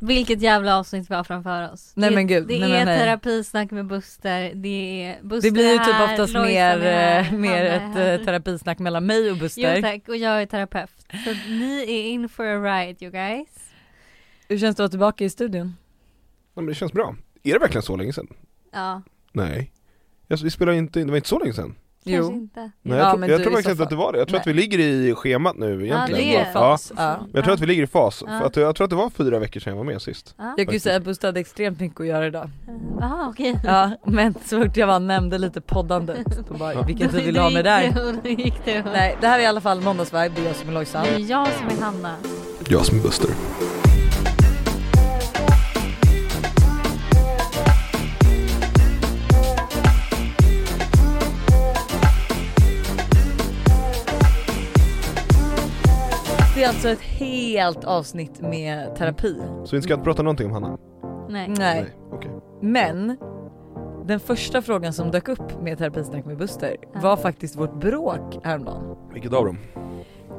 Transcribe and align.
Vilket 0.00 0.42
jävla 0.42 0.76
avsnitt 0.78 1.10
vi 1.10 1.14
har 1.14 1.24
framför 1.24 1.72
oss. 1.72 1.92
Nej, 1.96 2.10
det, 2.10 2.14
men 2.16 2.26
gud, 2.26 2.46
Det 2.48 2.58
nej, 2.60 2.72
är 2.72 2.84
nej. 2.84 2.98
terapisnack 2.98 3.70
med 3.70 3.86
Buster, 3.86 4.54
det 4.54 5.02
är 5.04 5.22
Buster 5.22 5.48
Det 5.48 5.52
blir 5.52 5.72
ju 5.72 5.78
typ 5.78 5.94
här, 5.94 6.04
oftast 6.12 6.32
Lojsan 6.32 6.46
mer, 6.52 6.78
här, 6.80 7.20
eh, 7.24 7.32
mer 7.32 7.64
ett 7.64 7.82
här. 7.82 8.18
eh, 8.18 8.24
terapisnack 8.24 8.78
mellan 8.78 9.06
mig 9.06 9.30
och 9.30 9.36
Buster. 9.36 9.76
Jo 9.76 9.82
tack, 9.82 10.08
och 10.08 10.16
jag 10.16 10.42
är 10.42 10.46
terapeut. 10.46 10.90
Så 11.24 11.30
ni 11.50 11.84
är 11.88 12.10
in 12.10 12.28
for 12.28 12.44
a 12.46 12.56
ride 12.86 13.04
you 13.04 13.12
guys. 13.12 13.48
Hur 14.48 14.58
känns 14.58 14.76
det 14.76 14.84
att 14.84 14.84
vara 14.84 14.88
tillbaka 14.90 15.24
i 15.24 15.30
studion? 15.30 15.76
Ja, 16.54 16.60
men 16.62 16.66
det 16.66 16.74
känns 16.74 16.92
bra. 16.92 17.16
Är 17.42 17.52
det 17.52 17.58
verkligen 17.58 17.82
så 17.82 17.96
länge 17.96 18.12
sedan? 18.12 18.28
Ja, 18.72 19.02
Nej. 19.32 19.72
Jag, 20.26 20.36
vi 20.36 20.50
spelade 20.50 20.78
inte 20.78 21.00
in, 21.00 21.06
det 21.06 21.10
var 21.10 21.16
inte 21.16 21.28
så 21.28 21.38
länge 21.38 21.52
sedan. 21.52 21.74
Kanske 22.12 22.34
inte. 22.34 22.60
Nej, 22.60 22.70
Ja, 22.82 22.96
jag, 22.96 23.10
tror, 23.10 23.18
men 23.20 23.30
jag 23.30 23.42
tror 23.42 23.50
faktiskt 23.52 23.66
så 23.66 23.70
inte 23.70 23.82
att 23.82 23.90
det 23.90 23.96
var 23.96 24.12
det. 24.12 24.18
Jag 24.18 24.28
tror 24.28 24.34
Nej. 24.36 24.40
att 24.40 24.46
vi 24.46 24.52
ligger 24.52 24.78
i 24.78 25.14
schemat 25.14 25.56
nu 25.56 25.84
egentligen. 25.86 26.20
det 26.20 26.36
är 26.36 26.46
ja. 26.46 26.52
fas. 26.52 26.92
Ja. 26.96 27.16
Jag 27.32 27.44
tror 27.44 27.54
att 27.54 27.60
vi 27.60 27.66
ligger 27.66 27.82
i 27.82 27.86
fas, 27.86 28.24
Ja. 28.26 28.38
för 28.38 28.46
att 28.46 28.56
jag 28.56 28.76
tror 28.76 28.84
att 28.84 28.90
det 28.90 28.96
var 28.96 29.10
fyra 29.10 29.38
veckor 29.38 29.60
sedan 29.60 29.70
jag 29.70 29.76
var 29.76 29.84
med 29.92 30.02
sist. 30.02 30.34
Ja. 30.38 30.54
Jag 30.56 30.66
kan 30.66 30.74
ju 30.74 30.80
säga 30.80 30.96
att 30.96 31.02
Buster 31.04 31.28
hade 31.28 31.40
extremt 31.40 31.80
mycket 31.80 32.00
att 32.00 32.06
göra 32.06 32.26
idag. 32.26 32.50
Jaha 33.00 33.28
okej. 33.30 33.60
Ja, 33.64 33.90
men 34.04 34.34
så 34.44 34.62
fort 34.62 34.76
jag 34.76 34.88
bara 34.88 34.98
nämnde 34.98 35.38
lite 35.38 35.60
poddandet, 35.60 36.26
då 36.48 36.54
bara, 36.54 36.82
vilken 36.82 37.08
tid 37.08 37.24
vill 37.24 37.34
du 37.34 37.40
ha 37.40 37.50
med 37.50 37.64
där? 37.64 37.82
Gick 38.28 38.64
det 38.64 38.82
Nej, 38.92 39.16
det 39.20 39.26
här 39.26 39.38
är 39.38 39.42
i 39.42 39.46
alla 39.46 39.60
fall 39.60 39.80
måndagsvibe, 39.80 40.30
det 40.36 40.40
är 40.42 40.46
jag 40.46 40.56
som 40.56 40.68
är 40.68 40.72
Lojsan. 40.72 41.04
Det 41.04 41.14
är 41.14 41.30
jag 41.30 41.48
som 41.48 41.66
är 41.66 41.82
Hanna. 41.84 42.14
Jag 42.68 42.86
som 42.86 42.98
är 42.98 43.02
Buster. 43.02 43.30
Det 56.56 56.64
är 56.64 56.68
alltså 56.68 56.88
ett 56.88 57.00
helt 57.00 57.84
avsnitt 57.84 58.40
med 58.40 58.96
terapi. 58.96 59.42
Så 59.64 59.76
vi 59.76 59.82
ska 59.82 59.92
inte 59.92 60.04
prata 60.04 60.22
någonting 60.22 60.46
om 60.46 60.52
Hanna? 60.52 60.78
Nej. 61.28 61.48
Nej. 61.58 61.86
okej. 62.12 62.30
Men 62.62 63.16
den 64.06 64.20
första 64.20 64.62
frågan 64.62 64.92
som 64.92 65.10
dök 65.10 65.28
upp 65.28 65.62
med 65.62 65.78
terapisnack 65.78 66.24
med 66.24 66.36
Buster 66.36 66.76
Ja. 66.94 67.00
var 67.02 67.16
faktiskt 67.16 67.56
vårt 67.56 67.80
bråk 67.80 68.38
häromdagen. 68.42 68.96
Vilket 69.12 69.32
av 69.32 69.44
dem? 69.44 69.58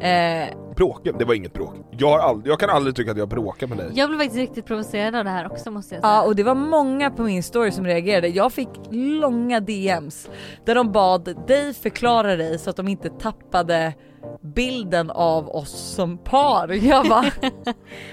Eh, 0.02 0.48
Bråka? 0.76 1.12
Det 1.20 1.26
var 1.26 1.34
inget 1.34 1.54
bråk. 1.54 1.73
Jag, 1.92 2.08
har 2.10 2.20
aldrig, 2.20 2.52
jag 2.52 2.60
kan 2.60 2.70
aldrig 2.70 2.95
tycka 2.95 3.12
att 3.12 3.18
jag 3.18 3.30
bråkar 3.30 3.68
med 3.68 3.78
dig. 3.78 3.92
Jag 3.94 4.10
blev 4.10 4.20
faktiskt 4.20 4.38
riktigt 4.38 4.66
provocerad 4.66 5.16
av 5.16 5.23
det 5.23 5.30
här 5.30 5.52
också 5.52 5.72
måste 5.72 5.95
jag 5.95 6.02
säga. 6.02 6.14
Ja 6.14 6.23
och 6.26 6.36
det 6.36 6.44
var 6.44 6.56
många 6.56 7.12
på 7.12 7.23
min 7.23 7.44
story 7.44 7.72
som 7.72 7.86
reagerade. 7.86 8.28
Jag 8.28 8.54
fick 8.54 8.70
långa 8.92 9.60
DMs 9.60 10.30
där 10.66 10.76
de 10.76 10.92
bad 10.92 11.48
dig 11.48 11.73
förklara 11.73 12.36
dig 12.36 12.60
så 12.60 12.70
att 12.70 12.76
de 12.76 12.88
inte 12.88 13.10
tappade 13.10 13.94
bilden 14.42 15.10
av 15.10 15.50
oss 15.50 15.72
som 15.96 16.18
par. 16.18 16.68
Jag 16.88 17.10
bara, 17.10 17.32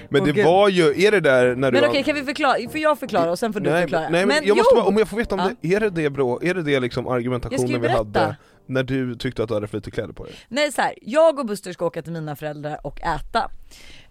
Men 0.09 0.23
det 0.23 0.43
var 0.43 0.69
ju, 0.69 1.05
är 1.05 1.11
det 1.11 1.19
där 1.19 1.55
när 1.55 1.71
du... 1.71 1.81
men 1.81 1.89
okej 1.89 2.03
kan 2.03 2.15
vi 2.15 2.23
förklara? 2.23 2.55
Får 2.69 2.79
jag 2.79 2.99
förklara 2.99 3.31
och 3.31 3.39
sen 3.39 3.53
får 3.53 3.59
du 3.59 3.69
nej, 3.69 3.81
förklara? 3.81 4.09
nej 4.09 4.25
men, 4.25 4.35
jag 4.35 4.45
jo! 4.45 4.55
måste 4.55 4.75
bara, 4.75 4.85
om 4.85 4.97
jag 4.97 5.07
får 5.07 5.17
veta 5.17 5.35
om 5.35 5.41
Ja. 5.41 5.51
det, 5.61 5.75
är 5.75 5.79
det 5.79 5.89
det 5.89 6.09
bra, 6.09 6.39
är 6.41 6.53
det 6.53 6.63
det 6.63 6.79
liksom 6.79 7.07
argumentationen 7.07 7.81
vi 7.81 7.87
hade 7.87 8.35
när 8.65 8.83
du 8.83 9.15
tyckte 9.15 9.43
att 9.43 9.49
du 9.49 9.53
hade 9.53 9.67
för 9.67 9.77
lite 9.77 9.91
kläder 9.91 10.13
på 10.13 10.23
dig? 10.23 10.33
Nej 10.47 10.71
så 10.71 10.81
här, 10.81 10.93
jag 11.01 11.39
och 11.39 11.45
Buster 11.45 11.73
ska 11.73 11.85
åka 11.85 12.01
till 12.01 12.13
mina 12.13 12.35
föräldrar 12.35 12.79
och 12.83 13.01
äta. 13.01 13.51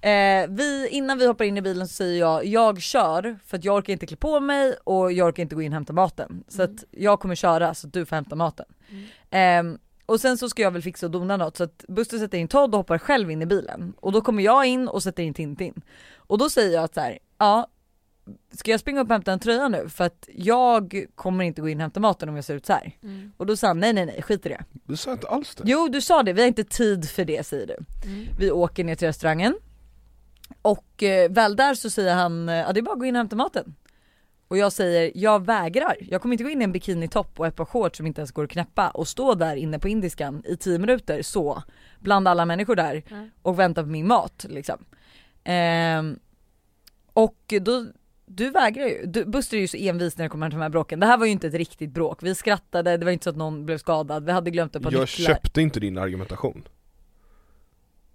Eh, 0.01 0.47
vi, 0.49 0.89
innan 0.91 1.19
vi 1.19 1.27
hoppar 1.27 1.45
in 1.45 1.57
i 1.57 1.63
bilen 1.63 1.89
så 1.89 1.95
säger 1.95 2.21
jag, 2.21 2.47
jag 2.47 2.83
kör 2.83 3.39
för 3.47 3.57
att 3.59 3.65
jag 3.65 3.77
orkar 3.77 3.93
inte 3.93 4.07
klä 4.07 4.17
på 4.17 4.41
mig 4.41 4.75
och 4.85 5.13
jag 5.13 5.29
orkar 5.29 5.43
inte 5.43 5.55
gå 5.55 5.63
in 5.63 5.73
och 5.73 5.75
hämta 5.75 5.93
maten. 5.93 6.45
Så 6.49 6.63
att 6.63 6.85
jag 6.91 7.21
kommer 7.21 7.35
köra 7.35 7.75
så 7.75 7.87
att 7.87 7.93
du 7.93 8.07
får 8.07 8.17
hämta 8.17 8.37
maten. 8.37 8.67
Ehm, 9.31 9.79
och 10.07 10.21
sen 10.21 10.39
så 10.39 10.49
ska 10.49 10.63
jag 10.63 10.71
väl 10.71 10.83
fixa 10.83 11.07
och 11.07 11.13
dona 11.13 11.37
något 11.37 11.57
så 11.57 11.65
att 11.65 11.85
Buster 11.89 12.19
sätter 12.19 12.39
in 12.39 12.49
Todd 12.49 12.75
och 12.75 12.79
hoppar 12.79 12.99
själv 12.99 13.31
in 13.31 13.43
i 13.43 13.47
bilen. 13.47 13.95
Och 14.01 14.13
då 14.13 14.21
kommer 14.21 14.43
jag 14.43 14.67
in 14.67 14.89
och 14.89 15.03
sätter 15.03 15.23
in 15.23 15.35
Tintin. 15.35 15.83
Och 16.17 16.39
då 16.39 16.51
säger 16.51 16.75
jag 16.75 16.85
att 16.85 16.95
så 16.95 17.01
här, 17.01 17.19
ja 17.39 17.69
ska 18.51 18.71
jag 18.71 18.81
springa 18.81 19.01
upp 19.01 19.09
och 19.09 19.13
hämta 19.13 19.33
en 19.33 19.39
tröja 19.39 19.69
nu? 19.69 19.89
För 19.89 20.05
att 20.05 20.29
jag 20.33 21.05
kommer 21.15 21.45
inte 21.45 21.61
gå 21.61 21.69
in 21.69 21.79
och 21.79 21.83
hämta 21.83 22.01
maten 22.01 22.29
om 22.29 22.37
jag 22.37 22.45
ser 22.45 22.55
ut 22.55 22.67
så 22.67 22.73
här. 22.73 22.97
Mm. 23.03 23.33
Och 23.37 23.47
då 23.47 23.57
sa 23.57 23.67
han 23.67 23.81
nej 23.81 23.93
nej 23.93 24.07
nej 24.07 24.23
skit 24.23 24.47
i 24.47 24.49
det. 24.49 24.65
Du 24.73 24.97
sa 24.97 25.13
inte 25.13 25.29
alls 25.29 25.55
det. 25.55 25.63
Jo 25.67 25.89
du 25.89 26.01
sa 26.01 26.23
det, 26.23 26.33
vi 26.33 26.41
har 26.41 26.49
inte 26.49 26.65
tid 26.65 27.11
för 27.11 27.25
det 27.25 27.47
säger 27.47 27.67
du. 27.67 27.77
Mm. 28.09 28.27
Vi 28.39 28.51
åker 28.51 28.85
ner 28.85 28.95
till 28.95 29.09
restaurangen 29.09 29.55
och 30.63 31.03
eh, 31.03 31.31
väl 31.31 31.57
där 31.57 31.75
så 31.75 31.91
säger 31.91 32.15
han, 32.15 32.49
eh, 32.49 32.55
ja 32.55 32.73
det 32.73 32.81
är 32.81 32.83
bara 32.83 32.93
att 32.93 32.99
gå 32.99 33.05
in 33.05 33.15
och 33.15 33.19
hämta 33.19 33.37
maten. 33.37 33.75
Och 34.55 34.59
jag 34.59 34.73
säger, 34.73 35.13
jag 35.15 35.47
vägrar. 35.47 35.97
Jag 36.01 36.23
kommer 36.23 36.33
inte 36.33 36.45
gå 36.45 36.51
in 36.51 36.61
i 36.61 36.65
en 36.65 36.73
bikinitopp 36.73 37.41
och 37.41 37.47
ett 37.47 37.57
par 37.57 37.65
shorts 37.65 37.97
som 37.97 38.07
inte 38.07 38.21
ens 38.21 38.33
går 38.33 38.45
att 38.45 38.51
knäppa 38.51 38.89
och 38.91 39.09
stå 39.09 39.35
där 39.35 39.57
inne 39.57 39.79
på 39.79 39.89
indiskan 39.89 40.43
i 40.47 40.57
10 40.57 40.79
minuter 40.79 41.23
så, 41.23 41.63
bland 42.01 42.29
alla 42.29 42.45
människor 42.45 42.77
där 42.77 43.03
Nej. 43.09 43.31
och 43.43 43.59
vänta 43.59 43.83
på 43.83 43.89
min 43.89 44.07
mat 44.07 44.47
liksom. 44.49 44.85
Ehm, 45.45 46.19
och 47.13 47.55
då, 47.61 47.87
du 48.27 48.51
vägrar 48.51 48.87
ju. 48.87 49.07
Du, 49.07 49.25
Buster 49.25 49.57
är 49.57 49.61
ju 49.61 49.69
så 49.69 49.77
envis 49.77 50.19
när 50.19 50.25
det 50.25 50.29
kommer 50.29 50.49
till 50.51 50.59
de 50.59 50.63
här 50.63 50.69
bråken. 50.69 51.01
Det 51.01 51.07
här 51.07 51.19
var 51.19 51.27
ju 51.27 51.33
inte 51.33 51.47
ett 51.47 51.55
riktigt 51.55 51.91
bråk. 51.91 52.23
Vi 52.23 52.35
skrattade, 52.35 52.97
det 52.97 53.05
var 53.05 53.13
inte 53.13 53.25
så 53.25 53.31
att 53.31 53.37
någon 53.37 53.67
blev 53.67 53.79
skadad, 53.79 54.25
vi 54.25 54.33
hade 54.33 54.51
glömt 54.51 54.77
ett 54.77 54.83
par 54.83 54.93
Jag 54.93 55.01
nycklar. 55.01 55.27
köpte 55.27 55.63
inte 55.63 55.81
din 55.81 55.99
argumentation. 55.99 56.69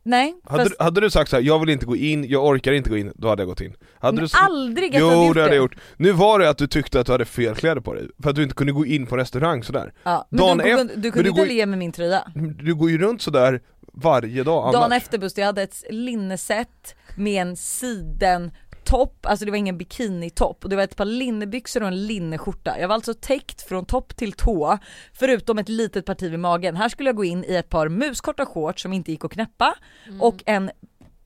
Nej, 0.03 0.35
Hade, 0.43 0.63
fast 0.63 0.75
du, 0.79 0.83
hade 0.83 1.01
du 1.01 1.09
sagt 1.09 1.29
så 1.29 1.35
här, 1.35 1.43
jag 1.43 1.59
vill 1.59 1.69
inte 1.69 1.85
gå 1.85 1.95
in, 1.95 2.29
jag 2.29 2.45
orkar 2.45 2.71
inte 2.71 2.89
gå 2.89 2.97
in, 2.97 3.11
då 3.15 3.27
hade 3.27 3.41
jag 3.41 3.47
gått 3.49 3.61
in. 3.61 3.73
Hade 3.99 4.15
men 4.15 4.25
du 4.25 4.37
aldrig 4.37 4.95
att 4.95 5.01
Jo 5.01 5.25
gjort 5.25 5.35
det 5.35 5.41
hade 5.41 5.55
jag 5.55 5.61
gjort. 5.63 5.75
Nu 5.97 6.11
var 6.11 6.39
det 6.39 6.49
att 6.49 6.57
du 6.57 6.67
tyckte 6.67 6.99
att 6.99 7.05
du 7.05 7.11
hade 7.11 7.25
fel 7.25 7.55
kläder 7.55 7.81
på 7.81 7.93
dig, 7.93 8.07
för 8.23 8.29
att 8.29 8.35
du 8.35 8.43
inte 8.43 8.55
kunde 8.55 8.73
gå 8.73 8.85
in 8.85 9.05
på 9.05 9.17
restaurang 9.17 9.63
sådär. 9.63 9.93
Ja, 10.03 10.27
men 10.29 10.37
Dagen 10.39 10.57
du, 10.57 10.63
efter- 10.63 10.77
kunde- 10.77 10.95
du 10.95 11.11
kunde 11.11 11.29
inte 11.29 11.45
le 11.45 11.65
med 11.65 11.79
min 11.79 11.91
tröja. 11.91 12.23
Du 12.63 12.75
går 12.75 12.89
ju 12.89 12.97
runt 12.97 13.21
sådär 13.21 13.61
varje 13.93 14.43
dag 14.43 14.63
annars. 14.63 14.73
Dagen 14.73 14.91
efter 14.91 15.17
Buster, 15.17 15.41
jag 15.41 15.47
hade 15.47 15.61
ett 15.61 15.83
linneset 15.89 16.95
med 17.15 17.41
en 17.41 17.55
siden 17.55 18.51
topp, 18.83 19.25
alltså 19.25 19.45
det 19.45 19.51
var 19.51 19.57
ingen 19.57 19.77
bikinitopp 19.77 20.63
och 20.63 20.69
det 20.69 20.75
var 20.75 20.83
ett 20.83 20.95
par 20.95 21.05
linnebyxor 21.05 21.81
och 21.81 21.87
en 21.87 22.05
linneskjorta. 22.07 22.79
Jag 22.79 22.87
var 22.87 22.95
alltså 22.95 23.13
täckt 23.13 23.61
från 23.61 23.85
topp 23.85 24.15
till 24.15 24.33
tå 24.33 24.77
förutom 25.13 25.57
ett 25.59 25.69
litet 25.69 26.05
parti 26.05 26.31
vid 26.31 26.39
magen. 26.39 26.75
Här 26.75 26.89
skulle 26.89 27.09
jag 27.09 27.15
gå 27.15 27.23
in 27.25 27.43
i 27.47 27.55
ett 27.55 27.69
par 27.69 27.89
muskorta 27.89 28.45
shorts 28.45 28.81
som 28.81 28.93
inte 28.93 29.11
gick 29.11 29.25
att 29.25 29.31
knäppa 29.31 29.75
och 30.19 30.43
en 30.45 30.71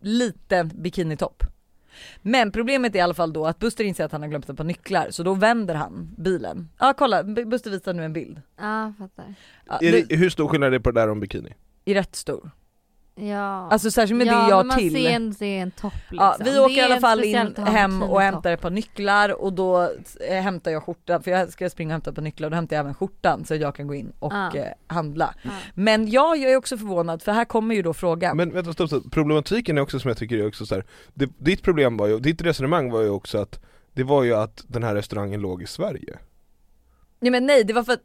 liten 0.01 0.71
bikinitopp. 0.75 1.43
Men 2.21 2.51
problemet 2.51 2.95
är 2.95 2.99
i 2.99 3.01
alla 3.01 3.13
fall 3.13 3.33
då 3.33 3.45
att 3.45 3.59
Buster 3.59 3.83
inser 3.83 4.05
att 4.05 4.11
han 4.11 4.21
har 4.21 4.29
glömt 4.29 4.49
ett 4.49 4.57
par 4.57 4.63
nycklar 4.63 5.07
så 5.09 5.23
då 5.23 5.33
vänder 5.33 5.75
han 5.75 6.15
bilen. 6.17 6.69
Ja 6.79 6.93
kolla, 6.97 7.23
B- 7.23 7.45
Buster 7.45 7.71
visar 7.71 7.93
nu 7.93 8.05
en 8.05 8.13
bild. 8.13 8.41
Ja, 8.59 8.85
jag 8.85 8.97
fattar. 8.97 9.35
Är 9.81 9.91
det, 9.91 10.15
hur 10.15 10.29
stor 10.29 10.47
skillnad 10.47 10.67
är 10.67 10.71
det 10.71 10.79
på 10.79 10.91
det 10.91 11.01
där 11.01 11.09
om 11.09 11.19
bikini? 11.19 11.53
är 11.85 11.93
rätt 11.93 12.15
stor. 12.15 12.51
Ja. 13.15 13.67
Alltså 13.71 13.91
särskilt 13.91 14.17
med 14.17 14.27
ja, 14.27 14.43
det 14.43 14.49
jag 14.49 14.57
men 14.57 14.67
man 14.67 14.77
till. 14.77 14.93
ser 14.93 15.09
ändå 15.09 15.35
det 15.39 15.45
är 15.45 15.61
en 15.61 15.71
topp 15.71 15.93
liksom. 16.09 16.17
Ja, 16.17 16.37
vi 16.39 16.59
åker 16.59 16.75
i 16.77 16.81
alla 16.81 16.99
fall 16.99 17.23
in 17.23 17.55
hem 17.55 18.03
och 18.03 18.21
hämtar 18.21 18.51
ett 18.51 18.61
par 18.61 18.69
nycklar 18.69 19.41
och 19.41 19.53
då 19.53 19.81
eh, 20.29 20.41
hämtar 20.41 20.71
jag 20.71 20.83
skjortan 20.83 21.23
för 21.23 21.31
jag 21.31 21.51
ska 21.51 21.69
springa 21.69 21.89
och 21.89 21.93
hämta 21.93 22.09
ett 22.09 22.15
par 22.15 22.21
nycklar 22.21 22.47
och 22.47 22.51
då 22.51 22.55
hämtar 22.55 22.75
jag 22.75 22.83
även 22.83 22.93
skjortan 22.93 23.45
så 23.45 23.55
jag 23.55 23.75
kan 23.75 23.87
gå 23.87 23.95
in 23.95 24.13
och 24.19 24.33
Ja. 24.33 24.55
eh, 24.55 24.65
handla. 24.87 25.33
Ja. 25.43 25.49
Men 25.73 26.09
ja, 26.11 26.35
jag 26.35 26.51
är 26.51 26.55
också 26.57 26.77
förvånad 26.77 27.21
för 27.21 27.31
här 27.31 27.45
kommer 27.45 27.75
ju 27.75 27.81
då 27.81 27.93
frågan. 27.93 28.37
Men 28.37 28.53
vänta 28.53 28.73
stopp, 28.73 28.87
stopp. 28.89 29.11
problematiken 29.11 29.77
är 29.77 29.81
också 29.81 29.99
som 29.99 30.07
jag 30.07 30.17
tycker 30.17 30.37
är 30.37 30.47
också 30.47 30.65
så 30.65 30.75
här. 30.75 30.85
Det, 31.13 31.29
ditt 31.37 31.61
problem 31.63 31.97
var 31.97 32.07
ju, 32.07 32.19
ditt 32.19 32.41
resonemang 32.41 32.91
var 32.91 33.01
ju 33.01 33.09
också 33.09 33.37
att 33.37 33.59
det 33.93 34.03
var 34.03 34.23
ju 34.23 34.33
att 34.35 34.63
den 34.67 34.83
här 34.83 34.95
restaurangen 34.95 35.41
låg 35.41 35.63
i 35.63 35.67
Sverige. 35.67 36.17
Nej 37.19 37.31
men 37.31 37.45
nej 37.45 37.63
det 37.63 37.73
var 37.73 37.83
för 37.83 37.93
att 37.93 38.03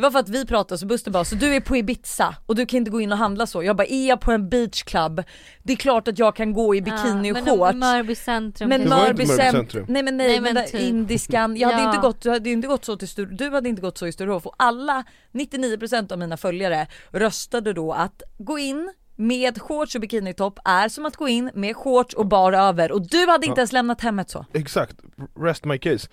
det 0.00 0.02
var 0.02 0.10
för 0.10 0.18
att 0.18 0.28
vi 0.28 0.46
pratade 0.46 0.78
så 0.78 0.86
Buster 0.86 1.10
bara 1.10 1.24
så 1.24 1.34
du 1.34 1.54
är 1.54 1.60
på 1.60 1.76
Ibiza 1.76 2.34
och 2.46 2.54
du 2.54 2.66
kan 2.66 2.76
inte 2.76 2.90
gå 2.90 3.00
in 3.00 3.12
och 3.12 3.18
handla 3.18 3.46
så. 3.46 3.62
Jag 3.62 3.76
bara 3.76 3.86
är 3.86 4.08
jag 4.08 4.20
på 4.20 4.32
en 4.32 4.48
beachclub, 4.48 5.22
det 5.62 5.72
är 5.72 5.76
klart 5.76 6.08
att 6.08 6.18
jag 6.18 6.36
kan 6.36 6.52
gå 6.52 6.74
i 6.74 6.82
bikini 6.82 7.28
ja, 7.28 7.38
och 7.38 7.44
men 7.44 7.44
shorts. 7.46 7.74
Mörby 7.76 8.14
centrum 8.14 8.68
Men 8.68 8.88
Mörby 8.88 9.06
Mörby 9.06 9.26
cent- 9.26 9.52
centrum. 9.52 9.86
Nej 9.88 10.02
men 10.02 10.16
nej, 10.16 10.26
Nej, 10.28 10.40
men 10.40 10.54
men 10.54 10.66
typ. 10.66 10.80
indiskan, 10.80 11.56
jag 11.56 11.68
hade 11.68 11.82
Ja. 11.82 11.88
inte 11.94 12.00
gått, 12.06 12.20
du 12.22 12.30
hade 12.30 12.50
inte 12.50 12.68
gått 12.68 12.84
så 12.84 12.96
till 12.96 13.08
Stur, 13.08 13.26
du 13.26 13.50
hade 13.50 13.68
inte 13.68 13.82
gått 13.82 13.98
så 13.98 14.06
i 14.06 14.12
Sturehof 14.12 14.46
och 14.46 14.54
alla 14.58 15.04
99% 15.32 16.12
av 16.12 16.18
mina 16.18 16.36
följare 16.36 16.86
röstade 17.10 17.72
då 17.72 17.92
att 17.92 18.22
gå 18.38 18.58
in 18.58 18.92
med 19.16 19.62
shorts 19.62 19.94
och 19.94 20.00
bikinitopp 20.00 20.58
är 20.64 20.88
som 20.88 21.06
att 21.06 21.16
gå 21.16 21.28
in 21.28 21.50
med 21.54 21.76
shorts 21.76 22.14
och 22.14 22.26
bar 22.26 22.52
över 22.52 22.92
och 22.92 23.08
du 23.08 23.26
hade 23.26 23.46
inte 23.46 23.58
Ja. 23.58 23.60
ens 23.60 23.72
lämnat 23.72 24.00
hemmet 24.00 24.30
så. 24.30 24.46
Exakt, 24.52 24.96
rest 25.40 25.64
my 25.64 25.78
case. 25.78 26.08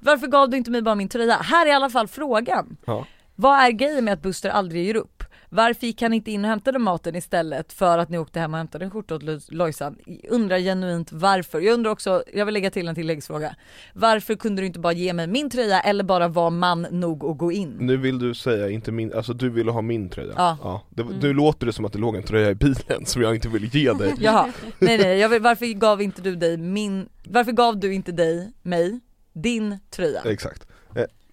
Varför 0.00 0.26
gav 0.26 0.50
du 0.50 0.56
inte 0.56 0.70
mig 0.70 0.82
bara 0.82 0.94
min 0.94 1.08
tröja? 1.08 1.34
Här 1.36 1.66
är 1.66 1.70
i 1.70 1.72
alla 1.72 1.90
fall 1.90 2.08
frågan. 2.08 2.76
Ja. 2.86 3.06
Vad 3.36 3.58
är 3.60 3.70
grejen 3.70 4.04
med 4.04 4.14
att 4.14 4.22
Buster 4.22 4.50
aldrig 4.50 4.86
ger 4.86 4.96
upp? 4.96 5.22
Varför 5.48 5.86
gick 5.86 6.02
han 6.02 6.12
inte 6.12 6.30
in 6.30 6.44
och 6.44 6.48
hämtade 6.50 6.78
maten 6.78 7.16
istället 7.16 7.72
för 7.72 7.98
att 7.98 8.08
ni 8.08 8.18
åkte 8.18 8.40
hem 8.40 8.54
och 8.54 8.58
hämtade 8.58 8.84
en 8.84 8.90
skjorta 8.90 9.14
åt 9.14 9.22
Lo- 9.22 9.40
Lojsan? 9.48 9.96
Undrar 10.28 10.58
genuint 10.58 11.12
varför. 11.12 11.60
Jag 11.60 11.74
undrar 11.74 11.90
också, 11.90 12.22
jag 12.34 12.44
vill 12.46 12.52
lägga 12.54 12.70
till 12.70 12.88
en 12.88 12.94
tilläggsfråga. 12.94 13.56
Varför 13.94 14.34
kunde 14.34 14.62
du 14.62 14.66
inte 14.66 14.78
bara 14.78 14.92
ge 14.92 15.12
mig 15.12 15.26
min 15.26 15.50
tröja 15.50 15.80
eller 15.80 16.04
bara 16.04 16.28
vara 16.28 16.50
man 16.50 16.82
nog 16.90 17.24
att 17.24 17.38
gå 17.38 17.52
in? 17.52 17.76
Nu 17.80 17.96
vill 17.96 18.18
du 18.18 18.34
säga 18.34 18.70
inte 18.70 18.92
min, 18.92 19.12
alltså 19.12 19.32
du 19.32 19.50
ville 19.50 19.70
ha 19.70 19.82
min 19.82 20.08
tröja? 20.08 20.32
Ja. 20.36 20.82
Det, 20.90 21.04
Nu 21.04 21.32
låter 21.32 21.66
det 21.66 21.72
som 21.72 21.84
att 21.84 21.92
det 21.92 21.98
låg 21.98 22.16
en 22.16 22.22
tröja 22.22 22.50
i 22.50 22.54
bilen 22.54 23.06
som 23.06 23.22
jag 23.22 23.34
inte 23.34 23.48
ville 23.48 23.66
ge 23.66 23.92
dig 23.98 24.14
Jaha, 24.18 24.52
nej 24.78 24.98
nej, 24.98 25.28
vill, 25.28 25.42
varför 25.42 25.66
gav 25.66 26.02
inte 26.02 26.22
du 26.22 26.36
dig 26.36 26.56
min, 26.56 27.08
varför 27.24 27.52
gav 27.52 27.80
du 27.80 27.94
inte 27.94 28.12
dig, 28.12 28.52
mig, 28.62 29.00
din 29.32 29.78
tröja? 29.90 30.20
Exakt 30.24 30.66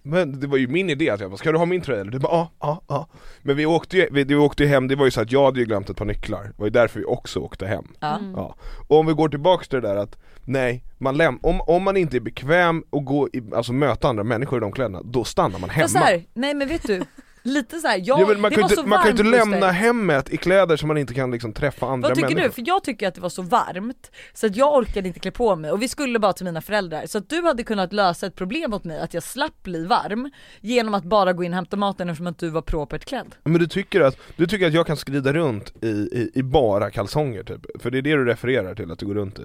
Men 0.06 0.40
det 0.40 0.46
var 0.46 0.56
ju 0.58 0.68
min 0.68 0.90
idé 0.90 1.10
att 1.10 1.20
jag 1.20 1.30
bara, 1.30 1.36
ska 1.36 1.52
du 1.52 1.58
ha 1.58 1.66
min 1.66 1.80
tröja? 1.80 2.00
eller? 2.00 2.10
Du 2.12 2.18
bara 2.18 2.32
ja, 2.32 2.50
ja, 2.60 2.82
ja 2.88 3.08
Men 3.42 3.56
vi 3.56 3.66
åkte 3.66 3.96
ju, 3.96 4.08
vi, 4.12 4.24
vi 4.24 4.34
åkte 4.34 4.62
ju 4.62 4.68
hem, 4.68 4.88
det 4.88 4.96
var 4.96 5.04
ju 5.04 5.10
så 5.10 5.20
att 5.20 5.32
jag 5.32 5.44
hade 5.44 5.60
ju 5.60 5.66
glömt 5.66 5.90
ett 5.90 5.96
par 5.96 6.04
nycklar 6.04 6.44
Det 6.44 6.52
var 6.56 6.66
ju 6.66 6.70
därför 6.70 6.98
vi 7.00 7.06
också 7.06 7.40
åkte 7.40 7.66
hem 7.66 7.84
Ja. 8.00 8.18
Ja, 8.36 8.56
och 8.88 8.98
om 8.98 9.06
vi 9.06 9.12
går 9.12 9.28
tillbaks 9.28 9.68
till 9.68 9.80
det 9.80 9.88
där 9.88 9.96
att 9.96 10.16
Nej, 10.46 10.84
man 10.98 11.14
läm- 11.16 11.38
om, 11.42 11.60
om 11.60 11.82
man 11.82 11.96
inte 11.96 12.16
är 12.16 12.20
bekväm 12.20 12.84
och 12.90 13.04
gå 13.04 13.28
i, 13.32 13.42
alltså 13.54 13.72
möta 13.72 14.08
andra 14.08 14.24
människor 14.24 14.58
i 14.58 14.60
de 14.60 14.72
kläderna, 14.72 15.02
då 15.04 15.24
stannar 15.24 15.58
man 15.58 15.70
hemma 15.70 15.88
så 15.88 15.98
här, 15.98 16.24
nej 16.34 16.54
men 16.54 16.68
vet 16.68 16.82
du, 16.86 17.02
lite 17.44 17.78
så 17.78 17.88
här, 17.88 18.02
jag, 18.04 18.20
Ja, 18.20 18.26
men 18.26 18.40
man 18.40 18.50
det 18.50 18.54
kan 18.54 18.62
var 18.62 18.70
ju 18.70 18.74
så 18.74 18.80
inte, 18.80 18.88
man 18.90 18.98
kan 18.98 19.06
ju 19.06 19.10
inte 19.10 19.22
varmt 19.22 19.50
lämna 19.50 19.70
hemmet 19.70 20.32
i 20.32 20.36
kläder 20.36 20.76
som 20.76 20.88
man 20.88 20.98
inte 20.98 21.14
kan 21.14 21.30
liksom 21.30 21.52
träffa 21.52 21.86
andra 21.86 22.08
Vad 22.08 22.16
tycker 22.16 22.28
människor 22.28 22.48
du? 22.48 22.54
För 22.54 22.62
jag 22.66 22.84
tycker 22.84 23.08
att 23.08 23.14
det 23.14 23.20
var 23.20 23.28
så 23.28 23.42
varmt 23.42 24.10
så 24.34 24.46
att 24.46 24.56
jag 24.56 24.74
orkade 24.74 25.08
inte 25.08 25.20
klä 25.20 25.30
på 25.30 25.56
mig 25.56 25.70
och 25.70 25.82
vi 25.82 25.88
skulle 25.88 26.18
bara 26.18 26.32
till 26.32 26.44
mina 26.44 26.60
föräldrar 26.60 27.06
så 27.06 27.18
att 27.18 27.28
du 27.28 27.42
hade 27.42 27.62
kunnat 27.64 27.92
lösa 27.92 28.26
ett 28.26 28.34
problem 28.34 28.74
åt 28.74 28.84
mig 28.84 29.00
att 29.00 29.14
jag 29.14 29.22
slapp 29.22 29.62
bli 29.62 29.86
varm 29.86 30.30
genom 30.60 30.94
att 30.94 31.04
bara 31.04 31.32
gå 31.32 31.44
in 31.44 31.52
och 31.52 31.56
hämta 31.56 31.76
maten 31.76 32.08
eftersom 32.08 32.26
att 32.26 32.38
du 32.38 32.48
var 32.48 32.62
propert 32.62 33.04
klädd. 33.04 33.34
Men 33.44 33.58
du 33.58 33.66
tycker 33.66 34.00
att, 34.00 34.18
du 34.36 34.46
tycker 34.46 34.66
att 34.66 34.74
jag 34.74 34.86
kan 34.86 34.96
skrida 34.96 35.32
runt 35.32 35.72
i, 35.82 35.88
i, 35.88 36.30
i 36.34 36.42
bara 36.42 36.90
kalsonger 36.90 37.42
typ? 37.42 37.82
För 37.82 37.90
det 37.90 37.98
är 37.98 38.02
det 38.02 38.10
du 38.10 38.24
refererar 38.24 38.74
till 38.74 38.90
att 38.90 38.98
du 38.98 39.06
går 39.06 39.14
runt 39.14 39.38
i? 39.38 39.42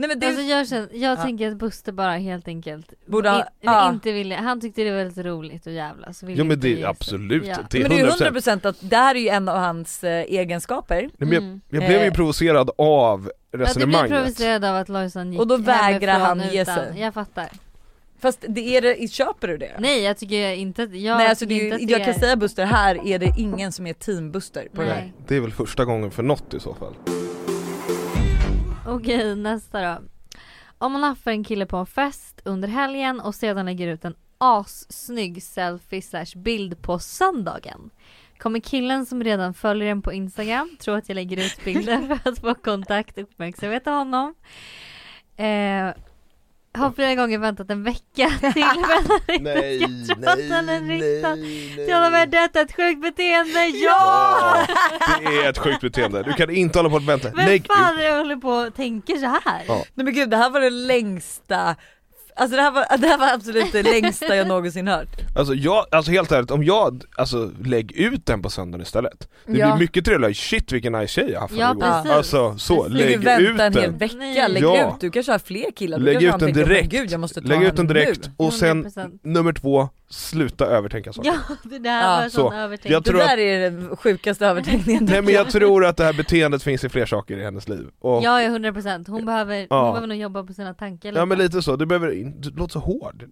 Nej 0.00 0.08
men 0.08 0.18
det, 0.20 0.26
Alltså 0.26 0.42
jag, 0.42 0.68
känner, 0.68 0.88
jag 0.92 1.18
Ja. 1.18 1.22
tänker 1.22 1.48
att 1.50 1.56
Buster 1.56 1.92
bara 1.92 2.12
helt 2.16 2.48
enkelt 2.48 2.92
Borde 3.06 3.30
ha- 3.30 3.38
in, 3.38 3.44
ja. 3.60 3.90
inte 3.90 4.12
ville, 4.12 4.34
han 4.34 4.60
tyckte 4.60 4.82
det 4.84 4.90
var 4.90 4.98
väldigt 4.98 5.24
roligt 5.26 5.66
och 5.66 5.72
jävla 5.72 6.12
så 6.12 6.26
ville 6.26 6.38
Ja 6.38 6.44
men 6.44 6.60
det 6.60 6.82
är 6.82 6.86
absolut, 6.86 7.46
Ja. 7.46 7.56
det 7.70 7.78
är 7.78 7.82
men 7.82 7.90
det 7.90 8.00
är 8.00 8.06
100%, 8.06 8.30
100% 8.60 8.66
att 8.68 8.76
det 8.80 8.96
här 8.96 9.14
är 9.14 9.20
ju 9.20 9.28
en 9.28 9.48
av 9.48 9.56
hans 9.58 10.04
eh, 10.04 10.10
egenskaper 10.28 11.00
Nej, 11.02 11.10
men 11.18 11.32
jag, 11.32 11.42
Mm. 11.42 11.60
jag 11.68 11.78
blev 11.86 12.00
ju 12.00 12.06
Eh. 12.06 12.12
provocerad 12.12 12.70
av 12.70 12.74
Ja, 12.76 13.20
du 13.50 13.56
blev 13.58 13.66
resonemanget 13.68 14.10
provocerad 14.10 14.64
av 14.64 14.76
att 14.76 14.88
Lojsan 14.88 15.32
gick 15.32 15.40
Och 15.40 15.46
då 15.46 15.56
vägrar 15.56 16.18
han 16.18 16.42
ge 16.50 16.64
sig. 16.64 16.94
Jag 16.96 17.14
fattar. 17.14 17.48
Fast 18.20 18.44
det 18.48 18.76
är 18.76 18.82
det, 18.82 19.12
köper 19.12 19.48
du 19.48 19.56
det? 19.56 19.72
Nej 19.78 20.00
jag 20.02 20.16
tycker 20.18 20.52
inte 20.52 20.82
att, 20.82 20.94
jag 20.94 21.18
Nej 21.18 21.28
alltså 21.28 21.46
det 21.46 21.54
är, 21.54 21.56
ju- 21.56 21.64
inte 21.64 21.74
att 21.76 21.90
jag 21.90 22.00
det 22.00 22.04
kan 22.04 22.14
är- 22.14 22.18
säga 22.18 22.36
Buster, 22.36 22.64
här 22.64 23.06
är 23.06 23.18
det 23.18 23.32
ingen 23.38 23.72
som 23.72 23.86
är 23.86 23.92
team 23.92 24.32
Buster 24.32 24.68
på 24.74 24.82
det 24.82 24.88
här. 24.88 24.94
Nej. 25.00 25.12
Det 25.28 25.36
är 25.36 25.40
väl 25.40 25.52
första 25.52 25.84
gången 25.84 26.10
för 26.10 26.22
något 26.22 26.54
i 26.54 26.60
så 26.60 26.74
fall 26.74 26.94
Okej 28.90 29.36
nästa 29.36 29.82
då. 29.82 30.02
Om 30.78 30.92
man 30.92 31.02
haffar 31.02 31.30
en 31.30 31.44
kille 31.44 31.66
på 31.66 31.76
en 31.76 31.86
fest 31.86 32.40
under 32.44 32.68
helgen 32.68 33.20
och 33.20 33.34
sedan 33.34 33.66
lägger 33.66 33.88
ut 33.88 34.04
en 34.04 34.14
assnygg 34.38 35.42
selfie 35.42 36.02
slash 36.02 36.36
bild 36.36 36.82
på 36.82 36.98
söndagen. 36.98 37.90
Kommer 38.38 38.60
killen 38.60 39.06
som 39.06 39.24
redan 39.24 39.54
följer 39.54 39.90
en 39.90 40.02
på 40.02 40.12
Instagram 40.12 40.76
tro 40.80 40.94
att 40.94 41.08
jag 41.08 41.14
lägger 41.14 41.36
ut 41.36 41.64
bilden 41.64 42.18
för 42.22 42.30
att 42.30 42.38
få 42.38 42.54
kontakt 42.54 43.16
och 43.16 43.22
uppmärksamhet 43.22 43.86
av 43.86 43.94
honom. 43.94 44.34
Eh, 45.36 45.94
har 46.78 46.90
flera 46.92 47.14
gånger 47.14 47.38
väntat 47.38 47.70
en 47.70 47.82
vecka 47.82 48.30
till 48.52 48.64
Nej, 49.40 49.86
nej, 50.18 50.80
nej, 50.80 51.74
till 51.74 51.94
honom 51.94 52.14
är 52.14 52.26
detta 52.26 52.60
ett 52.60 52.76
sjukt 52.76 53.02
beteende, 53.02 53.66
ja! 53.66 54.66
Det 55.20 55.44
är 55.44 55.50
ett 55.50 55.58
sjukt 55.58 55.80
beteende, 55.80 56.22
du 56.22 56.32
kan 56.32 56.50
inte 56.50 56.78
hålla 56.78 56.88
på 56.88 56.96
och 56.96 57.08
vänta 57.08 57.30
Vem 57.36 57.46
Lägg 57.46 57.66
fan 57.66 57.98
är 57.98 58.02
det 58.02 58.16
håller 58.16 58.36
på 58.36 58.50
och 58.50 58.74
tänker 58.74 59.16
så 59.16 59.26
här? 59.26 59.64
Ja. 59.68 59.74
Nej 59.94 60.04
men 60.04 60.14
gud 60.14 60.30
det 60.30 60.36
här 60.36 60.50
var 60.50 60.60
det 60.60 60.70
längsta 60.70 61.76
Alltså 62.36 62.56
det 62.56 62.62
här 62.62 62.70
var, 62.70 62.98
det 62.98 63.06
här 63.06 63.18
var 63.18 63.32
absolut 63.34 63.72
det 63.72 63.82
längsta 63.82 64.36
jag 64.36 64.46
någonsin 64.48 64.88
hört. 64.88 65.08
Alltså 65.36 65.54
jag, 65.54 65.86
alltså 65.90 66.10
helt 66.12 66.32
ärligt, 66.32 66.50
om 66.50 66.64
jag, 66.64 67.02
alltså 67.16 67.50
lägg 67.64 67.92
ut 67.92 68.26
den 68.26 68.42
på 68.42 68.50
söndagen 68.50 68.82
istället 68.82 69.28
Det 69.46 69.58
Ja. 69.58 69.72
blir 69.72 69.80
mycket 69.84 70.04
trevligare, 70.04 70.34
shit 70.34 70.72
vilken 70.72 70.92
nice 70.92 71.06
tjej 71.20 71.30
jag 71.30 71.40
haft 71.40 71.54
Ja, 71.56 71.70
igår 71.70 71.80
precis. 71.80 72.10
Alltså 72.10 72.58
så, 72.58 72.82
Precis. 72.84 72.98
lägg 72.98 73.20
du 73.38 73.46
ut 73.48 73.50
vänta 73.50 73.64
en 73.66 73.72
hel 73.74 73.82
den 73.90 73.98
vecka, 73.98 74.48
lägg 74.48 74.62
Ja. 74.62 74.88
ut, 74.88 75.00
du 75.00 75.10
kanske 75.10 75.32
har 75.32 75.38
fler 75.38 75.70
killar, 75.76 75.98
du 75.98 76.04
Lägg 76.04 76.22
ut 76.22 76.38
den 76.38 76.52
direkt, 76.52 76.92
"Men 76.92 77.00
Gud, 77.02 77.10
jag 77.12 77.20
måste 77.20 77.40
ta 77.42 77.48
lägg 77.48 77.62
ut 77.62 77.76
den 77.76 77.86
direkt 77.86 78.26
nu." 78.26 78.32
och 78.36 78.52
sen 78.52 78.84
100%. 78.84 79.20
nummer 79.24 79.52
två, 79.52 79.88
sluta 80.10 80.66
övertänka 80.66 81.12
saker 81.12 81.30
Ja, 81.48 81.56
det 81.62 81.78
där 81.78 82.00
Ja, 82.02 82.16
var 82.20 82.28
så. 82.28 82.30
sån 82.40 82.52
övertänkt. 82.54 82.90
Jag 82.92 83.02
Det 83.02 83.10
tror 83.10 83.20
att- 83.20 83.28
där 83.28 83.38
är 83.38 83.70
den 83.70 83.96
sjukaste 83.96 84.46
övertänkningen 84.46 85.04
Nej 85.04 85.22
men 85.22 85.34
jag 85.34 85.50
tror 85.50 85.84
att 85.84 85.96
det 85.96 86.04
här 86.04 86.12
beteendet 86.12 86.62
finns 86.62 86.84
i 86.84 86.88
fler 86.88 87.06
saker 87.06 87.36
i 87.38 87.42
hennes 87.44 87.68
liv 87.68 87.86
och, 88.00 88.22
Ja, 88.24 88.42
ja 88.42 88.48
100 88.48 88.72
procent. 88.72 89.08
Hon 89.08 89.24
behöver, 89.26 89.66
Ja. 89.70 89.82
hon 89.82 89.92
behöver 89.92 90.06
nog 90.06 90.16
jobba 90.16 90.42
på 90.44 90.52
sina 90.52 90.74
tankar 90.74 91.08
lite. 91.08 91.18
Ja 91.18 91.24
men 91.24 91.38
lite 91.38 91.62
så, 91.62 91.76
du 91.76 91.86
behöver, 91.86 92.10
in- 92.12 92.29
du 92.38 92.50
låter 92.50 92.72
så 92.72 92.78
hård 92.78 93.24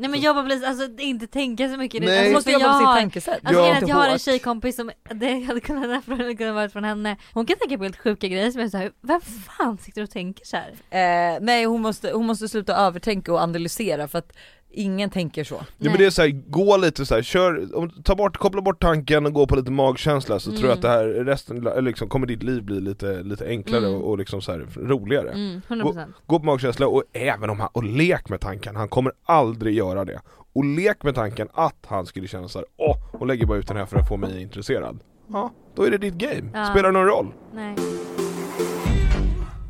Nej 0.00 0.10
men 0.10 0.20
jobba 0.20 0.42
på 0.42 0.48
lite, 0.48 0.68
alltså 0.68 0.88
inte 0.98 1.26
tänka 1.26 1.68
så 1.68 1.76
mycket. 1.76 2.02
Nej. 2.02 2.18
Alltså, 2.18 2.32
måste 2.32 2.50
jobba 2.50 2.64
på 2.64 2.70
jag 2.70 2.78
sitt 2.78 3.00
tankesätt. 3.02 3.40
Alltså 3.42 3.54
Ja. 3.54 3.60
grejen 3.60 3.76
är 3.76 3.82
att 3.82 3.88
jag 3.88 3.96
har 3.96 4.08
en 4.08 4.18
tjejkompis 4.18 4.76
som, 4.76 4.90
det 5.14 5.40
hade 5.44 5.60
kunnat, 5.60 6.08
varit 6.54 6.72
från 6.72 6.84
henne. 6.84 7.16
Hon 7.34 7.46
kan 7.46 7.56
tänka 7.58 7.78
på 7.78 7.84
helt 7.84 7.96
sjuka 7.96 8.28
grejer 8.28 8.50
som 8.50 8.60
jag 8.60 8.70
säger, 8.70 8.92
vem 9.00 9.20
fan 9.20 9.78
sitter 9.78 10.02
och 10.02 10.10
tänker 10.10 10.44
så 10.46 10.56
här? 10.56 10.70
Eh, 10.90 11.38
nej 11.40 11.64
hon 11.64 11.82
måste, 11.82 12.12
hon 12.12 12.26
måste 12.26 12.48
sluta 12.48 12.76
övertänka 12.76 13.32
och 13.32 13.40
analysera 13.40 14.08
för 14.08 14.18
att 14.18 14.32
ingen 14.70 15.10
tänker 15.10 15.44
så. 15.44 15.54
Ja 15.78 15.90
men 15.90 15.98
det 15.98 16.04
är 16.06 16.10
såhär, 16.10 16.28
gå 16.50 16.76
lite 16.76 17.06
såhär, 17.06 17.22
kör, 17.22 17.76
om, 17.76 17.90
ta 17.90 18.14
bort, 18.14 18.36
koppla 18.36 18.60
bort 18.60 18.82
tanken 18.82 19.26
och 19.26 19.32
gå 19.32 19.46
på 19.46 19.56
lite 19.56 19.70
magkänsla 19.70 20.40
så 20.40 20.50
tror 20.52 20.68
jag 20.68 20.72
att 20.76 20.82
det 20.82 20.88
här 20.88 21.04
resten, 21.04 21.68
liksom 21.80 22.08
kommer 22.08 22.26
ditt 22.26 22.42
liv 22.42 22.62
bli 22.62 22.80
lite, 22.80 23.22
lite 23.22 23.46
enklare 23.46 23.86
Mm. 23.86 23.94
och, 23.94 24.10
och 24.10 24.18
liksom 24.18 24.42
så 24.42 24.52
här 24.52 24.66
roligare 24.76 25.30
Mm, 25.30 25.60
100 25.68 25.84
procent. 25.86 26.16
Gå 26.26 26.38
på 26.38 26.44
magkänsla 26.46 26.86
och 26.88 27.02
även 27.12 27.50
om 27.50 27.60
han, 27.60 27.68
och 27.72 27.84
lek 27.84 28.28
med 28.28 28.40
tanken, 28.40 28.76
han 28.76 28.88
kommer 28.88 29.12
aldrig 29.24 29.74
göra 29.74 30.04
det 30.04 30.20
Och 30.52 30.64
lek 30.64 31.02
med 31.02 31.14
tanken 31.14 31.48
att 31.52 31.76
han 31.86 32.06
skulle 32.06 32.28
känna 32.28 32.48
såhär, 32.48 32.66
åh, 32.76 32.96
hon 33.12 33.28
lägger 33.28 33.46
bara 33.46 33.58
ut 33.58 33.68
den 33.68 33.76
här 33.76 33.86
för 33.86 33.98
att 33.98 34.08
få 34.08 34.16
mig 34.16 34.42
intresserad 34.42 34.98
Ja, 35.32 35.50
då 35.74 35.82
är 35.82 35.90
det 35.90 35.98
ditt 35.98 36.14
game, 36.14 36.50
Ja. 36.54 36.64
spelar 36.64 36.92
någon 36.92 37.06
roll? 37.06 37.26
Nej. 37.54 37.74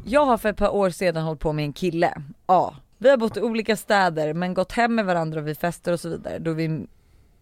Jag 0.04 0.24
har 0.26 0.38
för 0.38 0.48
ett 0.48 0.56
par 0.56 0.74
år 0.74 0.90
sedan 0.90 1.24
hållit 1.24 1.40
på 1.40 1.52
med 1.52 1.64
en 1.64 1.72
kille, 1.72 2.14
A. 2.46 2.74
Vi 2.98 3.10
har 3.10 3.16
bott 3.16 3.36
i 3.36 3.40
olika 3.40 3.76
städer 3.76 4.34
men 4.34 4.54
gått 4.54 4.72
hem 4.72 4.94
med 4.94 5.04
varandra 5.04 5.40
vid 5.40 5.58
fester 5.58 5.92
och 5.92 6.00
så 6.00 6.08
vidare 6.08 6.38
då 6.38 6.52
vi, 6.52 6.86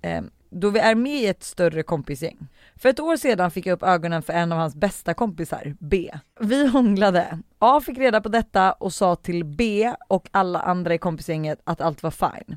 eh, 0.03 0.23
då 0.51 0.71
vi 0.71 0.79
är 0.79 0.95
med 0.95 1.21
i 1.21 1.27
ett 1.27 1.43
större 1.43 1.83
kompisgäng. 1.83 2.49
För 2.77 2.89
ett 2.89 3.01
år 3.01 3.17
sedan 3.17 3.51
fick 3.51 3.67
jag 3.67 3.75
upp 3.75 3.83
ögonen 3.83 4.23
för 4.23 4.33
en 4.33 4.53
av 4.53 4.59
hans 4.59 4.75
bästa 4.75 5.15
kompisar, 5.15 5.77
B. 5.81 6.11
Vi 6.41 6.67
hånglade. 6.67 7.39
A 7.59 7.81
fick 7.81 7.99
reda 7.99 8.21
på 8.21 8.29
detta 8.29 8.73
och 8.73 8.93
sa 8.93 9.17
till 9.17 9.45
B 9.45 9.93
och 10.09 10.29
alla 10.31 10.61
andra 10.61 10.95
i 10.95 10.99
kompisgänget 10.99 11.61
att 11.65 11.81
allt 11.81 12.03
var 12.03 12.11
fine. 12.11 12.57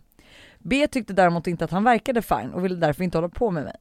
B 0.59 0.87
tyckte 0.87 1.13
däremot 1.13 1.47
inte 1.47 1.65
att 1.65 1.71
han 1.71 1.83
verkade 1.83 2.21
fine 2.21 2.53
och 2.53 2.65
ville 2.65 2.75
därför 2.75 3.03
inte 3.03 3.17
hålla 3.17 3.29
på 3.29 3.51
med 3.51 3.63
mig. 3.63 3.77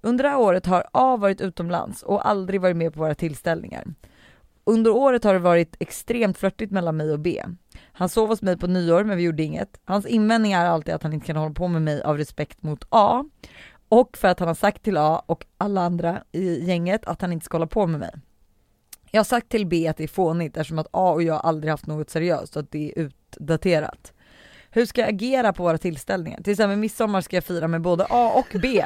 Under 0.00 0.24
det 0.24 0.30
här 0.30 0.38
året 0.38 0.66
har 0.66 0.84
A 0.92 1.16
varit 1.16 1.40
utomlands 1.40 2.02
och 2.02 2.28
aldrig 2.28 2.60
varit 2.60 2.76
med 2.76 2.94
på 2.94 3.00
våra 3.00 3.14
tillställningar. 3.14 3.84
Under 4.64 4.90
året 4.90 5.24
har 5.24 5.32
det 5.32 5.38
varit 5.38 5.76
extremt 5.80 6.38
flörtigt 6.38 6.72
mellan 6.72 6.96
mig 6.96 7.12
och 7.12 7.20
B. 7.20 7.42
Han 7.92 8.08
sov 8.08 8.28
hos 8.28 8.42
mig 8.42 8.58
på 8.58 8.66
nyår 8.66 9.04
men 9.04 9.16
vi 9.16 9.22
gjorde 9.22 9.42
inget. 9.42 9.80
Hans 9.84 10.06
invändning 10.06 10.52
är 10.52 10.66
alltid 10.66 10.94
att 10.94 11.02
han 11.02 11.12
inte 11.12 11.26
kan 11.26 11.36
hålla 11.36 11.54
på 11.54 11.68
med 11.68 11.82
mig 11.82 12.02
av 12.02 12.18
respekt 12.18 12.62
mot 12.62 12.84
A 12.88 13.24
och 13.88 14.16
för 14.16 14.28
att 14.28 14.38
han 14.38 14.48
har 14.48 14.54
sagt 14.54 14.82
till 14.82 14.96
A 14.96 15.22
och 15.26 15.46
alla 15.58 15.80
andra 15.80 16.22
i 16.32 16.64
gänget 16.64 17.04
att 17.04 17.20
han 17.20 17.32
inte 17.32 17.44
ska 17.44 17.56
hålla 17.56 17.66
på 17.66 17.86
med 17.86 18.00
mig. 18.00 18.12
Jag 19.10 19.18
har 19.18 19.24
sagt 19.24 19.48
till 19.48 19.66
B 19.66 19.88
att 19.88 19.96
det 19.96 20.04
är 20.04 20.08
fånigt 20.08 20.56
eftersom 20.56 20.78
att 20.78 20.88
A 20.90 21.12
och 21.12 21.22
jag 21.22 21.40
aldrig 21.44 21.70
haft 21.70 21.86
något 21.86 22.10
seriöst 22.10 22.56
och 22.56 22.62
att 22.62 22.70
det 22.70 22.92
är 22.96 22.98
utdaterat. 22.98 24.12
Hur 24.70 24.86
ska 24.86 25.00
jag 25.00 25.10
agera 25.10 25.52
på 25.52 25.62
våra 25.62 25.78
tillställningar? 25.78 26.42
Till 26.42 26.52
exempel 26.52 26.78
midsommar 26.78 27.20
ska 27.20 27.36
jag 27.36 27.44
fira 27.44 27.68
med 27.68 27.80
både 27.80 28.06
A 28.10 28.32
och 28.34 28.60
B. 28.62 28.84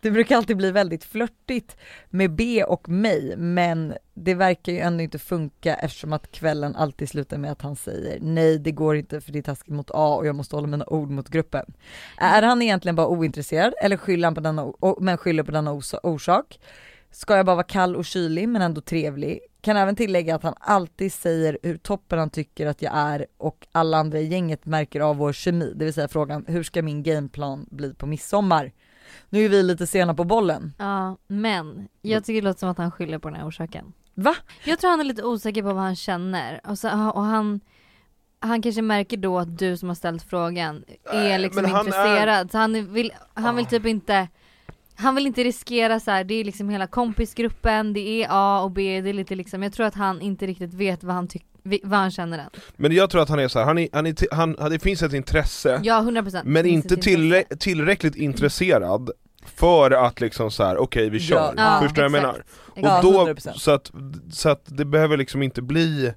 Det 0.00 0.10
brukar 0.10 0.36
alltid 0.36 0.56
bli 0.56 0.70
väldigt 0.70 1.04
flörtigt 1.04 1.76
med 2.10 2.34
B 2.34 2.64
och 2.64 2.88
mig 2.88 3.36
men 3.36 3.94
det 4.14 4.34
verkar 4.34 4.72
ju 4.72 4.78
ändå 4.78 5.02
inte 5.02 5.18
funka 5.18 5.74
eftersom 5.74 6.12
att 6.12 6.30
kvällen 6.32 6.76
alltid 6.76 7.08
slutar 7.08 7.38
med 7.38 7.52
att 7.52 7.62
han 7.62 7.76
säger 7.76 8.18
nej 8.20 8.58
det 8.58 8.72
går 8.72 8.96
inte 8.96 9.20
för 9.20 9.32
det 9.32 9.38
är 9.38 9.42
taskigt 9.42 9.74
mot 9.74 9.90
A 9.90 10.14
och 10.16 10.26
jag 10.26 10.34
måste 10.34 10.56
hålla 10.56 10.66
mina 10.66 10.86
ord 10.86 11.10
mot 11.10 11.28
gruppen. 11.28 11.74
Är 12.18 12.42
han 12.42 12.62
egentligen 12.62 12.96
bara 12.96 13.08
ointresserad 13.08 13.74
eller 13.82 13.96
skyller 13.96 14.26
han 14.26 14.34
på 14.34 14.40
denna, 14.40 14.72
men 15.00 15.16
skyller 15.16 15.42
på 15.42 15.50
denna 15.50 15.72
os- 15.72 15.94
orsak? 16.02 16.60
Ska 17.10 17.36
jag 17.36 17.46
bara 17.46 17.56
vara 17.56 17.66
kall 17.66 17.96
och 17.96 18.04
kylig 18.04 18.48
men 18.48 18.62
ändå 18.62 18.80
trevlig? 18.80 19.40
Kan 19.60 19.76
även 19.76 19.96
tillägga 19.96 20.34
att 20.34 20.42
han 20.42 20.54
alltid 20.60 21.12
säger 21.12 21.58
hur 21.62 21.76
toppen 21.76 22.18
han 22.18 22.30
tycker 22.30 22.66
att 22.66 22.82
jag 22.82 22.92
är 22.96 23.26
och 23.36 23.66
alla 23.72 23.98
andra 23.98 24.18
i 24.18 24.26
gänget 24.26 24.66
märker 24.66 25.00
av 25.00 25.16
vår 25.16 25.32
kemi, 25.32 25.72
det 25.76 25.84
vill 25.84 25.94
säga 25.94 26.08
frågan 26.08 26.44
hur 26.48 26.62
ska 26.62 26.82
min 26.82 27.02
gameplan 27.02 27.66
bli 27.70 27.94
på 27.94 28.06
midsommar? 28.06 28.72
Nu 29.28 29.44
är 29.44 29.48
vi 29.48 29.62
lite 29.62 29.86
sena 29.86 30.14
på 30.14 30.24
bollen. 30.24 30.72
Ja, 30.78 31.16
men 31.26 31.88
jag 32.02 32.24
tycker 32.24 32.42
det 32.42 32.48
låter 32.48 32.60
som 32.60 32.68
att 32.68 32.78
han 32.78 32.90
skyller 32.90 33.18
på 33.18 33.28
den 33.30 33.38
här 33.40 33.48
orsaken. 33.48 33.92
Va? 34.14 34.36
Jag 34.64 34.78
tror 34.78 34.90
han 34.90 35.00
är 35.00 35.04
lite 35.04 35.22
osäker 35.24 35.62
på 35.62 35.72
vad 35.72 35.82
han 35.82 35.96
känner 35.96 36.60
och, 36.64 36.78
så, 36.78 36.88
och 37.10 37.22
han 37.22 37.60
han 38.40 38.62
kanske 38.62 38.82
märker 38.82 39.16
då 39.16 39.38
att 39.38 39.58
du 39.58 39.76
som 39.76 39.88
har 39.88 39.94
ställt 39.96 40.22
frågan 40.22 40.84
är 41.12 41.38
liksom 41.38 41.62
men 41.62 41.70
han 41.70 41.80
är- 41.80 41.86
intresserad 41.86 42.50
så 42.50 42.58
han 42.58 42.92
vill, 42.92 43.12
han 43.34 43.56
vill 43.56 43.66
Ah. 43.66 43.68
typ 43.68 43.86
inte 43.86 44.28
Han 44.98 45.14
vill 45.14 45.26
inte 45.26 45.44
riskera 45.44 46.00
så 46.00 46.10
här, 46.10 46.24
det 46.24 46.34
är 46.34 46.44
liksom 46.44 46.68
hela 46.68 46.86
kompisgruppen, 46.86 47.92
det 47.92 48.00
är 48.24 48.26
A 48.30 48.60
och 48.62 48.70
B, 48.70 49.00
det 49.00 49.08
är 49.08 49.14
lite 49.14 49.34
liksom, 49.34 49.62
jag 49.62 49.72
tror 49.72 49.86
att 49.86 49.94
han 49.94 50.20
inte 50.20 50.46
riktigt 50.46 50.74
vet 50.74 51.04
vad 51.04 51.14
han, 51.14 51.28
tyck, 51.28 51.46
vi- 51.66 51.80
vad 51.84 51.98
han 51.98 52.10
känner 52.10 52.38
än. 52.38 52.50
Men 52.76 52.92
jag 52.92 53.10
tror 53.10 53.22
att 53.22 53.28
han 53.28 53.38
är 53.38 53.48
så 53.48 53.58
här, 53.58 53.66
han 53.66 53.78
är, 53.78 53.88
han 53.92 54.06
är, 54.06 54.34
han, 54.34 54.56
det 54.70 54.78
finns 54.78 55.02
ett 55.02 55.12
intresse 55.12 55.80
Ja 55.84 56.00
100% 56.00 56.40
Men 56.44 56.66
inte 56.66 56.96
tillrä 56.96 57.44
tillräckligt 57.58 58.16
intresserad 58.16 59.10
för 59.44 59.90
att 59.90 60.20
liksom 60.20 60.50
så 60.50 60.64
här: 60.64 60.76
okej 60.76 61.10
vi 61.10 61.20
kör, 61.20 61.54
Ja, 61.56 61.78
förstår 61.82 61.96
vad 62.02 62.04
jag 62.04 62.12
menar? 62.12 62.44
Ja, 62.74 62.98
Och 62.98 63.04
då, 63.12 63.26
100%. 63.26 63.52
så 63.58 63.70
att, 63.70 63.92
så 64.32 64.48
att 64.48 64.62
det 64.66 64.84
behöver 64.84 65.16
liksom 65.16 65.42
inte 65.42 65.62
bli 65.62 66.12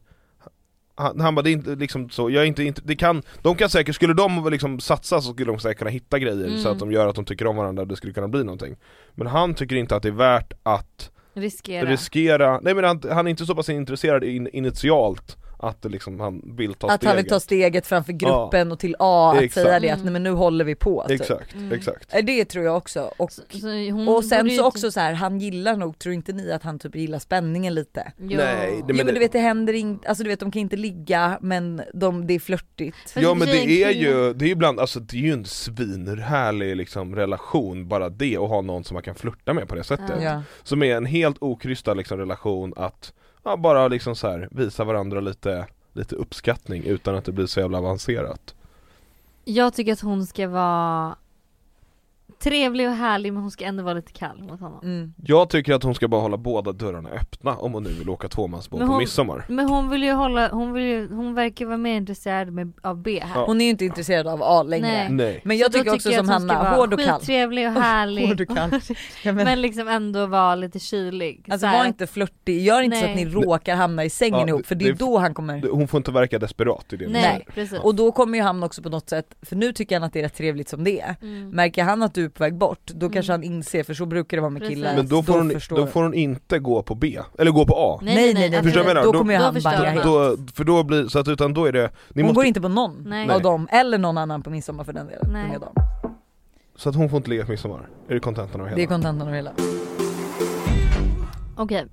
han, 0.96 1.20
han 1.20 1.36
bara, 1.36 1.42
det 1.42 1.50
är 1.50 1.52
inte 1.54 1.76
liksom 1.76 2.10
så, 2.10 2.30
jag 2.30 2.44
är 2.44 2.48
inte, 2.48 2.64
inte 2.64 2.82
det 2.86 2.96
kan, 2.96 3.22
de 3.42 3.56
kan 3.56 3.70
säkert, 3.70 3.96
skulle 3.96 4.14
de 4.14 4.50
liksom 4.52 4.80
satsa 4.80 5.22
så 5.22 5.34
skulle 5.34 5.52
de 5.52 5.60
säkert 5.60 5.78
kunna 5.78 5.90
hitta 5.92 6.20
grejer 6.20 6.48
så 6.50 6.60
Mm. 6.60 6.72
att 6.72 6.80
de 6.80 6.92
gör 6.92 7.08
att 7.08 7.16
de 7.16 7.26
tycker 7.26 7.48
om 7.48 7.56
varandra, 7.56 7.86
det 7.86 7.96
skulle 7.96 8.14
kunna 8.14 8.28
bli 8.28 8.44
någonting 8.44 8.76
Men 9.16 9.28
han 9.28 9.54
tycker 9.54 9.76
inte 9.76 9.96
att 9.96 10.04
det 10.04 10.10
är 10.10 10.14
värt 10.14 10.54
att 10.64 11.12
Riskera. 11.34 11.90
riskera, 11.90 12.60
nej 12.60 12.74
men 12.74 12.84
han, 12.84 13.02
han 13.12 13.28
är 13.28 13.32
inte 13.32 13.46
så 13.46 13.56
pass 13.56 13.70
intresserad 13.70 14.24
in, 14.24 14.50
initialt 14.54 15.38
att 15.60 15.86
liksom, 15.92 16.20
han 16.20 16.42
vill 16.58 16.74
ta 16.74 16.88
Att 16.88 16.94
steget 16.94 17.08
han 17.08 17.16
vill 17.18 17.28
ta 17.30 17.40
steget 17.40 17.88
framför 17.88 18.14
gruppen 18.14 18.72
och 18.72 18.80
till 18.80 18.96
A 19.00 19.34
att 19.36 19.42
Exakt. 19.44 19.66
säga 19.68 19.80
det 19.80 19.90
att 19.90 19.94
Mm. 20.00 20.04
nej 20.06 20.14
men 20.14 20.24
nu 20.24 20.32
håller 20.32 20.66
vi 20.66 20.76
på 20.76 21.06
typ. 21.08 21.22
Exakt, 21.22 21.54
Mm. 21.56 21.72
exakt 21.72 22.14
Eh, 22.14 22.26
Det 22.26 22.46
tror 22.46 22.66
jag 22.66 22.78
också. 22.78 23.12
Och, 23.18 23.32
Så, 23.32 23.42
så 23.52 23.68
hon 23.68 24.08
och 24.08 24.26
sen 24.26 24.40
så 24.46 24.48
inte- 24.52 24.64
också 24.64 24.92
så 24.92 25.00
här, 25.00 25.14
han 25.14 25.40
gillar 25.40 25.76
nog, 25.78 26.00
tror 26.00 26.14
inte 26.16 26.34
ni 26.34 26.52
att 26.52 26.64
han 26.64 26.80
typ 26.80 26.96
gillar 26.96 27.20
spänningen 27.20 27.74
lite? 27.74 28.12
Jo. 28.18 28.38
Nej, 28.38 28.72
det- 28.88 28.94
jo 28.94 29.06
men 29.06 29.14
du 29.14 29.20
vet 29.20 29.32
det 29.32 29.40
händer 29.40 29.74
inte, 29.74 30.08
alltså 30.10 30.24
du 30.24 30.30
vet 30.30 30.40
de 30.40 30.52
kan 30.52 30.60
inte 30.60 30.76
ligga 30.78 31.38
men 31.42 31.82
de, 31.94 32.28
det 32.28 32.34
är 32.34 32.40
flörtigt. 32.40 33.14
Ja 33.16 33.30
och 33.30 33.38
men 33.38 33.48
det 33.48 33.84
är 33.84 33.92
ju, 33.92 34.34
det 34.34 34.46
är 34.46 34.48
ju 34.48 34.52
ibland, 34.52 34.80
alltså 34.80 35.00
det 35.00 35.18
är 35.18 35.22
ju 35.22 35.32
en 35.34 35.46
svinhärlig 35.46 36.76
liksom 36.76 37.16
relation 37.16 37.88
bara 37.88 38.10
det 38.10 38.38
att 38.38 38.50
ha 38.50 38.62
någon 38.62 38.84
som 38.84 38.94
man 38.94 39.04
kan 39.04 39.16
flirta 39.16 39.54
med 39.54 39.68
på 39.68 39.76
det 39.76 39.84
sättet 39.84 40.10
Ja. 40.10 40.24
Ja. 40.24 40.42
Som 40.64 40.84
är 40.84 40.96
en 40.96 41.06
helt 41.06 41.38
okrystad 41.42 41.94
liksom 41.94 42.18
relation 42.20 42.74
att, 42.78 43.14
ja 43.44 43.58
bara 43.58 43.88
liksom 43.88 44.16
så 44.16 44.28
här 44.28 44.48
visa 44.52 44.84
varandra 44.84 45.20
lite, 45.20 45.68
lite 45.94 46.16
uppskattning 46.16 46.84
utan 46.84 47.16
att 47.16 47.26
det 47.26 47.32
blir 47.32 47.46
så 47.46 47.60
jävla 47.60 47.78
avancerat. 47.78 48.56
Jag 49.46 49.74
tycker 49.74 49.94
att 49.94 50.02
hon 50.02 50.26
ska 50.26 50.48
vara 50.48 51.16
trevlig 52.44 52.88
och 52.88 52.94
härlig 52.96 53.34
men 53.34 53.42
hon 53.42 53.52
ska 53.52 53.66
ändå 53.66 53.84
vara 53.84 53.94
lite 53.94 54.12
kall 54.12 54.44
mot 54.44 54.60
honom. 54.60 54.80
Mm. 54.84 55.14
Jag 55.26 55.50
tycker 55.50 55.74
att 55.74 55.84
hon 55.84 55.96
ska 55.96 56.08
bara 56.08 56.22
hålla 56.22 56.38
båda 56.38 56.72
dörrarna 56.72 57.10
öppna 57.10 57.56
om 57.58 57.74
hon 57.74 57.84
nu 57.84 57.90
vill 57.90 58.10
åka 58.10 58.28
tvåmansbåt 58.28 58.80
på 58.80 58.98
midsommar 58.98 59.46
Men 59.50 59.68
hon 59.70 59.90
vill 59.90 60.04
ju 60.04 60.12
hålla, 60.12 60.50
hon 60.50 60.74
vill 60.74 60.84
ju, 60.84 61.08
hon 61.16 61.34
verkar 61.34 61.66
vara 61.66 61.78
mer 61.78 61.96
intresserad 61.98 62.54
med, 62.54 62.74
av 62.82 62.98
B 63.02 63.20
här. 63.24 63.40
Ja. 63.40 63.46
Hon 63.46 63.62
är 63.62 63.66
ju 63.66 63.70
inte 63.72 63.86
intresserad 63.86 64.28
av 64.28 64.44
A 64.44 64.64
längre. 64.64 64.88
Nej. 64.88 65.10
Nej 65.12 65.42
Men 65.44 65.58
jag 65.58 65.74
Så 65.74 65.78
tycker 65.80 65.96
också 65.96 66.10
jag 66.12 66.26
som 66.26 66.30
att 66.36 66.40
hon 66.42 66.50
ska 66.50 66.58
Hanna, 66.58 66.70
vara 66.70 66.80
hård 66.82 66.94
och 66.94 67.00
kall. 67.00 67.20
Skittrevlig 67.20 67.68
och 67.68 67.74
härlig. 67.74 68.28
Hård 68.28 68.42
och 68.42 68.48
kall. 68.48 68.70
Ja, 69.24 69.34
men, 69.34 69.36
men 69.46 69.62
liksom 69.62 69.88
ändå 69.88 70.26
vara 70.26 70.56
lite 70.56 70.80
kylig. 70.80 71.46
alltså 71.50 71.68
var 71.68 71.86
inte 71.86 72.08
flörtig, 72.08 72.62
gör 72.62 72.82
inte 72.82 72.98
så 72.98 73.06
att 73.06 73.16
Nej. 73.16 73.26
ni 73.26 73.32
råkar 73.32 73.76
hamna 73.76 74.04
i 74.06 74.10
sängen 74.10 74.40
Ja, 74.40 74.48
ihop 74.48 74.66
för 74.66 74.76
det 74.76 74.86
är 74.86 74.92
det- 74.92 75.00
då 75.00 75.18
han 75.18 75.34
kommer 75.34 75.70
Hon 75.72 75.88
får 75.88 75.98
inte 75.98 76.12
verka 76.12 76.40
desperat 76.40 76.94
i 76.94 76.98
det 76.98 77.08
Nej, 77.08 77.46
precis. 77.54 77.80
och 77.80 77.96
då 77.96 78.12
kommer 78.12 78.38
ju 78.38 78.44
han 78.44 78.64
också 78.64 78.82
på 78.82 78.90
något 78.90 79.10
sätt, 79.10 79.36
för 79.42 79.56
nu 79.56 79.74
tycker 79.74 79.96
han 79.96 80.04
att 80.04 80.14
det 80.14 80.20
är 80.20 80.24
rätt 80.24 80.36
trevligt 80.36 80.70
som 80.70 80.84
det 80.84 81.00
är. 81.02 81.16
Mm. 81.22 81.50
Märker 81.50 81.84
han 81.84 82.04
att 82.04 82.14
du 82.14 82.29
är 82.30 82.34
på 82.38 82.44
väg 82.44 82.56
bort, 82.56 82.80
då 82.86 83.10
kanske 83.10 83.34
han 83.34 83.44
inser, 83.44 83.84
för 83.84 83.94
så 83.94 84.06
brukar 84.06 84.38
det 84.38 84.42
vara 84.42 84.50
med 84.50 84.68
killar. 84.68 84.96
Men 84.96 85.08
då 85.08 85.24
får, 85.24 85.34
hon, 85.38 85.50
förstår 85.50 85.76
då 85.78 85.88
får 85.88 86.04
hon 86.04 86.14
inte 86.14 86.60
gå 86.60 86.82
på 86.84 86.96
B, 86.96 87.20
eller 87.40 87.52
gå 87.52 87.66
på 87.66 87.74
A 87.78 88.00
Nej 88.02 88.34
nej 88.34 88.50
nej, 88.50 88.64
Förstår 88.64 88.80
du 88.80 88.86
vad 88.86 88.90
jag 88.90 88.96
menar? 88.96 89.04
då 89.06 89.12
Då- 89.12 89.18
kommer 89.20 89.34
ju 89.34 89.40
då 89.40 89.46
han 89.46 89.86
han. 89.86 89.86
helt. 89.86 90.04
då, 90.04 90.38
För 90.54 90.64
då 90.64 90.84
blir, 90.84 91.08
så 91.08 91.20
att 91.20 91.28
utan 91.28 91.54
då 91.54 91.66
är 91.66 91.72
det, 91.72 91.92
ni 92.10 92.22
Hon 92.22 92.28
måste, 92.28 92.36
går 92.36 92.46
inte 92.46 92.62
på 92.62 92.68
någon 92.68 93.04
Nej. 93.10 93.30
av 93.30 93.42
dem, 93.42 93.68
eller 93.72 93.98
någon 93.98 94.18
annan 94.18 94.42
på 94.42 94.50
midsommar 94.50 94.84
för 94.84 94.94
den 94.94 95.08
delen. 95.08 95.30
Nej. 95.34 95.50
Med 95.50 95.62
dem. 95.62 95.74
så 96.76 96.90
att 96.90 96.96
hon 96.96 97.10
får 97.10 97.18
inte 97.18 97.30
ligga 97.30 97.46
på 97.46 97.52
midsommar, 97.52 97.90
är 98.08 98.14
det 98.14 98.20
kontentan 98.20 98.62
av 98.62 98.68
hela? 98.68 98.76
Det 98.76 98.84
är 98.84 98.88
kontentan 98.88 99.28
av 99.28 99.34
hela. 99.34 99.52
Okej. 101.58 101.86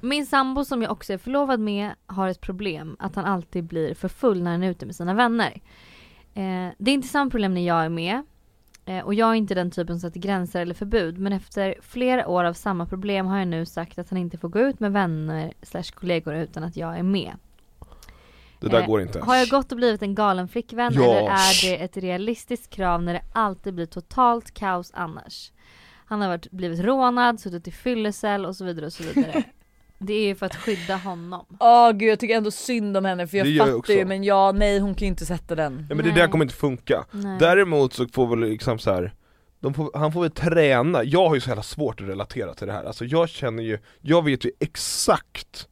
Min 0.00 0.26
sambo 0.26 0.64
som 0.64 0.82
jag 0.82 0.92
också 0.92 1.12
är 1.12 1.18
förlovad 1.18 1.60
med 1.60 1.90
har 2.06 2.28
ett 2.28 2.40
problem 2.40 2.96
att 2.98 3.14
han 3.16 3.24
alltid 3.24 3.64
blir 3.64 3.94
för 3.94 4.08
full 4.08 4.42
när 4.42 4.50
han 4.50 4.62
är 4.62 4.70
ute 4.70 4.86
med 4.86 4.96
sina 4.96 5.14
vänner. 5.14 5.60
Eh, 6.34 6.68
det 6.78 6.90
är 6.90 6.94
inte 6.94 7.08
samma 7.08 7.30
problem 7.30 7.54
när 7.54 7.66
jag 7.66 7.84
är 7.84 7.88
med. 7.88 8.22
Eh, 8.86 9.04
och 9.04 9.14
jag 9.14 9.30
är 9.30 9.34
inte 9.34 9.54
den 9.54 9.70
typen 9.70 10.00
som 10.00 10.10
sätter 10.10 10.20
gränser 10.20 10.60
eller 10.60 10.74
förbud. 10.74 11.18
Men 11.18 11.32
efter 11.32 11.74
flera 11.82 12.28
år 12.28 12.44
av 12.44 12.52
samma 12.52 12.86
problem 12.86 13.26
har 13.26 13.38
jag 13.38 13.48
nu 13.48 13.66
sagt 13.66 13.98
att 13.98 14.10
han 14.10 14.18
inte 14.18 14.38
får 14.38 14.48
gå 14.48 14.58
ut 14.60 14.80
med 14.80 14.92
vänner 14.92 15.52
slash 15.62 15.92
kollegor 15.94 16.34
utan 16.34 16.64
att 16.64 16.76
jag 16.76 16.98
är 16.98 17.02
med. 17.02 17.32
Det 18.60 18.68
där 18.68 18.80
Eh, 18.80 18.86
går 18.86 19.00
inte 19.02 19.20
Har 19.20 19.36
jag 19.36 19.48
gått 19.48 19.72
och 19.72 19.76
blivit 19.76 20.02
en 20.02 20.14
galen 20.14 20.48
flickvän 20.48 20.92
Ja. 20.94 21.02
eller 21.02 21.30
är 21.30 21.70
det 21.70 21.84
ett 21.84 21.96
realistiskt 21.96 22.70
krav 22.70 23.02
när 23.02 23.12
det 23.14 23.22
alltid 23.32 23.74
blir 23.74 23.86
totalt 23.86 24.54
kaos 24.54 24.90
annars? 24.94 25.52
Han 26.06 26.20
har 26.20 26.28
varit, 26.28 26.50
blivit 26.50 26.80
rånad, 26.80 27.40
suttit 27.40 27.68
i 27.68 27.70
fyllecell 27.70 28.46
och 28.46 28.56
så 28.56 28.64
vidare 28.64 28.86
och 28.86 28.92
så 28.92 29.02
vidare. 29.02 29.42
Det 30.06 30.12
är 30.14 30.26
ju 30.26 30.34
för 30.34 30.46
att 30.46 30.56
skydda 30.56 30.96
honom. 30.96 31.46
Åh 31.60 31.90
gud 31.92 32.08
jag 32.10 32.18
tycker 32.20 32.36
ändå 32.36 32.50
synd 32.50 32.96
om 32.96 33.04
henne 33.04 33.26
för 33.26 33.36
jag 33.36 33.46
Det 33.46 33.50
gör 33.50 33.56
jag 33.66 33.76
fattar 33.76 33.92
ju 33.94 33.98
också. 34.00 34.08
men 34.08 34.24
ja 34.24 34.52
nej 34.52 34.78
hon 34.78 34.94
kan 34.94 35.00
ju 35.06 35.10
inte 35.10 35.26
sätta 35.26 35.54
den. 35.54 35.86
Ja 35.88 35.94
men 35.94 36.04
det 36.04 36.10
Nej. 36.12 36.20
där 36.20 36.28
kommer 36.28 36.44
inte 36.44 36.54
funka 36.54 37.04
Nej. 37.10 37.36
Däremot 37.40 37.92
så 37.92 38.08
får 38.08 38.26
väl 38.26 38.38
liksom 38.50 38.78
så 38.78 38.92
här. 38.92 39.14
De 39.60 39.74
får, 39.74 39.90
han 39.94 40.12
får 40.12 40.20
väl 40.22 40.30
träna, 40.30 41.04
jag 41.04 41.28
har 41.28 41.34
ju 41.34 41.40
så 41.40 41.48
jävla 41.50 41.62
svårt 41.62 42.00
att 42.00 42.08
relatera 42.08 42.54
till 42.54 42.66
det 42.66 42.72
här, 42.72 42.84
alltså 42.84 43.04
jag 43.04 43.28
känner 43.28 43.62
ju, 43.62 43.78
jag 44.00 44.24
vet 44.24 44.44
ju 44.44 44.50
exakt 44.60 45.68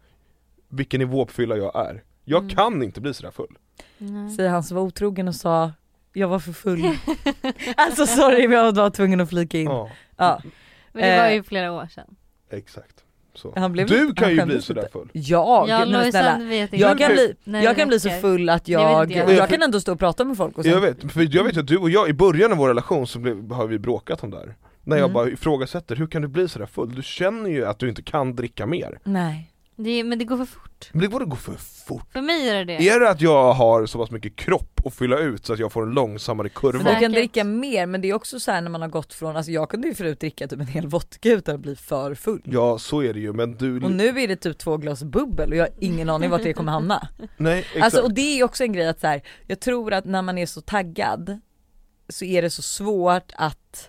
vilken 0.68 0.98
nivå 0.98 1.26
på 1.26 1.32
fylla 1.32 1.56
jag 1.56 1.76
är 1.88 2.02
Jag 2.24 2.42
Mm. 2.42 2.56
kan 2.56 2.82
inte 2.82 3.00
bli 3.00 3.14
sådär 3.14 3.30
full 3.30 3.56
Nej. 3.98 4.30
Säger 4.30 4.50
han 4.50 4.62
som 4.62 4.76
var 4.76 4.84
otrogen 4.84 5.28
och 5.28 5.34
sa 5.34 5.72
jag 6.12 6.28
var 6.28 6.38
för 6.38 6.52
full. 6.52 6.82
alltså 7.76 8.06
sorry 8.06 8.48
men 8.48 8.56
jag 8.58 8.72
var 8.72 8.90
tvungen 8.90 9.20
att 9.20 9.28
flika 9.28 9.58
in. 9.58 9.64
Ja, 9.66 9.90
Ja. 10.16 10.42
Men 10.92 11.02
det 11.10 11.16
var 11.18 11.26
Eh, 11.28 11.34
ju 11.34 11.42
flera 11.42 11.72
år 11.72 11.86
sedan. 11.94 12.16
exakt. 12.50 13.04
Han 13.56 13.72
blev 13.72 13.86
Du 13.86 14.14
kan 14.14 14.24
han 14.24 14.36
ju 14.36 14.44
bli 14.44 14.62
sådär 14.62 14.88
full 14.92 15.08
Ja, 15.12 15.64
Ja, 15.68 15.86
men 15.86 16.10
snälla. 16.10 16.38
Vet 16.38 16.72
inte. 16.72 16.76
Jag 16.76 16.98
kan 16.98 17.12
bli, 17.12 17.34
Nej, 17.44 17.64
jag 17.64 17.76
kan 17.76 17.88
bli 17.88 18.00
så 18.00 18.10
full 18.10 18.48
att 18.48 18.68
jag, 18.68 19.12
jag. 19.12 19.32
jag 19.32 19.48
kan 19.48 19.62
ändå 19.62 19.80
stå 19.80 19.92
och 19.92 19.98
prata 19.98 20.24
med 20.24 20.36
folk 20.36 20.58
och 20.58 20.64
sen, 20.64 20.72
Jag 20.72 20.80
vet, 20.80 21.12
för 21.12 21.36
jag 21.36 21.44
vet 21.44 21.56
att 21.56 21.66
du 21.66 21.76
och 21.76 21.90
jag 21.90 22.08
i 22.08 22.12
början 22.12 22.52
av 22.52 22.58
vår 22.58 22.68
relation 22.68 23.06
så 23.06 23.18
blev, 23.18 23.50
har 23.52 23.66
vi 23.66 23.78
bråkat 23.78 24.22
om 24.24 24.30
det 24.30 24.36
här 24.36 24.54
När 24.84 24.96
jag 24.96 25.04
Mm. 25.04 25.14
bara 25.14 25.28
ifrågasätter, 25.28 25.96
hur 25.96 26.06
kan 26.06 26.22
du 26.22 26.28
bli 26.28 26.48
sådär 26.48 26.66
full? 26.66 26.94
Du 26.94 27.02
känner 27.02 27.50
ju 27.50 27.66
att 27.66 27.78
du 27.78 27.88
inte 27.88 28.02
kan 28.02 28.36
dricka 28.36 28.66
mer 28.66 28.98
Nej. 29.04 29.48
Det, 29.76 30.04
men 30.04 30.18
det 30.18 30.24
går 30.24 30.36
för 30.36 30.44
fort. 30.44 30.90
Men 30.92 31.02
det 31.02 31.08
borde 31.08 31.24
gå 31.24 31.36
för 31.36 31.54
fort 31.86 32.12
För 32.12 32.20
mig 32.22 32.48
är 32.48 32.54
det 32.54 32.64
det. 32.64 32.88
Är 32.88 33.00
det 33.00 33.10
att 33.10 33.20
jag 33.20 33.52
har 33.52 33.86
så 33.86 33.98
pass 33.98 34.10
mycket 34.10 34.36
kropp 34.36 34.80
att 34.86 34.94
fylla 34.94 35.18
ut 35.18 35.46
så 35.46 35.52
att 35.52 35.58
jag 35.58 35.72
får 35.72 35.82
en 35.82 35.90
långsammare 35.90 36.48
kurva? 36.48 36.84
Men 36.84 36.94
du 36.94 37.00
kan 37.00 37.12
dricka 37.12 37.44
mer 37.44 37.86
men 37.86 38.00
det 38.00 38.10
är 38.10 38.14
också 38.14 38.40
så 38.40 38.50
här 38.50 38.60
när 38.60 38.70
man 38.70 38.80
har 38.82 38.88
gått 38.88 39.14
från, 39.14 39.36
alltså 39.36 39.52
jag 39.52 39.68
kunde 39.70 39.88
ju 39.88 39.94
förut 39.94 40.20
dricka 40.20 40.48
typ 40.48 40.60
en 40.60 40.66
hel 40.66 40.86
vodka 40.86 41.32
utan 41.32 41.54
att 41.54 41.60
bli 41.60 41.76
för 41.76 42.14
full. 42.14 42.42
Ja 42.44 42.78
så 42.78 43.02
är 43.02 43.14
det 43.14 43.20
ju 43.20 43.32
men 43.32 43.56
du, 43.56 43.80
Och 43.80 43.90
nu 43.90 44.20
är 44.20 44.28
det 44.28 44.36
typ 44.36 44.58
två 44.58 44.76
glas 44.76 45.02
bubbel 45.02 45.50
och 45.50 45.56
jag 45.56 45.64
har 45.64 45.70
ingen 45.78 46.10
aning 46.10 46.30
vart 46.30 46.42
det 46.42 46.52
kommer 46.52 46.72
hamna. 46.72 47.08
nej 47.36 47.58
exakt 47.58 47.84
Alltså 47.84 48.02
och 48.02 48.14
det 48.14 48.40
är 48.40 48.44
också 48.44 48.64
en 48.64 48.72
grej 48.72 48.88
att 48.88 49.00
så 49.00 49.06
här, 49.06 49.22
jag 49.46 49.60
tror 49.60 49.92
att 49.92 50.04
när 50.04 50.22
man 50.22 50.38
är 50.38 50.46
så 50.46 50.60
taggad 50.60 51.40
så 52.08 52.24
är 52.24 52.42
det 52.42 52.50
så 52.50 52.62
svårt 52.62 53.32
att 53.36 53.88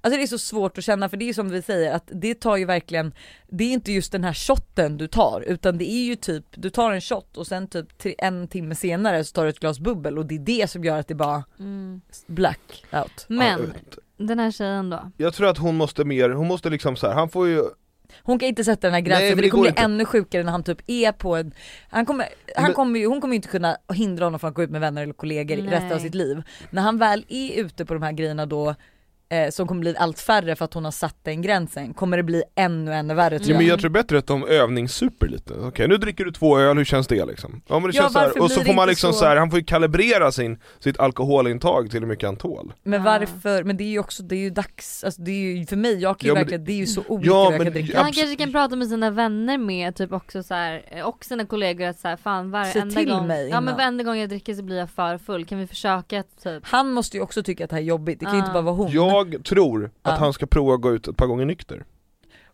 Alltså 0.00 0.16
det 0.18 0.22
är 0.24 0.26
så 0.26 0.38
svårt 0.38 0.78
att 0.78 0.84
känna 0.84 1.08
för 1.08 1.16
det 1.16 1.28
är 1.28 1.32
som 1.32 1.48
vi 1.50 1.62
säger 1.62 1.92
att 1.94 2.08
det 2.12 2.34
tar 2.34 2.56
ju 2.56 2.64
verkligen 2.64 3.12
Det 3.48 3.64
är 3.64 3.72
inte 3.72 3.92
just 3.92 4.12
den 4.12 4.24
här 4.24 4.34
shotten 4.34 4.96
du 4.96 5.06
tar 5.08 5.44
utan 5.46 5.78
det 5.78 5.90
är 5.90 6.04
ju 6.04 6.16
typ 6.16 6.44
Du 6.50 6.70
tar 6.70 6.92
en 6.92 7.00
shot 7.00 7.36
och 7.36 7.46
sen 7.46 7.66
typ 7.68 7.98
tre, 7.98 8.14
en 8.18 8.48
timme 8.48 8.74
senare 8.74 9.24
så 9.24 9.32
tar 9.32 9.44
du 9.44 9.50
ett 9.50 9.60
glas 9.60 9.80
bubbel 9.80 10.18
och 10.18 10.26
det 10.26 10.34
är 10.34 10.38
det 10.38 10.70
som 10.70 10.84
gör 10.84 10.98
att 10.98 11.08
det 11.08 11.14
bara 11.14 11.44
Mm. 11.58 12.00
black 12.26 12.84
out. 12.92 13.24
Men, 13.28 13.72
den 14.16 14.38
här 14.38 14.50
tjejen 14.50 14.90
då? 14.90 15.10
Jag 15.16 15.34
tror 15.34 15.48
att 15.48 15.58
hon 15.58 15.76
måste 15.76 16.04
mer, 16.04 16.30
hon 16.30 16.46
måste 16.48 16.70
liksom 16.70 16.96
så 16.96 17.06
här, 17.06 17.14
han 17.14 17.28
får 17.28 17.48
ju 17.48 17.62
Hon 18.22 18.38
kan 18.38 18.48
inte 18.48 18.64
sätta 18.64 18.86
den 18.86 18.94
här 18.94 19.00
gränsen 19.00 19.22
Nej, 19.26 19.30
för 19.30 19.36
det 19.36 19.42
det 19.42 19.50
kommer 19.50 19.62
bli 19.62 19.68
inte. 19.68 19.82
ännu 19.82 20.04
sjukare 20.04 20.42
när 20.42 20.52
han 20.52 20.62
typ 20.64 20.78
är 20.86 21.12
på 21.12 21.36
en 21.36 21.52
han 21.88 22.06
kommer, 22.06 22.26
han 22.54 22.64
Men- 22.64 22.72
kommer 22.74 23.00
ju, 23.00 23.06
Hon 23.06 23.20
kommer 23.20 23.34
ju 23.34 23.36
inte 23.36 23.48
kunna 23.48 23.76
hindra 23.94 24.24
honom 24.24 24.40
från 24.40 24.48
att 24.48 24.54
gå 24.54 24.62
ut 24.62 24.70
med 24.70 24.80
vänner 24.80 25.02
eller 25.02 25.12
kollegor 25.12 25.56
Nej. 25.56 25.66
resten 25.66 25.92
av 25.92 25.98
sitt 25.98 26.14
liv. 26.14 26.42
När 26.70 26.82
han 26.82 26.98
väl 26.98 27.24
är 27.28 27.60
ute 27.64 27.84
på 27.84 27.94
de 27.94 28.02
här 28.02 28.12
grejerna 28.12 28.46
då 28.46 28.74
eh, 29.30 29.50
som 29.50 29.66
kommer 29.68 29.80
bli 29.80 29.96
allt 29.96 30.18
färre 30.20 30.56
för 30.56 30.64
att 30.64 30.74
hon 30.74 30.84
har 30.84 30.90
satt 30.92 31.16
den 31.22 31.42
gränsen 31.42 31.94
kommer 31.94 32.16
det 32.16 32.22
bli 32.22 32.42
ännu 32.56 32.92
ännu 32.94 33.14
värre 33.14 33.38
tror 33.38 33.50
Ja, 33.50 33.56
men 33.56 33.66
jag. 33.66 33.72
jag 33.72 33.80
tror 33.80 33.90
bättre 33.90 34.18
att 34.18 34.26
de 34.26 34.44
övningssuper 34.44 35.26
lite, 35.28 35.54
okej 35.54 35.88
nu 35.88 35.96
dricker 35.96 36.24
du 36.24 36.30
två 36.32 36.58
öl, 36.58 36.76
hur 36.76 36.84
känns 36.84 37.06
det 37.06 37.24
liksom? 37.24 37.62
Ja 37.68 37.78
men 37.78 37.90
det 37.90 37.96
Ja, 37.96 38.02
känns 38.02 38.12
så 38.12 38.18
här. 38.18 38.42
och 38.42 38.50
så 38.50 38.60
får 38.60 38.64
det 38.64 38.74
man 38.74 38.88
liksom 38.88 39.12
så- 39.12 39.18
så 39.18 39.24
här, 39.24 39.36
han 39.36 39.50
får 39.50 39.58
ju 39.58 39.64
kalibrera 39.64 40.32
sin, 40.32 40.58
sitt 40.78 40.98
alkoholintag 41.00 41.90
till 41.90 42.00
hur 42.00 42.06
mycket 42.06 42.24
han 42.28 42.36
tål 42.36 42.72
Men 42.82 43.00
Ah. 43.00 43.04
varför, 43.04 43.64
men 43.64 43.76
det 43.76 43.84
är 43.84 43.88
ju 43.88 43.98
också, 43.98 44.22
det 44.22 44.34
är 44.34 44.40
ju 44.40 44.50
dags, 44.50 45.04
alltså 45.04 45.22
det 45.22 45.30
är 45.30 45.56
ju 45.56 45.66
för 45.66 45.76
mig, 45.76 45.94
jag 46.02 46.18
kan 46.18 46.26
ju 46.26 46.30
Ja, 46.30 46.34
verkligen, 46.34 46.64
det 46.64 46.72
är 46.72 46.76
ju 46.76 46.86
så 46.86 47.02
olika 47.08 47.30
Ja, 47.30 47.42
jag 47.44 47.50
men 47.52 47.64
kan 47.66 47.72
dricka. 47.72 47.92
Ja, 47.92 48.02
han 48.02 48.12
kanske 48.12 48.36
kan 48.36 48.52
prata 48.52 48.76
med 48.76 48.88
sina 48.88 49.10
vänner 49.10 49.58
med 49.58 49.94
typ 49.96 50.12
också 50.12 50.42
så 50.42 50.54
här, 50.54 50.82
eh, 50.90 51.04
och 51.04 51.24
sina 51.24 51.46
kollegor 51.46 51.86
att 51.86 51.98
så 51.98 52.08
här, 52.08 52.16
fan 52.16 52.50
varenda 52.50 53.02
gång 53.04 53.26
mig 53.26 53.42
Ja 53.42 53.48
innan. 53.48 53.64
men 53.64 53.76
varenda 53.76 54.04
gång 54.04 54.16
jag 54.16 54.28
dricker 54.28 54.54
så 54.54 54.62
blir 54.62 54.78
jag 54.78 54.90
för 54.90 55.18
full, 55.18 55.44
kan 55.46 55.58
vi 55.58 55.66
försöka 55.66 56.20
att 56.20 56.42
typ 56.42 56.62
Han 56.66 56.92
måste 56.92 57.16
ju 57.16 57.22
också 57.22 57.42
tycka 57.42 57.64
att 57.64 57.70
det 57.70 57.76
här 57.76 57.82
är 57.82 57.86
jobbigt, 57.86 58.18
det 58.20 58.24
kan 58.26 58.34
ju 58.34 58.38
inte 58.38 58.50
Ah. 58.50 58.54
bara 58.54 58.62
vara 58.62 58.74
hon. 58.74 58.90
Jag 59.32 59.44
tror 59.44 59.84
att 59.84 59.90
Ja. 60.02 60.10
han 60.10 60.32
ska 60.32 60.46
prova 60.46 60.74
att 60.74 60.80
gå 60.80 60.92
ut 60.94 61.08
ett 61.08 61.16
par 61.16 61.26
gånger 61.26 61.44
nykter 61.44 61.84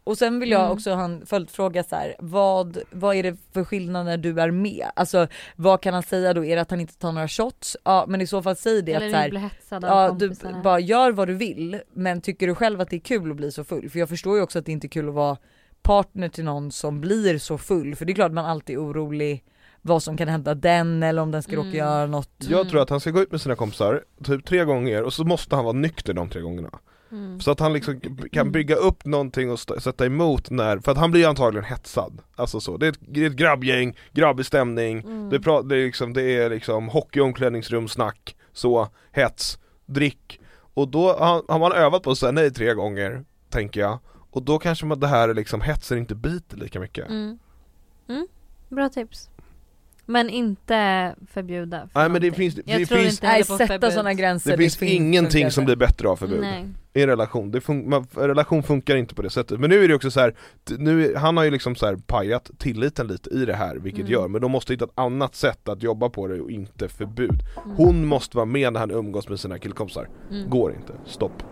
Och 0.04 0.18
sen 0.18 0.40
vill 0.40 0.50
jag 0.50 0.60
Mm. 0.60 0.72
också 0.72 0.90
ha 0.94 1.04
en 1.04 1.26
följdfråga 1.26 1.82
så 1.84 1.96
här, 1.96 2.14
vad, 2.18 2.78
vad 2.90 3.16
är 3.16 3.22
det 3.22 3.36
för 3.52 3.64
skillnad 3.64 4.06
när 4.06 4.16
du 4.16 4.40
är 4.40 4.50
med? 4.50 4.86
Alltså 4.96 5.26
vad 5.56 5.80
kan 5.80 5.94
han 5.94 6.02
säga 6.02 6.34
då? 6.34 6.44
Är 6.44 6.56
det 6.56 6.62
att 6.62 6.70
han 6.70 6.80
inte 6.80 6.96
tar 6.98 7.12
några 7.12 7.28
shots? 7.28 7.76
Ja 7.84 8.04
men 8.08 8.20
i 8.20 8.26
så 8.26 8.42
fall 8.42 8.56
säg 8.56 8.82
det 8.82 8.92
Eller 8.92 9.06
att 9.06 9.12
så 9.12 9.18
här, 9.18 9.30
bli 9.30 9.38
hetsad 9.38 9.84
av 9.84 9.90
Ja 9.90 10.10
du 10.18 10.28
kompisarna. 10.28 10.62
bara 10.62 10.80
gör 10.80 11.12
vad 11.12 11.28
du 11.28 11.34
vill 11.34 11.80
men 11.92 12.20
tycker 12.20 12.46
du 12.46 12.54
själv 12.54 12.80
att 12.80 12.90
det 12.90 12.96
är 12.96 13.00
kul 13.00 13.30
att 13.30 13.36
bli 13.36 13.52
så 13.52 13.64
full? 13.64 13.90
För 13.90 13.98
jag 13.98 14.08
förstår 14.08 14.36
ju 14.36 14.42
också 14.42 14.58
att 14.58 14.66
det 14.66 14.72
inte 14.72 14.86
är 14.86 14.88
kul 14.88 15.08
att 15.08 15.14
vara 15.14 15.36
partner 15.82 16.28
till 16.28 16.44
någon 16.44 16.72
som 16.72 17.00
blir 17.00 17.38
så 17.38 17.58
full 17.58 17.96
för 17.96 18.04
det 18.04 18.12
är 18.12 18.14
klart 18.14 18.32
man 18.32 18.44
alltid 18.46 18.76
är 18.76 18.80
orolig 18.82 19.44
vad 19.86 20.02
som 20.02 20.16
kan 20.16 20.28
hända 20.28 20.54
den 20.54 21.02
eller 21.02 21.22
om 21.22 21.30
den 21.30 21.42
ska 21.42 21.52
råka 21.56 21.66
Mm. 21.68 21.78
göra 21.78 22.06
något. 22.06 22.30
Jag 22.38 22.68
tror 22.68 22.82
att 22.82 22.90
han 22.90 23.00
ska 23.00 23.10
gå 23.10 23.20
ut 23.20 23.30
med 23.30 23.40
sina 23.40 23.56
kompisar, 23.56 24.04
typ 24.24 24.44
tre 24.44 24.64
gånger, 24.64 25.02
och 25.02 25.12
så 25.12 25.24
måste 25.24 25.56
han 25.56 25.64
vara 25.64 25.72
nykter 25.76 26.14
de 26.14 26.28
tre 26.30 26.40
gångerna. 26.40 26.70
Mm. 27.12 27.40
Så 27.40 27.50
att 27.50 27.60
han 27.60 27.72
liksom 27.72 28.00
kan 28.32 28.52
bygga 28.52 28.76
upp 28.76 29.04
någonting 29.04 29.50
och 29.50 29.58
sätta 29.60 30.06
emot 30.06 30.50
när, 30.50 30.78
för 30.78 30.92
att 30.92 30.98
han 30.98 31.10
blir 31.10 31.20
ju 31.20 31.26
antagligen 31.26 31.64
hetsad. 31.64 32.22
Alltså 32.36 32.60
så, 32.60 32.76
det 32.76 32.86
är 32.86 32.90
ett, 32.90 32.98
det 33.00 33.22
är 33.22 33.26
ett 33.26 33.36
grabbgäng, 33.36 33.96
grabbig 34.12 34.46
stämning, 34.46 34.98
Mm. 35.00 35.30
det, 35.30 35.40
pra, 35.40 35.62
det, 35.62 35.76
är 35.76 35.84
liksom, 35.84 36.12
det 36.12 36.22
är 36.22 36.50
liksom 36.50 36.88
hockey, 36.88 37.20
omklädningsrum, 37.20 37.88
snack, 37.88 38.36
så, 38.52 38.88
hets, 39.12 39.58
drick. 39.86 40.40
Och 40.74 40.88
då 40.88 41.12
har, 41.12 41.44
har 41.48 41.58
man 41.58 41.72
övat 41.72 42.02
på 42.02 42.10
att 42.10 42.18
säga 42.18 42.32
nej 42.32 42.50
tre 42.50 42.74
gånger, 42.74 43.24
tänker 43.50 43.80
jag. 43.80 43.98
Och 44.30 44.42
då 44.42 44.58
kanske 44.58 44.86
man 44.86 45.00
det 45.00 45.06
här 45.06 45.34
liksom, 45.34 45.60
hetsen 45.60 45.98
inte 45.98 46.14
biter 46.14 46.56
lika 46.56 46.80
mycket. 46.80 47.08
Mm. 47.08 47.38
Mm. 48.08 48.26
Bra 48.68 48.88
tips. 48.88 49.30
Men 50.06 50.30
inte 50.30 51.14
förbjuda. 51.30 51.88
för 51.92 52.00
Nej 52.00 52.08
men 52.08 52.20
det 52.20 52.26
någonting. 52.26 52.32
finns, 52.32 52.56
Jag 52.66 52.80
det 52.80 52.86
tror 52.86 52.98
finns, 52.98 53.12
inte 53.14 53.26
Nej 53.26 53.32
heller 53.32 53.44
på 53.46 53.56
sätta 53.58 53.66
förbud. 53.72 53.92
sådana 53.92 54.14
gränser. 54.14 54.50
det 54.50 54.56
finns 54.56 54.76
fin- 54.76 55.02
ingenting 55.06 55.50
som 55.50 55.64
blir 55.64 55.76
bättre 55.76 56.08
av 56.08 56.16
förbud. 56.16 56.40
Nej. 56.40 56.64
i 56.94 57.02
en 57.02 57.08
relation, 57.08 57.50
det 57.50 57.58
fun- 57.60 57.88
man, 57.88 58.06
en 58.16 58.28
relation 58.28 58.62
funkar 58.62 58.96
inte 58.96 59.14
på 59.14 59.22
det 59.22 59.30
sättet. 59.30 59.60
Men 59.60 59.70
nu 59.70 59.84
är 59.84 59.88
det 59.88 59.94
också 59.94 60.10
så 60.10 60.20
här, 60.20 60.30
t- 60.68 60.74
nu, 60.78 61.14
han 61.14 61.36
har 61.36 61.44
ju 61.44 61.50
liksom 61.50 61.74
så 61.76 61.86
här 61.86 61.96
pajat 62.06 62.50
tilliten 62.58 63.06
lite 63.06 63.30
i 63.30 63.44
det 63.44 63.54
här, 63.54 63.76
vilket 63.76 64.00
Mm. 64.00 64.12
gör, 64.12 64.28
men 64.28 64.40
de 64.40 64.50
måste 64.50 64.72
hitta 64.72 64.84
ett 64.84 64.90
annat 64.94 65.34
sätt 65.34 65.68
att 65.68 65.82
jobba 65.82 66.08
på 66.08 66.26
det 66.28 66.40
och 66.40 66.50
inte 66.50 66.88
förbud. 66.88 67.42
Mm. 67.64 67.76
Hon 67.76 68.06
måste 68.06 68.36
vara 68.36 68.46
med 68.46 68.72
när 68.72 68.80
han 68.80 68.90
umgås 68.90 69.28
med 69.28 69.40
sina 69.40 69.58
killkompisar. 69.58 70.08
Mm. 70.30 70.50
Går 70.50 70.72
inte, 70.74 70.92
stopp. 71.06 71.42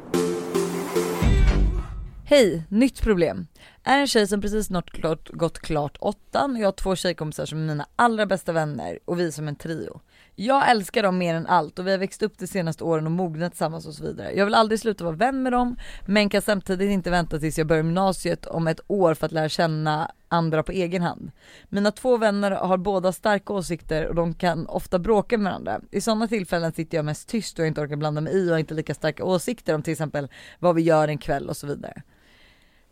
Hej, 2.27 2.65
nytt 2.69 3.03
problem. 3.03 3.47
Är 3.83 3.99
en 3.99 4.07
tjej 4.07 4.27
som 4.27 4.41
precis 4.41 4.67
snart 4.67 4.91
klart, 4.91 5.31
gått 5.33 5.59
klart 5.59 5.97
åttan 6.01 6.53
och 6.53 6.59
jag 6.59 6.67
har 6.67 6.73
två 6.73 6.97
tjejkompisar 6.97 7.47
som 7.47 7.59
är 7.59 7.67
mina 7.67 7.87
allra 7.97 8.27
bästa 8.27 8.53
vänner 8.53 8.99
och 9.05 9.21
vi 9.21 9.27
är 9.27 9.31
som 9.31 9.49
en 9.49 9.57
trio. 9.57 10.01
Jag 10.35 10.71
älskar 10.71 11.03
dem 11.03 11.19
mer 11.19 11.35
än 11.35 11.47
allt 11.47 11.79
och 11.79 11.87
vi 11.87 11.91
har 11.91 11.99
växt 11.99 12.23
upp 12.23 12.39
de 12.39 12.47
senaste 12.47 12.85
åren 12.85 13.07
och 13.07 13.13
mognat 13.13 13.53
tillsammans 13.53 13.87
och 13.87 13.95
så 13.95 14.05
vidare. 14.05 14.33
Jag 14.33 14.45
vill 14.45 14.55
aldrig 14.55 14.81
sluta 14.81 15.05
vara 15.05 15.17
vän 15.17 15.43
med 15.43 15.53
dem 15.53 15.77
men 16.07 16.29
kan 16.29 16.43
samtidigt 16.43 16.91
inte 16.91 17.11
vänta 17.11 17.39
tills 17.39 17.59
jag 17.59 17.67
börjar 17.67 17.83
gymnasiet 17.83 18.47
om 18.47 18.67
ett 18.67 18.81
år 18.87 19.15
för 19.15 19.27
att 19.27 19.33
lära 19.33 19.49
känna 19.49 20.11
andra 20.29 20.63
på 20.63 20.73
egen 20.73 21.03
hand. 21.03 21.31
Mina 21.69 21.91
två 21.91 22.17
vänner 22.17 22.51
har 22.51 22.77
båda 22.77 23.13
starka 23.13 23.53
åsikter 23.53 24.07
och 24.07 24.15
de 24.15 24.35
kan 24.35 24.67
ofta 24.67 24.99
bråka 24.99 25.39
med 25.39 25.53
varandra. 25.53 25.81
I 25.91 26.01
sådana 26.01 26.29
tillfällen 26.29 26.73
sitter 26.73 26.99
jag 26.99 27.05
mest 27.05 27.29
tyst 27.29 27.59
och 27.59 27.63
jag 27.63 27.69
inte 27.69 27.81
orkar 27.81 27.97
blanda 27.97 28.21
mig 28.21 28.33
i 28.35 28.47
och 28.49 28.53
har 28.53 28.59
inte 28.59 28.75
lika 28.75 28.95
starka 28.95 29.25
åsikter 29.25 29.75
om 29.75 29.83
till 29.83 29.93
exempel 29.93 30.29
vad 30.59 30.75
vi 30.75 30.83
gör 30.83 31.09
en 31.09 31.19
kväll 31.19 31.49
och 31.49 31.57
så 31.57 31.67
vidare. 31.67 32.03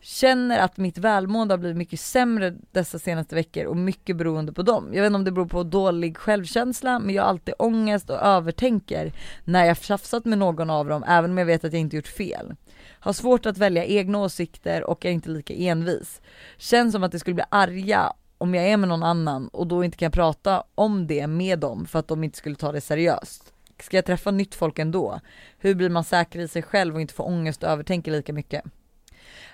Känner 0.05 0.59
att 0.59 0.77
mitt 0.77 0.97
välmående 0.97 1.53
har 1.53 1.57
blivit 1.57 1.77
mycket 1.77 1.99
sämre 1.99 2.55
dessa 2.71 2.99
senaste 2.99 3.35
veckor 3.35 3.65
och 3.65 3.77
mycket 3.77 4.17
beroende 4.17 4.53
på 4.53 4.61
dem. 4.61 4.93
Jag 4.93 5.01
vet 5.01 5.07
inte 5.07 5.15
om 5.15 5.23
det 5.23 5.31
beror 5.31 5.45
på 5.45 5.63
dålig 5.63 6.17
självkänsla 6.17 6.99
men 6.99 7.15
jag 7.15 7.23
har 7.23 7.29
alltid 7.29 7.53
ångest 7.59 8.09
och 8.09 8.19
övertänker 8.21 9.13
när 9.43 9.65
jag 9.65 9.77
tjafsat 9.77 10.25
med 10.25 10.37
någon 10.37 10.69
av 10.69 10.87
dem 10.87 11.03
även 11.07 11.31
om 11.31 11.37
jag 11.37 11.45
vet 11.45 11.63
att 11.63 11.73
jag 11.73 11.79
inte 11.79 11.95
gjort 11.95 12.07
fel. 12.07 12.55
Har 12.99 13.13
svårt 13.13 13.45
att 13.45 13.57
välja 13.57 13.85
egna 13.85 14.17
åsikter 14.17 14.83
och 14.83 15.05
är 15.05 15.11
inte 15.11 15.29
lika 15.29 15.53
envis. 15.53 16.21
Känns 16.57 16.93
som 16.93 17.03
att 17.03 17.11
det 17.11 17.19
skulle 17.19 17.35
bli 17.35 17.45
arga 17.49 18.13
om 18.37 18.55
jag 18.55 18.67
är 18.67 18.77
med 18.77 18.89
någon 18.89 19.03
annan 19.03 19.47
och 19.47 19.67
då 19.67 19.83
inte 19.83 19.97
kan 19.97 20.11
prata 20.11 20.63
om 20.75 21.07
det 21.07 21.27
med 21.27 21.59
dem 21.59 21.85
för 21.85 21.99
att 21.99 22.07
de 22.07 22.23
inte 22.23 22.37
skulle 22.37 22.55
ta 22.55 22.71
det 22.71 22.81
seriöst. 22.81 23.53
Ska 23.79 23.97
jag 23.97 24.05
träffa 24.05 24.31
nytt 24.31 24.55
folk 24.55 24.79
ändå? 24.79 25.19
Hur 25.57 25.75
blir 25.75 25.89
man 25.89 26.03
säker 26.03 26.39
i 26.39 26.47
sig 26.47 26.61
själv 26.61 26.95
och 26.95 27.01
inte 27.01 27.13
få 27.13 27.23
ångest 27.23 27.63
och 27.63 27.69
övertänka 27.69 28.11
lika 28.11 28.33
mycket? 28.33 28.63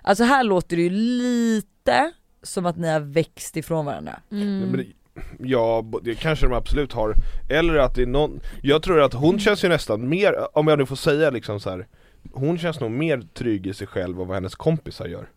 Alltså 0.10 0.24
här 0.24 0.44
låter 0.44 0.76
det 0.76 0.82
ju 0.84 0.90
lite 0.90 2.12
som 2.44 2.66
att 2.66 2.78
ni 2.78 2.88
har 2.88 3.00
växt 3.00 3.58
ifrån 3.58 3.86
varandra. 3.86 4.20
Mm. 4.32 4.86
Ja, 5.40 5.86
det 6.04 6.16
kanske 6.16 6.46
de 6.46 6.54
absolut 6.54 6.94
har. 6.94 7.16
Eller 7.50 7.76
att 7.76 7.96
det 7.96 8.02
är 8.02 8.06
någon, 8.06 8.40
jag 8.62 8.84
tror 8.84 9.02
att 9.02 9.14
hon 9.14 9.40
känns 9.40 9.64
ju 9.64 9.70
nästan 9.70 10.10
mer, 10.10 10.58
om 10.58 10.68
jag 10.68 10.80
nu 10.80 10.86
får 10.86 10.96
säga 10.96 11.30
liksom 11.30 11.60
så 11.60 11.70
här. 11.70 11.88
Hon 12.32 12.58
känns 12.58 12.80
nog 12.80 12.92
mer 12.92 13.22
trygg 13.34 13.68
i 13.68 13.74
sig 13.74 13.88
själv 13.88 14.22
än 14.22 14.28
vad 14.28 14.38
hennes 14.38 14.56
kompisar 14.56 15.08
gör. 15.08 15.30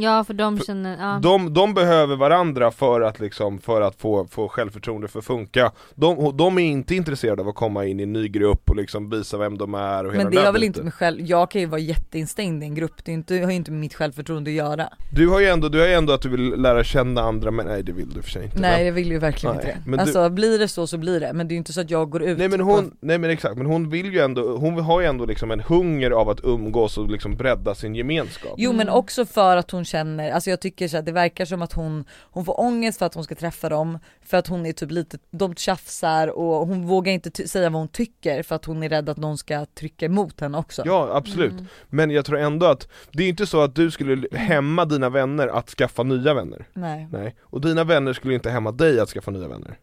Ja 0.00 0.24
för 0.24 0.34
de 0.34 0.56
För 0.58 0.64
känner, 0.64 0.96
ja. 1.00 1.18
De, 1.22 1.54
de 1.54 1.74
behöver 1.74 2.16
varandra 2.16 2.70
för 2.70 3.00
att 3.00 3.20
liksom, 3.20 3.58
för 3.58 3.80
att 3.80 3.96
få, 4.00 4.26
få 4.30 4.48
självförtroende 4.48 5.08
för 5.08 5.18
att 5.18 5.24
funka 5.24 5.72
de, 5.94 6.36
de 6.36 6.58
är 6.58 6.62
inte 6.62 6.94
intresserade 6.94 7.42
av 7.42 7.48
att 7.48 7.54
komma 7.54 7.84
in 7.84 8.00
i 8.00 8.02
en 8.02 8.12
ny 8.12 8.28
grupp 8.28 8.70
och 8.70 8.76
liksom 8.76 9.10
visa 9.10 9.38
vem 9.38 9.58
de 9.58 9.74
är 9.74 10.04
och 10.04 10.12
hela 10.12 10.24
Men 10.24 10.32
det 10.32 10.40
har 10.40 10.52
väl 10.52 10.64
inte 10.64 10.82
med 10.82 10.94
själv, 10.94 11.20
jag 11.20 11.50
kan 11.50 11.60
ju 11.60 11.66
vara 11.66 11.80
jätteinstängd 11.80 12.62
i 12.62 12.66
en 12.66 12.74
grupp, 12.74 13.04
det, 13.04 13.10
är 13.12 13.14
inte, 13.14 13.34
det 13.34 13.44
har 13.44 13.50
ju 13.50 13.56
inte 13.56 13.70
med 13.70 13.80
mitt 13.80 13.94
självförtroende 13.94 14.50
att 14.50 14.54
göra. 14.54 14.88
Du 15.12 15.28
har 15.28 15.40
ju 15.40 15.46
ändå, 15.46 15.68
du 15.68 15.80
har 15.80 15.86
ju 15.86 15.92
ändå 15.92 16.12
att 16.12 16.22
du 16.22 16.28
vill 16.28 16.54
lära 16.62 16.84
känna 16.84 17.20
andra 17.20 17.50
men 17.50 17.66
nej 17.66 17.82
det 17.82 17.92
vill 17.92 18.08
du 18.08 18.22
för 18.22 18.30
sig 18.30 18.44
inte 18.44 18.60
Nej 18.60 18.76
men, 18.76 18.86
jag 18.86 18.92
vill 18.92 19.10
ju 19.10 19.18
verkligen 19.18 19.56
Nej, 19.56 19.64
inte 19.66 19.78
det. 19.78 19.90
men 19.90 19.96
du- 19.98 20.02
Alltså 20.02 20.28
blir 20.30 20.58
det 20.58 20.68
så 20.68 20.86
så 20.86 20.98
blir 20.98 21.20
det, 21.20 21.32
men 21.32 21.48
det 21.48 21.52
är 21.52 21.54
ju 21.54 21.58
inte 21.58 21.72
så 21.72 21.80
att 21.80 21.90
jag 21.90 22.10
går 22.10 22.22
ut 22.22 22.38
Nej 22.38 22.48
men 22.48 22.58
på- 22.58 22.64
hon, 22.64 22.96
nej 23.00 23.18
men 23.18 23.30
exakt, 23.30 23.56
men 23.56 23.66
hon 23.66 23.90
vill 23.90 24.12
ju 24.12 24.20
ändå, 24.20 24.56
hon 24.56 24.78
har 24.80 25.00
ju 25.00 25.06
ändå 25.06 25.24
liksom 25.24 25.50
en 25.50 25.60
hunger 25.60 26.10
av 26.10 26.28
att 26.28 26.40
umgås 26.44 26.98
och 26.98 27.10
liksom 27.10 27.36
bredda 27.36 27.74
sin 27.74 27.94
gemenskap 27.94 28.54
Jo 28.56 28.72
men 28.72 28.80
Mm. 28.88 28.94
också 28.94 29.24
för 29.26 29.56
att 29.56 29.70
hon 29.70 29.84
känner, 29.88 30.30
alltså 30.32 30.50
jag 30.50 30.60
tycker 30.60 30.88
så 30.88 30.96
att 30.96 31.06
det 31.06 31.12
verkar 31.12 31.44
som 31.44 31.62
att 31.62 31.72
hon, 31.72 32.04
hon 32.30 32.44
får 32.44 32.60
ångest 32.60 32.98
för 32.98 33.06
att 33.06 33.14
hon 33.14 33.24
ska 33.24 33.34
träffa 33.34 33.68
dem, 33.68 33.98
för 34.22 34.36
att 34.36 34.46
hon 34.46 34.66
är 34.66 34.72
typ 34.72 34.90
lite, 34.90 35.18
de 35.30 35.54
tjafsar 35.54 36.28
och 36.28 36.66
hon 36.66 36.86
vågar 36.86 37.12
inte 37.12 37.48
säga 37.48 37.70
vad 37.70 37.80
hon 37.80 37.88
tycker 37.88 38.42
för 38.42 38.56
att 38.56 38.64
hon 38.64 38.82
är 38.82 38.88
rädd 38.88 39.08
att 39.08 39.16
någon 39.16 39.38
ska 39.38 39.66
trycka 39.66 40.06
emot 40.06 40.40
henne 40.40 40.58
också. 40.58 40.82
Ja 40.86 41.08
absolut, 41.12 41.52
Mm. 41.52 41.66
men 41.88 42.10
jag 42.10 42.24
tror 42.24 42.38
ändå 42.38 42.66
att 42.66 42.88
det 43.12 43.22
är 43.24 43.28
inte 43.28 43.46
så 43.46 43.60
att 43.60 43.74
du 43.74 43.90
skulle 43.90 44.28
hämma 44.32 44.84
dina 44.84 45.08
vänner 45.10 45.48
att 45.48 45.70
skaffa 45.70 46.02
nya 46.02 46.34
vänner 46.34 46.66
Nej. 46.74 47.08
Nej, 47.12 47.36
och 47.40 47.60
dina 47.60 47.84
vänner 47.84 48.12
skulle 48.12 48.34
inte 48.34 48.50
hämma 48.50 48.72
dig 48.72 49.00
att 49.00 49.08
skaffa 49.08 49.30
nya 49.30 49.48
vänner 49.48 49.78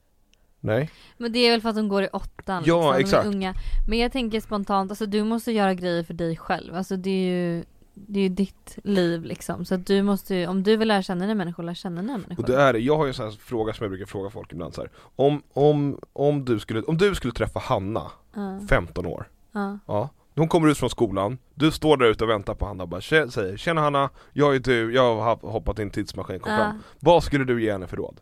Nej 0.60 0.90
Men 1.18 1.32
det 1.32 1.40
är 1.40 1.52
väl 1.52 1.62
för 1.62 1.70
att 1.70 1.76
de 1.76 1.90
går 1.90 2.04
i 2.04 2.08
åttan 2.08 2.64
Ja, 2.66 2.98
liksom, 2.98 3.00
exakt. 3.00 3.24
de 3.24 3.30
är 3.30 3.36
unga 3.36 3.54
Men 3.88 4.00
jag 4.00 4.12
tänker 4.12 4.40
spontant, 4.40 4.92
alltså 4.92 5.06
du 5.06 5.24
måste 5.24 5.52
göra 5.52 5.74
grejer 5.74 6.04
för 6.04 6.14
dig 6.14 6.38
själv, 6.38 6.76
alltså 6.76 6.96
det 6.98 7.10
är 7.10 7.30
ju 7.32 7.64
det 7.96 8.20
är 8.20 8.24
ju 8.24 8.30
ditt 8.30 8.78
liv 8.84 9.24
liksom, 9.24 9.66
så 9.66 9.76
att 9.76 9.86
du 9.88 10.02
måste 10.04 10.36
ju, 10.36 10.48
om 10.48 10.64
du 10.64 10.78
vill 10.78 10.88
lära 10.88 11.02
känna 11.02 11.26
nya 11.26 11.36
människor, 11.36 11.64
lär 11.64 11.74
känna 11.74 12.02
nya 12.02 12.18
människor 12.18 12.44
Och 12.44 12.50
det 12.50 12.62
är 12.62 12.74
det, 12.74 12.80
jag 12.80 12.98
har 12.98 13.06
ju 13.06 13.08
en 13.08 13.14
sån 13.14 13.26
här 13.26 13.32
fråga 13.32 13.74
som 13.74 13.84
jag 13.84 13.92
brukar 13.92 14.06
fråga 14.06 14.30
folk 14.30 14.52
ibland 14.54 14.74
så 14.74 14.82
här. 14.82 14.92
Om, 15.16 15.44
om, 15.54 16.00
om, 16.14 16.46
du 16.46 16.60
skulle, 16.60 16.82
om 16.82 16.98
du 16.98 17.16
skulle 17.16 17.34
träffa 17.34 17.60
Hanna, 17.60 18.12
Ja, 18.36 18.60
15 18.70 19.06
år 19.06 19.28
ja. 19.52 19.80
Ja, 19.88 20.10
hon 20.36 20.48
kommer 20.48 20.68
ut 20.70 20.78
från 20.78 20.90
skolan, 20.90 21.38
du 21.54 21.72
står 21.72 21.98
där 21.98 22.06
ute 22.06 22.24
och 22.24 22.30
väntar 22.30 22.56
på 22.56 22.66
Hanna 22.66 22.84
och 22.84 22.90
bara 22.90 23.00
"Tje- 23.02 23.30
säger 23.30 23.58
Tjena 23.58 23.82
Hanna, 23.82 24.10
jag 24.34 24.56
är 24.56 24.60
du, 24.60 24.94
jag 24.94 25.16
har 25.16 25.52
hoppat 25.52 25.80
i 25.80 25.82
en 25.82 25.90
tidsmaskin, 25.90 26.40
kom 26.40 26.52
Ja. 26.52 26.58
fram 26.60 26.80
Vad 27.00 27.24
skulle 27.24 27.44
du 27.46 27.64
ge 27.64 27.72
henne 27.72 27.88
för 27.88 27.98
råd? 27.98 28.20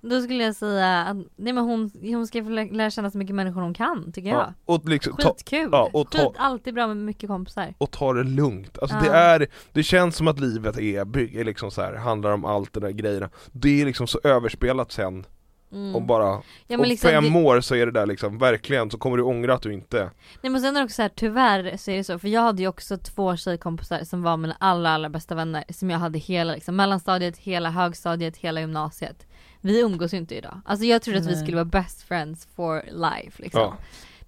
Då 0.00 0.20
skulle 0.20 0.44
jag 0.44 0.56
säga 0.56 1.02
att, 1.02 1.16
nej 1.36 1.52
men 1.52 1.64
hon, 1.64 1.90
hon 2.02 2.26
ska 2.26 2.44
få 2.44 2.50
lä- 2.50 2.72
lära 2.72 2.90
känna 2.90 3.10
så 3.10 3.18
mycket 3.18 3.34
människor 3.34 3.60
hon 3.60 3.74
kan 3.74 4.12
tycker 4.12 4.28
jag 4.30 4.52
och, 4.64 4.88
liksom, 4.88 5.16
ta, 5.16 5.28
Skitkul! 5.28 5.68
ja, 5.72 5.90
och 5.92 6.10
ta- 6.10 6.18
Skit, 6.18 6.36
alltid 6.38 6.74
bra 6.74 6.86
med 6.86 6.96
mycket 6.96 7.28
kompisar 7.28 7.74
och 7.78 7.90
ta 7.90 8.12
det 8.12 8.24
lugnt, 8.24 8.78
alltså 8.78 8.96
Ja. 8.96 9.02
det 9.02 9.10
är, 9.10 9.46
det 9.72 9.82
känns 9.82 10.16
som 10.16 10.28
att 10.28 10.40
livet 10.40 10.78
är, 10.78 11.44
liksom 11.44 11.70
så 11.70 11.82
här, 11.82 11.94
handlar 11.94 12.30
om 12.30 12.44
allt 12.44 12.72
det 12.72 12.80
där 12.80 12.90
grejerna 12.90 13.30
Det 13.52 13.80
är 13.82 13.86
liksom 13.86 14.06
så 14.06 14.20
överspelat 14.24 14.92
sen, 14.92 15.26
mm. 15.72 15.96
om 15.96 16.06
bara, 16.06 16.24
ja, 16.26 16.42
om 16.74 16.80
men 16.80 16.88
liksom, 16.88 17.10
fem 17.10 17.32
det, 17.32 17.38
år 17.40 17.60
så 17.60 17.74
är 17.74 17.86
det 17.86 17.92
där 17.92 18.06
liksom, 18.06 18.38
verkligen, 18.38 18.90
så 18.90 18.98
kommer 18.98 19.16
du 19.16 19.22
ångra 19.22 19.54
att 19.54 19.62
du 19.62 19.72
inte 19.72 20.10
Nej 20.42 20.50
men 20.52 20.60
sen 20.60 20.76
är 20.76 20.80
det 20.80 20.84
också 20.84 20.94
så 20.94 21.02
här, 21.02 21.10
tyvärr 21.14 21.76
så 21.76 21.90
är 21.90 21.96
det 21.96 22.04
så, 22.04 22.18
för 22.18 22.28
jag 22.28 22.40
hade 22.40 22.62
ju 22.62 22.68
också 22.68 22.96
två 22.98 23.36
tjejkompisar 23.36 24.04
som 24.04 24.22
var 24.22 24.36
mina 24.36 24.56
allra 24.60 24.90
allra 24.90 25.08
bästa 25.08 25.34
vänner 25.34 25.64
som 25.70 25.90
jag 25.90 25.98
hade 25.98 26.18
hela 26.18 26.52
liksom, 26.52 26.76
mellanstadiet, 26.76 27.36
hela 27.38 27.70
högstadiet, 27.70 28.36
hela 28.36 28.60
gymnasiet 28.60 29.26
Vi 29.66 29.80
umgås 29.80 30.14
ju 30.14 30.18
inte 30.18 30.34
idag, 30.34 30.60
alltså 30.64 30.86
jag 30.86 31.02
trodde 31.02 31.18
att 31.18 31.26
vi 31.26 31.36
skulle 31.36 31.56
vara 31.56 31.64
best 31.64 32.02
friends 32.02 32.48
for 32.56 32.82
life 32.82 33.42
liksom. 33.42 33.60
Ja. 33.60 33.76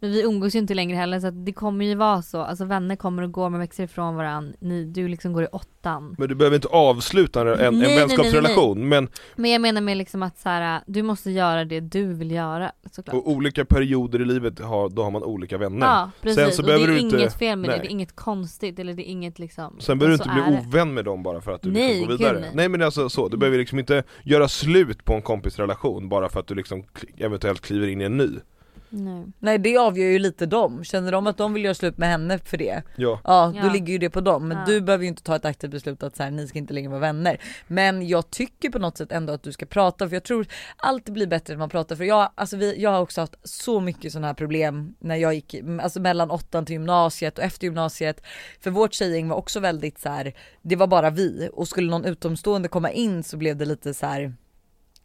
Men 0.01 0.11
vi 0.13 0.23
umgås 0.23 0.55
ju 0.55 0.59
inte 0.59 0.75
längre 0.75 0.97
heller 0.97 1.21
så 1.21 1.27
att 1.27 1.47
det 1.47 1.53
kommer 1.53 1.85
ju 1.85 1.95
vara 1.95 2.23
så, 2.23 2.41
alltså 2.41 2.65
vänner 2.65 2.97
kommer 2.97 3.23
och 3.23 3.33
går, 3.33 3.51
man 3.51 3.61
växer 3.61 3.85
ifrån 3.85 4.17
varandra, 4.17 4.53
Ni, 4.61 4.85
du 4.85 5.09
liksom 5.09 5.33
går 5.33 5.43
i 5.45 5.47
åttan. 5.47 6.15
Men 6.19 6.29
du 6.29 6.35
behöver 6.35 6.55
inte 6.55 6.69
avsluta 6.69 7.41
en, 7.41 7.47
en, 7.49 7.55
Nej, 7.57 7.67
en 7.67 7.79
nej, 7.79 7.89
nej, 7.89 7.99
vänskapsrelation, 7.99 8.89
men 8.89 9.09
Men 9.37 9.51
jag 9.51 9.61
menar 9.61 9.81
med 9.81 9.97
liksom 9.97 10.23
att 10.23 10.39
så 10.39 10.49
här, 10.49 10.81
du 10.87 11.03
måste 11.03 11.31
göra 11.31 11.65
det 11.65 11.81
du 11.81 12.15
vill 12.15 12.31
göra 12.31 12.73
såklart. 12.91 13.15
Och 13.17 13.31
olika 13.31 13.65
perioder 13.65 14.21
i 14.21 14.25
livet 14.25 14.61
har, 14.61 14.89
då 14.89 15.03
har 15.03 15.11
man 15.11 15.23
olika 15.25 15.59
vänner. 15.59 15.87
Ja 15.87 16.11
precis, 16.23 16.45
Sen 16.45 16.53
så 16.53 16.63
och 16.63 16.67
behöver 16.67 16.87
det 16.87 16.93
är 16.93 16.95
du 16.95 17.01
inte- 17.01 17.17
inget 17.17 17.39
fel 17.39 17.59
med 17.59 17.69
nej. 17.69 17.79
det, 17.79 17.83
det 17.85 17.89
är 17.89 17.91
inget 17.91 18.17
konstigt 18.17 18.79
eller 18.79 18.95
det 18.95 19.09
är 19.09 19.11
inget 19.13 19.39
liksom 19.39 19.77
Sen 19.81 19.99
behöver 19.99 20.19
du 20.19 20.25
inte 20.25 20.35
bli 20.49 20.59
ovän 20.59 20.95
med 20.95 21.05
dem 21.05 21.23
bara 21.23 21.41
för 21.41 21.53
att 21.53 21.63
du 21.63 21.71
Nej, 21.71 21.89
liksom 21.89 22.09
går 22.09 22.17
vidare. 22.19 22.41
nej. 22.41 22.51
nej. 22.55 22.69
men 22.69 22.83
alltså 22.83 23.09
så, 23.09 23.29
du 23.29 23.37
behöver 23.37 23.59
liksom 23.59 23.79
inte 23.79 24.03
göra 24.25 24.49
slut 24.49 25.05
på 25.05 25.15
en 25.15 25.23
kompisrelation 25.23 26.09
bara 26.09 26.29
för 26.29 26.41
att 26.41 26.47
du 26.47 26.55
liksom 26.55 26.85
eventuellt 27.17 27.61
kliver 27.61 27.87
in 27.89 28.01
i 28.01 28.05
en 28.05 28.17
ny 28.17 28.29
Nej. 28.91 29.25
Nej 29.39 29.59
det 29.59 29.77
avgör 29.77 30.07
ju 30.07 30.19
lite 30.19 30.47
dem, 30.47 30.85
känner 30.85 31.13
de 31.13 31.27
att 31.27 31.37
de 31.37 31.55
vill 31.55 31.65
göra 31.65 31.75
slut 31.75 31.99
med 31.99 32.09
henne 32.09 32.39
för 32.39 32.57
det 32.57 32.83
Ja. 32.97 33.21
Ja, 33.25 33.53
då 33.61 33.67
Ja. 33.67 33.73
ligger 33.73 33.93
ju 33.93 33.99
det 33.99 34.11
på 34.11 34.21
dem. 34.21 34.49
Men 34.49 34.59
Ja. 34.59 34.65
du 34.67 34.81
behöver 34.81 35.03
ju 35.05 35.09
inte 35.09 35.23
ta 35.23 35.37
ett 35.37 35.45
aktivt 35.45 35.71
beslut 35.71 36.03
att 36.03 36.17
så 36.17 36.23
här, 36.23 36.31
ni 36.31 36.47
ska 36.49 36.59
inte 36.59 36.75
längre 36.75 36.89
vara 36.91 37.01
vänner. 37.01 37.41
Men 37.67 38.09
jag 38.09 38.31
tycker 38.31 38.71
på 38.71 38.79
något 38.79 38.99
sätt 38.99 39.13
ändå 39.13 39.33
att 39.33 39.43
du 39.43 39.53
ska 39.53 39.67
prata 39.67 40.09
för 40.09 40.17
jag 40.17 40.25
tror 40.25 40.47
allt 40.77 41.09
blir 41.09 41.27
bättre 41.27 41.55
när 41.55 41.59
man 41.59 41.69
pratar. 41.69 41.97
För 41.97 42.05
jag, 42.05 42.31
alltså 42.35 42.57
vi, 42.57 42.83
jag 42.83 42.91
har 42.91 43.01
också 43.01 43.21
haft 43.21 43.35
så 43.43 43.81
mycket 43.81 44.13
sådana 44.13 44.27
här 44.27 44.35
problem 44.35 44.95
när 44.99 45.17
jag 45.17 45.35
gick, 45.35 45.55
alltså 45.83 46.01
mellan 46.01 46.31
åttan 46.31 46.65
till 46.67 46.73
gymnasiet 46.73 47.39
och 47.39 47.45
efter 47.45 47.65
gymnasiet. 47.67 48.21
För 48.61 48.71
vårt 48.71 48.95
tjejgäng 48.95 49.29
var 49.29 49.37
också 49.37 49.61
väldigt 49.61 49.99
så 50.01 50.09
här, 50.09 50.35
det 50.63 50.77
var 50.77 50.87
bara 50.87 51.11
vi 51.11 51.49
och 51.53 51.69
skulle 51.69 51.91
någon 51.91 52.05
utomstående 52.05 52.69
komma 52.69 52.91
in 52.91 53.23
så 53.23 53.37
blev 53.37 53.57
det 53.57 53.65
lite 53.65 53.95
så 53.95 54.07
här. 54.07 54.35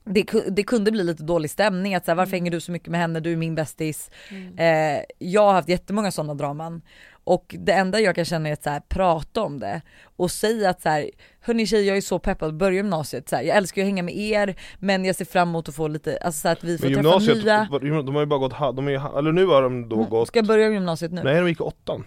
Det, 0.05 0.25
det 0.51 0.63
kunde 0.63 0.91
bli 0.91 1.03
lite 1.03 1.23
dålig 1.23 1.51
stämning, 1.51 1.95
att 1.95 2.05
så 2.05 2.11
här, 2.11 2.15
varför 2.15 2.31
hänger 2.31 2.51
du 2.51 2.59
så 2.59 2.71
mycket 2.71 2.87
med 2.89 2.99
henne, 2.99 3.19
du 3.19 3.31
är 3.33 3.37
min 3.37 3.55
bästis. 3.55 4.11
Eh, 4.57 5.03
jag 5.19 5.41
har 5.41 5.53
haft 5.53 5.69
jättemånga 5.69 6.11
sådana 6.11 6.33
draman. 6.33 6.81
Och 7.25 7.55
det 7.59 7.71
enda 7.73 7.99
jag 7.99 8.15
kan 8.15 8.25
känna 8.25 8.49
är 8.49 8.53
att 8.53 8.63
så 8.63 8.69
här, 8.69 8.79
prata 8.89 9.41
om 9.41 9.59
det 9.59 9.81
och 10.15 10.31
säga 10.31 10.69
att 10.69 10.81
så 10.81 10.89
här, 10.89 11.09
hörni 11.41 11.65
tjejer 11.65 11.87
jag 11.87 11.97
är 11.97 12.01
så 12.01 12.19
peppad 12.19 12.49
att 12.49 12.55
börja 12.55 12.75
gymnasiet, 12.75 13.29
så 13.29 13.35
här, 13.35 13.43
jag 13.43 13.57
älskar 13.57 13.81
ju 13.81 13.85
att 13.85 13.89
hänga 13.91 14.03
med 14.03 14.17
er 14.17 14.55
men 14.79 15.05
jag 15.05 15.15
ser 15.15 15.25
fram 15.25 15.49
emot 15.49 15.69
att 15.69 15.75
få 15.75 15.87
lite, 15.87 16.17
alltså 16.17 16.41
så 16.41 16.47
här, 16.47 16.55
att 16.55 16.63
vi 16.63 16.77
får 16.77 16.85
Men 16.85 16.93
träffa 16.93 17.09
gymnasiet, 17.19 17.45
nya. 17.45 17.67
vad- 17.71 18.05
de 18.05 18.13
har 18.15 18.21
ju 18.21 18.25
bara 18.27 18.39
gått, 18.39 18.53
ha- 18.53 18.71
de 18.71 18.87
är, 18.87 19.19
eller 19.19 19.31
nu 19.31 19.45
har 19.45 19.61
de 19.61 19.89
då 19.89 20.03
gått, 20.03 20.27
Ska 20.27 20.39
jag 20.39 20.45
börja 20.47 20.69
gymnasiet 20.69 21.11
nu? 21.11 21.21
nej 21.23 21.35
de 21.41 21.47
gick 21.49 21.61
åttan. 21.61 22.05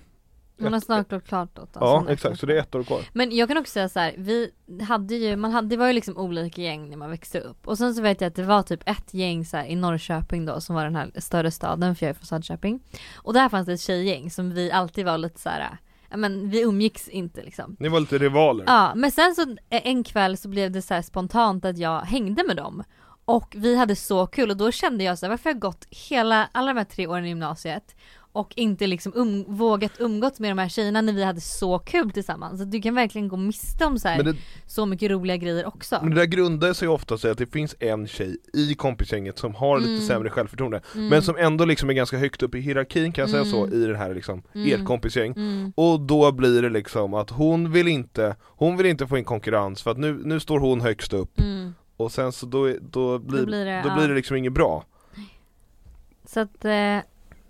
Hon 0.59 0.73
har 0.73 0.81
snart 0.81 1.11
gått 1.11 1.27
klart 1.27 1.59
åt 1.59 1.71
Ja 1.75 1.97
alltså, 1.97 2.12
exakt, 2.12 2.40
så 2.40 2.47
det 2.47 2.55
är 2.55 2.59
ett 2.59 2.75
år 2.75 2.83
kvar. 2.83 3.01
Men 3.12 3.37
jag 3.37 3.49
kan 3.49 3.59
också 3.59 3.73
säga 3.73 3.88
så 3.88 4.01
här, 4.01 4.14
vi 4.19 4.51
hade 4.83 5.14
ju, 5.14 5.37
man 5.37 5.51
hade, 5.51 5.69
det 5.69 5.77
var 5.77 5.87
ju 5.87 5.92
liksom 5.92 6.16
olika 6.16 6.62
gäng 6.62 6.90
när 6.90 6.97
man 6.97 7.11
växte 7.11 7.40
upp 7.40 7.69
och 7.69 7.79
sen 7.79 7.95
så 7.95 8.03
vet 8.03 8.21
jag 8.21 8.29
att 8.29 8.35
det 8.35 8.42
var 8.42 8.62
typ 8.62 8.88
ett 8.88 9.14
gäng 9.14 9.45
så 9.45 9.57
här, 9.57 9.64
i 9.64 9.77
Norrköping 9.77 10.47
då 10.47 10.61
som 10.61 10.75
var 10.75 10.85
den 10.85 10.97
här 10.97 11.11
större 11.16 11.51
staden 11.51 11.97
för 11.97 12.07
jag 12.07 12.11
är 12.11 12.14
från 12.14 12.27
Söderköping 12.27 12.81
och 13.16 13.33
där 13.33 13.49
fanns 13.49 13.66
det 13.66 13.73
ett 13.73 13.81
tjejgäng 13.81 14.31
som 14.31 14.55
vi 14.55 14.73
alltid 14.73 15.05
var 15.05 15.19
lite 15.19 15.40
så 15.40 15.49
här, 15.49 15.79
ja 16.11 16.16
men 16.16 16.51
vi 16.51 16.62
umgicks 16.62 17.09
inte 17.09 17.42
liksom. 17.42 17.77
Ni 17.79 17.88
var 17.88 18.01
lite 18.01 18.19
rivaler. 18.19 18.64
Ja 18.69 18.92
men 18.95 19.11
sen 19.11 19.35
så 19.35 19.57
en 19.69 20.05
kväll 20.05 20.37
så 20.37 20.49
blev 20.49 20.71
det 20.71 20.83
så 20.83 21.03
spontant 21.03 21.64
att 21.64 21.79
jag 21.79 22.01
hängde 22.01 22.45
med 22.45 22.57
dem 22.57 22.83
och 23.28 23.54
vi 23.56 23.76
hade 23.76 23.96
så 23.96 24.26
kul 24.26 24.50
och 24.50 24.56
då 24.56 24.70
kände 24.70 25.04
jag 25.04 25.18
så 25.18 25.26
här, 25.26 25.30
varför 25.30 25.44
har 25.44 25.54
jag 25.54 25.60
gått 25.60 25.86
hela, 25.90 26.48
alla 26.52 26.72
de 26.72 26.78
här 26.78 26.84
tre 26.84 27.06
åren 27.06 27.24
i 27.24 27.28
gymnasiet 27.28 27.96
och 28.32 28.52
inte 28.56 28.86
liksom 28.86 29.12
um, 29.14 29.44
vågat 29.48 29.92
umgås 29.98 30.40
med 30.40 30.50
de 30.50 30.58
här 30.58 30.68
tjejerna 30.68 31.00
när 31.00 31.12
vi 31.12 31.24
hade 31.24 31.40
så 31.40 31.78
kul 31.78 32.10
tillsammans. 32.10 32.58
Så 32.58 32.64
du 32.64 32.80
kan 32.82 32.94
verkligen 32.94 33.28
gå 33.28 33.36
miste 33.36 33.84
om 33.84 33.98
så, 33.98 34.08
här, 34.08 34.22
det, 34.22 34.34
så 34.66 34.86
mycket 34.86 35.10
roliga 35.10 35.36
grejer 35.36 35.66
också. 35.66 35.98
men 36.02 36.10
det 36.10 36.20
där 36.20 36.26
grundar 36.26 36.72
sig 36.72 36.88
ofta 36.88 37.28
i 37.28 37.30
att 37.30 37.38
det 37.38 37.46
finns 37.52 37.76
en 37.80 38.06
tjej 38.06 38.36
i 38.54 38.74
kompisgänget 38.74 39.38
som 39.38 39.54
har 39.54 39.78
lite 39.78 39.90
Mm. 39.90 40.06
sämre 40.06 40.30
självförtroende 40.30 40.80
Men 40.94 41.22
som 41.22 41.36
ändå 41.36 41.64
liksom 41.64 41.90
är 41.90 41.94
ganska 41.94 42.18
högt 42.18 42.42
upp 42.42 42.54
i 42.54 42.60
hierarkin 42.60 43.12
kan 43.12 43.22
jag 43.22 43.30
säga 43.30 43.44
så, 43.44 43.66
i 43.68 43.86
det 43.86 43.96
här 43.96 44.14
liksom, 44.14 44.42
ert 44.54 44.84
kompisgäng 44.84 45.32
Mm. 45.32 45.72
Och 45.76 46.00
då 46.00 46.32
blir 46.32 46.62
det 46.62 46.70
liksom 46.70 47.14
att 47.14 47.30
hon 47.30 47.72
vill 47.72 47.88
inte, 47.88 48.36
hon 48.42 48.76
vill 48.76 48.86
inte 48.86 49.06
få 49.06 49.18
in 49.18 49.24
konkurrens 49.24 49.82
för 49.82 49.90
att 49.90 49.98
nu, 49.98 50.20
nu 50.24 50.40
står 50.40 50.58
hon 50.60 50.80
högst 50.80 51.12
upp 51.12 51.40
Mm. 51.40 51.74
Och 51.96 52.12
sen 52.12 52.32
så 52.32 52.46
då, 52.46 52.66
då, 52.80 53.18
blir, 53.18 53.38
då 53.40 53.46
blir 53.46 53.46
blir 53.46 53.64
det, 53.64 53.82
det, 53.82 53.88
ja. 53.88 54.06
liksom 54.06 54.37
inget 54.37 54.52
bra 54.52 54.85
Så 56.24 56.40
att, 56.40 56.64
eh, 56.64 56.98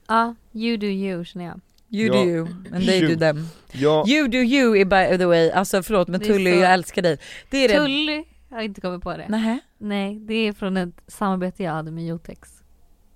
ja, 0.09 0.35
you 0.53 0.77
do 0.77 0.87
you 0.87 1.25
känner 1.25 1.45
jag. 1.47 1.61
You 1.91 2.07
Ja. 2.07 2.13
do 2.23 2.29
you 2.31 2.47
and 2.75 2.87
they 2.87 3.01
do 3.01 3.07
Shoot. 3.09 3.19
them. 3.19 3.47
Ja, 3.73 4.05
You 4.09 4.29
do 4.29 4.39
you 4.39 4.77
är 4.79 4.85
by 4.85 5.19
the 5.19 5.25
way, 5.27 5.51
alltså 5.51 5.83
förlåt 5.83 6.09
men 6.09 6.21
Det 6.21 6.27
Tully 6.27 6.53
så- 6.53 6.59
jag 6.59 6.73
älskar 6.73 7.03
dig. 7.03 7.19
Det 7.51 7.59
är 7.65 7.69
det. 7.69 7.75
Tully, 7.75 8.25
jag 8.49 8.57
har 8.57 8.63
inte 8.63 8.81
kommit 8.81 9.03
på 9.03 9.17
det. 9.17 9.29
Nähä? 9.29 9.59
Nej, 9.79 10.19
det 10.21 10.35
är 10.35 10.53
från 10.53 10.77
ett 10.77 10.95
samarbete 11.07 11.63
jag 11.63 11.73
hade 11.73 11.91
med 11.91 12.07
Jotex. 12.07 12.49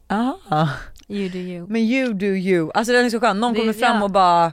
Aha. 0.08 0.68
You 1.08 1.28
do 1.28 1.38
you. 1.38 1.66
Men 1.68 1.80
you 1.82 2.12
do 2.12 2.26
you, 2.26 2.70
alltså 2.74 2.92
den 2.92 3.06
är 3.06 3.10
så 3.10 3.20
skön, 3.20 3.40
någon 3.40 3.52
Det- 3.52 3.58
kommer 3.60 3.72
fram 3.72 3.96
ja. 3.96 4.04
och 4.04 4.10
bara 4.10 4.52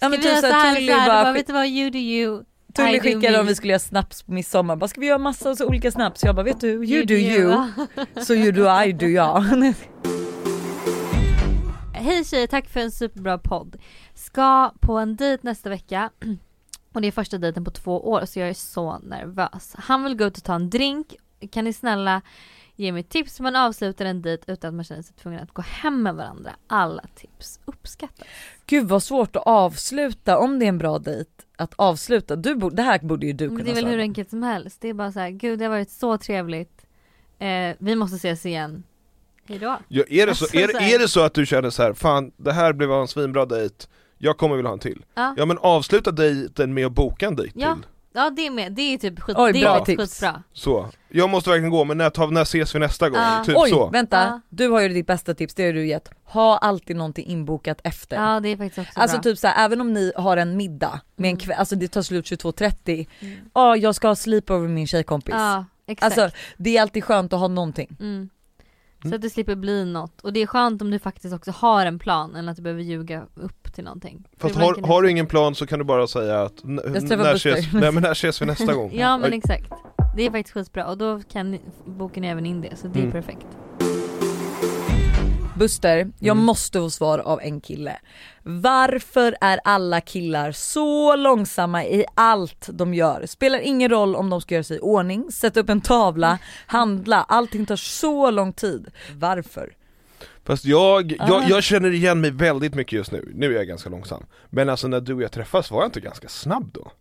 Ja 0.00 0.08
men 0.08 0.10
vi 0.10 0.16
göra 0.26 0.34
typ 0.34 0.44
så 0.44 0.50
såhär 0.50 0.64
här, 0.66 0.74
Tully 0.74 0.92
bara, 0.92 1.32
vet 1.32 1.46
du 1.46 1.52
vad, 1.52 1.66
you 1.66 1.90
do 1.90 1.98
you. 1.98 2.44
Tully 2.74 3.00
skickade 3.00 3.40
om 3.40 3.46
vi 3.46 3.54
skulle 3.54 3.72
göra 3.72 3.78
snaps 3.78 4.22
på 4.22 4.32
midsommar, 4.32 4.76
bara 4.76 4.88
ska 4.88 5.00
vi 5.00 5.06
göra 5.06 5.18
massa 5.18 5.56
så 5.56 5.66
olika 5.66 5.90
snaps? 5.90 6.24
Jag 6.24 6.34
bara 6.34 6.42
vet 6.42 6.60
du, 6.60 6.68
you, 6.68 7.04
do 7.04 7.14
you, 7.14 7.66
så 8.22 8.34
you 8.34 8.52
do 8.52 8.82
I 8.82 8.92
do 8.92 9.06
jag. 9.06 9.40
Hej 11.92 12.24
tjejer, 12.24 12.46
tack 12.46 12.68
för 12.68 12.80
en 12.80 12.90
superbra 12.90 13.38
podd. 13.38 13.76
Ska 14.14 14.72
på 14.80 14.98
en 14.98 15.16
dejt 15.16 15.42
nästa 15.42 15.70
vecka 15.70 16.10
och 16.92 17.00
det 17.00 17.06
är 17.06 17.12
första 17.12 17.38
dejten 17.38 17.64
på 17.64 17.70
två 17.70 18.10
år 18.10 18.24
så 18.26 18.38
jag 18.38 18.48
är 18.48 18.54
så 18.54 18.98
nervös. 18.98 19.74
Han 19.78 20.04
vill 20.04 20.16
gå 20.16 20.24
ut 20.24 20.36
och 20.36 20.44
ta 20.44 20.54
en 20.54 20.70
drink. 20.70 21.14
Kan 21.50 21.64
ni 21.64 21.72
snälla 21.72 22.22
ge 22.76 22.92
mig 22.92 23.02
tips 23.02 23.40
man 23.40 23.56
avslutar 23.56 24.04
en 24.04 24.22
dejt 24.22 24.52
utan 24.52 24.68
att 24.68 24.74
man 24.74 24.84
känner 24.84 25.02
sig 25.02 25.14
tvungen 25.16 25.40
att 25.42 25.50
gå 25.50 25.62
hem 25.62 26.02
med 26.02 26.14
varandra? 26.14 26.50
Alla 26.66 27.04
tips 27.14 27.60
uppskattas. 27.64 28.26
Gud 28.66 28.88
vad 28.88 29.02
svårt 29.02 29.36
att 29.36 29.42
avsluta 29.46 30.38
om 30.38 30.58
det 30.58 30.64
är 30.64 30.68
en 30.68 30.78
bra 30.78 30.98
dejt. 30.98 31.30
Att 31.56 31.74
avsluta, 31.76 32.36
du 32.36 32.54
borde, 32.54 32.76
det 32.76 32.82
här 32.82 32.98
borde 32.98 33.26
ju 33.26 33.32
du 33.32 33.48
Men 33.48 33.56
kunna 33.56 33.64
det 33.64 33.70
är 33.70 33.74
väl 33.74 33.82
svara 33.82 33.92
hur 33.92 34.00
enkelt 34.00 34.30
som 34.30 34.42
helst. 34.42 34.80
Det 34.80 34.88
är 34.88 34.94
bara 34.94 35.12
så 35.12 35.20
här, 35.20 35.30
gud 35.30 35.58
det 35.58 35.64
har 35.64 35.70
varit 35.70 35.90
så 35.90 36.18
trevligt. 36.18 36.86
Eh, 37.38 37.76
vi 37.78 37.96
måste 37.96 38.16
ses 38.16 38.46
igen. 38.46 38.82
Hejdå. 39.48 39.78
ja 39.88 40.04
är, 40.08 40.26
det 40.26 40.34
så, 40.34 40.44
Alltså, 40.44 40.56
är, 40.58 40.66
så 40.66 40.72
det- 40.72 40.78
här- 40.78 40.94
är 40.94 40.98
det 40.98 41.08
så 41.08 41.20
att 41.20 41.34
du 41.34 41.46
känner 41.46 41.70
så 41.70 41.82
här, 41.82 41.92
fan 41.92 42.32
det 42.36 42.52
här 42.52 42.72
blev 42.72 42.92
en 42.92 43.08
svinbra 43.08 43.46
dejt 43.46 43.74
jag 44.18 44.38
kommer 44.38 44.56
vilja 44.56 44.68
ha 44.68 44.72
en 44.72 44.78
till. 44.78 45.04
Ja. 45.14 45.34
Ja 45.36 45.46
men 45.46 45.58
avsluta 45.58 46.10
dejten 46.10 46.74
med 46.74 46.86
att 46.86 46.92
boka 46.92 47.26
en 47.26 47.36
dejt 47.36 47.52
Ja. 47.60 47.74
till. 47.74 47.84
Ja 48.16 48.30
det 48.30 48.46
är 48.46 48.50
med, 48.50 48.72
det 48.72 48.82
är 48.82 48.98
typ 48.98 49.20
skit, 49.20 49.36
Oj, 49.38 49.52
det 49.52 49.60
bra 49.60 49.76
är 49.80 49.84
tips. 49.84 50.02
skitbra. 50.02 50.42
Så, 50.52 50.88
jag 51.08 51.30
måste 51.30 51.50
verkligen 51.50 51.70
gå 51.70 51.84
men 51.84 51.98
när, 51.98 52.10
tar, 52.10 52.26
när 52.26 52.42
ses 52.42 52.74
vi 52.74 52.78
nästa 52.78 53.08
gång? 53.10 53.20
Ja. 53.20 53.42
Typ 53.46 53.56
Oj 53.58 53.70
så. 53.70 53.90
vänta, 53.90 54.16
Ja. 54.16 54.40
du 54.48 54.68
har 54.68 54.80
ju 54.80 54.88
ditt 54.88 55.06
bästa 55.06 55.34
tips, 55.34 55.54
det 55.54 55.66
har 55.66 55.72
du 55.72 55.86
gett. 55.86 56.10
Ha 56.24 56.58
alltid 56.58 56.96
någonting 56.96 57.26
inbokat 57.26 57.80
efter. 57.84 58.16
Ja 58.16 58.40
det 58.40 58.48
är 58.48 58.56
faktiskt 58.56 58.78
också 58.88 59.00
Alltså 59.00 59.16
bra. 59.16 59.22
typ 59.22 59.38
såhär, 59.38 59.64
även 59.64 59.80
om 59.80 59.92
ni 59.92 60.12
har 60.16 60.36
en 60.36 60.56
middag 60.56 61.00
med 61.16 61.28
en 61.28 61.34
Mm. 61.34 61.40
kväll, 61.40 61.56
alltså 61.58 61.76
det 61.76 61.88
tar 61.88 62.02
slut 62.02 62.24
22.30, 62.24 63.06
ja 63.54 63.76
jag 63.76 63.94
ska 63.94 64.08
ha 64.08 64.14
sleepover 64.16 64.60
med 64.62 64.70
min 64.70 64.86
tjejkompis. 64.86 65.34
Ja 65.34 65.64
exakt. 65.86 66.18
Alltså 66.18 66.36
det 66.56 66.76
är 66.76 66.82
alltid 66.82 67.04
skönt 67.04 67.32
att 67.32 67.40
ha 67.40 67.48
någonting. 67.48 67.96
Mm. 68.00 68.28
Så 69.08 69.14
att 69.14 69.22
det 69.22 69.30
slipper 69.30 69.54
bli 69.54 69.84
något. 69.84 70.20
Och 70.20 70.32
det 70.32 70.42
är 70.42 70.46
skönt 70.46 70.82
om 70.82 70.90
du 70.90 70.98
faktiskt 70.98 71.34
också 71.34 71.50
har 71.50 71.86
en 71.86 71.98
plan 71.98 72.36
än 72.36 72.48
att 72.48 72.56
du 72.56 72.62
behöver 72.62 72.82
ljuga 72.82 73.26
upp 73.34 73.72
till 73.74 73.84
någonting. 73.84 74.24
Fast 74.38 74.54
har, 74.54 74.86
har 74.86 75.02
du 75.02 75.10
ingen 75.10 75.26
plan 75.26 75.54
så 75.54 75.66
kan 75.66 75.78
du 75.78 75.84
bara 75.84 76.06
säga 76.06 76.42
att 76.42 76.54
när, 76.64 77.34
ses, 77.34 77.72
nej, 77.72 77.92
men 77.92 78.02
när 78.02 78.12
ses 78.12 78.42
vi 78.42 78.46
nästa 78.46 78.74
gång? 78.74 78.90
Ja 78.94 79.18
men 79.18 79.32
exakt. 79.32 79.72
Det 80.16 80.26
är 80.26 80.30
faktiskt 80.30 80.54
skitbra 80.54 80.86
och 80.86 80.98
då 80.98 81.20
kan 81.32 81.50
ni 81.50 81.60
även 82.28 82.46
in 82.46 82.60
det 82.60 82.76
så 82.76 82.86
det 82.88 82.98
är 82.98 83.02
Mm. 83.02 83.12
perfekt. 83.12 83.46
Buster, 85.58 85.98
jag 86.18 86.34
Mm. 86.34 86.44
måste 86.44 86.78
få 86.78 86.90
svar 86.90 87.18
av 87.18 87.40
en 87.42 87.60
kille. 87.60 87.96
Varför 88.42 89.36
är 89.40 89.60
alla 89.64 90.00
killar 90.00 90.52
så 90.52 91.16
långsamma 91.16 91.84
i 91.84 92.04
allt 92.14 92.68
de 92.72 92.94
gör? 92.94 93.26
Spelar 93.26 93.58
ingen 93.58 93.90
roll 93.90 94.16
om 94.16 94.30
de 94.30 94.40
ska 94.40 94.54
göra 94.54 94.64
sig 94.64 94.76
i 94.76 94.80
ordning, 94.80 95.32
sätta 95.32 95.60
upp 95.60 95.68
en 95.68 95.80
tavla, 95.80 96.38
handla, 96.66 97.22
allting 97.28 97.66
tar 97.66 97.76
så 97.76 98.30
lång 98.30 98.52
tid. 98.52 98.86
Varför? 99.14 99.72
Fast 100.44 100.64
jag, 100.64 101.16
Ah. 101.18 101.26
jag, 101.28 101.48
jag 101.50 101.62
känner 101.62 101.90
igen 101.90 102.20
mig 102.20 102.30
väldigt 102.30 102.74
mycket 102.74 102.92
just 102.92 103.12
nu, 103.12 103.32
nu 103.34 103.52
är 103.52 103.56
jag 103.56 103.66
ganska 103.68 103.90
långsam 103.90 104.24
Men 104.50 104.68
alltså 104.68 104.88
när 104.88 105.00
du 105.00 105.14
och 105.14 105.22
jag 105.22 105.32
träffas 105.32 105.70
var 105.70 105.80
jag 105.80 105.88
inte 105.88 106.00
ganska 106.00 106.28
snabb 106.28 106.70
då? 106.72 106.92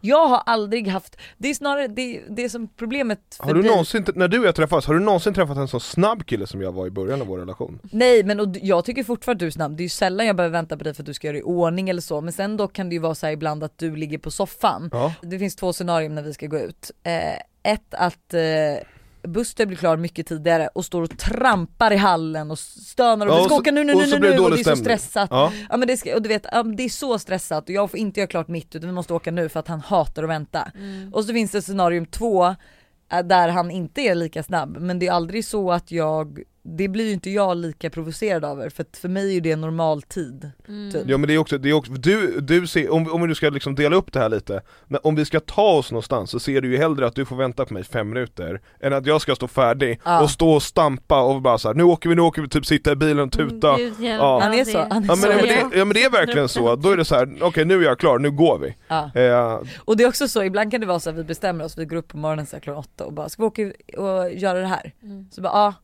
Jag 0.00 0.26
har 0.28 0.42
aldrig 0.46 0.88
haft, 0.88 1.16
det 1.38 1.48
är 1.50 1.54
snarare 1.54 1.86
det, 1.88 2.22
det 2.28 2.44
är 2.44 2.48
som 2.48 2.68
problemet 2.68 3.20
för 3.36 3.44
Har 3.44 3.54
du 3.54 3.62
dig. 3.62 3.70
någonsin, 3.70 4.04
när 4.14 4.28
du 4.28 4.38
och 4.38 4.46
jag 4.46 4.54
träffas, 4.54 4.86
har 4.86 4.94
du 4.94 5.00
någonsin 5.00 5.34
träffat 5.34 5.56
en 5.56 5.68
så 5.68 5.80
snabb 5.80 6.26
kille 6.26 6.46
som 6.46 6.60
jag 6.62 6.72
var 6.72 6.86
i 6.86 6.90
början 6.90 7.20
av 7.20 7.26
vår 7.26 7.38
relation? 7.38 7.80
Nej 7.82 8.24
men 8.24 8.40
och 8.40 8.56
jag 8.62 8.84
tycker 8.84 9.04
fortfarande 9.04 9.36
att 9.36 9.40
du 9.40 9.46
är 9.46 9.50
snabb, 9.50 9.76
det 9.76 9.80
är 9.80 9.84
ju 9.84 9.88
sällan 9.88 10.26
jag 10.26 10.36
behöver 10.36 10.52
vänta 10.52 10.76
på 10.76 10.84
dig 10.84 10.94
för 10.94 11.02
att 11.02 11.06
du 11.06 11.14
ska 11.14 11.26
göra 11.26 11.38
i 11.38 11.42
ordning 11.42 11.88
eller 11.88 12.00
så 12.02 12.20
men 12.20 12.32
sen 12.32 12.56
då 12.56 12.68
kan 12.68 12.88
det 12.88 12.94
ju 12.94 12.98
vara 13.00 13.14
så 13.14 13.26
ibland 13.28 13.64
att 13.64 13.78
du 13.78 13.96
ligger 13.96 14.18
på 14.18 14.30
soffan. 14.30 14.88
Ja, 14.92 15.14
Det 15.22 15.38
finns 15.38 15.56
två 15.56 15.72
scenarier 15.72 16.08
när 16.08 16.22
vi 16.22 16.32
ska 16.34 16.46
gå 16.46 16.58
ut. 16.58 16.90
Eh, 17.02 17.72
ett 17.72 17.94
att 17.94 18.34
eh, 18.34 18.40
Buster 19.28 19.66
blir 19.66 19.76
klar 19.76 19.96
mycket 19.96 20.26
tidigare 20.26 20.68
och 20.74 20.84
står 20.84 21.02
och 21.02 21.18
trampar 21.18 21.90
i 21.90 21.96
hallen 21.96 22.50
och 22.50 22.58
stönar 22.58 23.26
och 23.26 23.32
Ja, 23.32 23.38
och 23.40 23.44
ska 23.46 23.54
åka 23.54 23.70
nu 23.70 23.84
nu 23.84 23.92
och 23.92 23.98
nu 24.00 24.06
så 24.06 24.18
nu 24.18 24.30
nu 24.30 24.38
och 24.38 24.50
det 24.50 24.54
är 24.54 24.56
så 24.56 24.62
stämning. 24.62 24.84
stressat. 24.84 25.28
ja. 25.30 25.52
Ja 25.70 25.76
men 25.76 25.88
det, 25.88 25.96
ska, 25.96 26.14
och 26.14 26.22
du 26.22 26.28
vet, 26.28 26.42
det 26.76 26.82
är 26.82 26.88
så 26.88 27.18
stressat 27.18 27.64
och 27.64 27.70
jag 27.74 27.90
får 27.90 27.98
inte 28.00 28.20
göra 28.20 28.28
klart 28.28 28.48
mitt 28.48 28.74
utan 28.74 28.88
vi 28.88 28.94
måste 28.94 29.14
åka 29.14 29.30
nu 29.30 29.48
för 29.48 29.60
att 29.60 29.68
han 29.68 29.80
hatar 29.80 30.22
att 30.22 30.28
vänta. 30.28 30.72
Och 31.12 31.24
så 31.24 31.32
finns 31.32 31.50
det 31.50 31.62
scenarium 31.62 32.06
två 32.06 32.46
eh, 33.12 33.22
där 33.24 33.48
han 33.48 33.70
inte 33.70 34.00
är 34.00 34.14
lika 34.14 34.42
snabb 34.42 34.76
men 34.80 34.98
det 34.98 35.06
är 35.06 35.12
aldrig 35.12 35.44
så 35.44 35.72
att 35.72 35.90
jag, 35.90 36.38
det 36.66 36.88
blir 36.88 37.04
ju 37.06 37.12
inte 37.12 37.30
jag 37.30 37.56
lika 37.56 37.90
provocerad 37.90 38.44
över 38.44 38.68
för 38.68 38.84
för 38.96 39.08
mig 39.08 39.28
är 39.28 39.32
ju 39.32 39.40
det 39.40 39.56
normal 39.56 40.02
tid. 40.02 40.50
Typ. 40.92 41.02
Ja 41.06 41.18
men 41.18 41.28
det 41.28 41.34
är 41.34 41.38
också, 41.38 41.58
det 41.58 41.68
är 41.68 41.72
också 41.72 41.92
du, 41.92 42.40
du 42.40 42.66
ser, 42.66 42.92
om, 42.92 43.12
om 43.12 43.28
du 43.28 43.34
ska 43.34 43.50
liksom 43.50 43.74
dela 43.74 43.96
upp 43.96 44.12
det 44.12 44.18
här 44.18 44.28
lite, 44.28 44.62
när, 44.86 45.06
om 45.06 45.14
vi 45.14 45.24
ska 45.24 45.40
ta 45.40 45.62
oss 45.72 45.90
någonstans 45.92 46.30
så 46.30 46.40
ser 46.40 46.60
du 46.60 46.70
ju 46.70 46.76
hellre 46.76 47.06
att 47.06 47.14
du 47.14 47.24
får 47.24 47.36
vänta 47.36 47.64
på 47.66 47.74
mig 47.74 47.84
fem 47.84 48.08
minuter, 48.08 48.60
än 48.80 48.92
att 48.92 49.06
jag 49.06 49.20
ska 49.20 49.34
stå 49.34 49.48
färdig 49.48 50.00
Ja. 50.04 50.22
och 50.22 50.30
stå 50.30 50.50
och 50.50 50.62
stampa 50.62 51.22
och 51.22 51.42
bara 51.42 51.58
så 51.58 51.68
här, 51.68 51.74
nu 51.74 51.82
åker 51.82 52.08
vi, 52.08 52.14
nu 52.14 52.22
åker 52.22 52.42
vi, 52.42 52.48
typ 52.48 52.66
sitta 52.66 52.92
i 52.92 52.96
bilen 52.96 53.20
och 53.20 53.32
tuta 53.32 53.68
Mm, 53.74 53.80
Gud, 53.80 54.00
hjälp. 54.00 54.20
Ja. 54.22 54.40
Han 54.42 54.54
är 54.54 54.64
så, 54.64 54.78
han 54.90 55.04
är 55.04 55.08
Ja 55.08 55.16
så. 55.16 55.28
men, 55.28 55.36
men, 55.36 55.46
det, 55.70 55.78
ja 55.78 55.84
men 55.84 55.94
det 55.94 56.02
är 56.04 56.10
verkligen 56.10 56.48
så, 56.48 56.76
då 56.76 56.90
är 56.90 56.96
det 56.96 57.04
så 57.04 57.14
här: 57.14 57.36
okej 57.40 57.64
nu 57.64 57.78
är 57.80 57.82
jag 57.84 57.98
klar, 57.98 58.18
nu 58.18 58.30
går 58.30 58.58
vi 58.58 58.76
Ja. 58.88 59.10
eh, 59.14 59.60
Och 59.78 59.96
det 59.96 60.04
är 60.04 60.08
också 60.08 60.28
så, 60.28 60.42
ibland 60.42 60.70
kan 60.70 60.80
det 60.80 60.86
vara 60.86 61.00
så 61.00 61.10
att 61.10 61.16
vi 61.16 61.24
bestämmer 61.24 61.64
oss, 61.64 61.78
vi 61.78 61.84
går 61.84 61.96
upp 61.96 62.08
på 62.08 62.16
morgonen 62.16 62.46
så 62.46 62.56
här 62.56 62.60
klockan 62.60 62.78
åtta 62.80 63.04
och 63.06 63.12
bara 63.12 63.28
ska 63.28 63.42
vi 63.42 63.46
åka 63.46 63.62
och 64.02 64.32
göra 64.32 64.60
det 64.60 64.66
här? 64.66 64.92
Mm. 65.02 65.26
Så 65.30 65.40
bara 65.40 65.52
ja, 65.52 65.74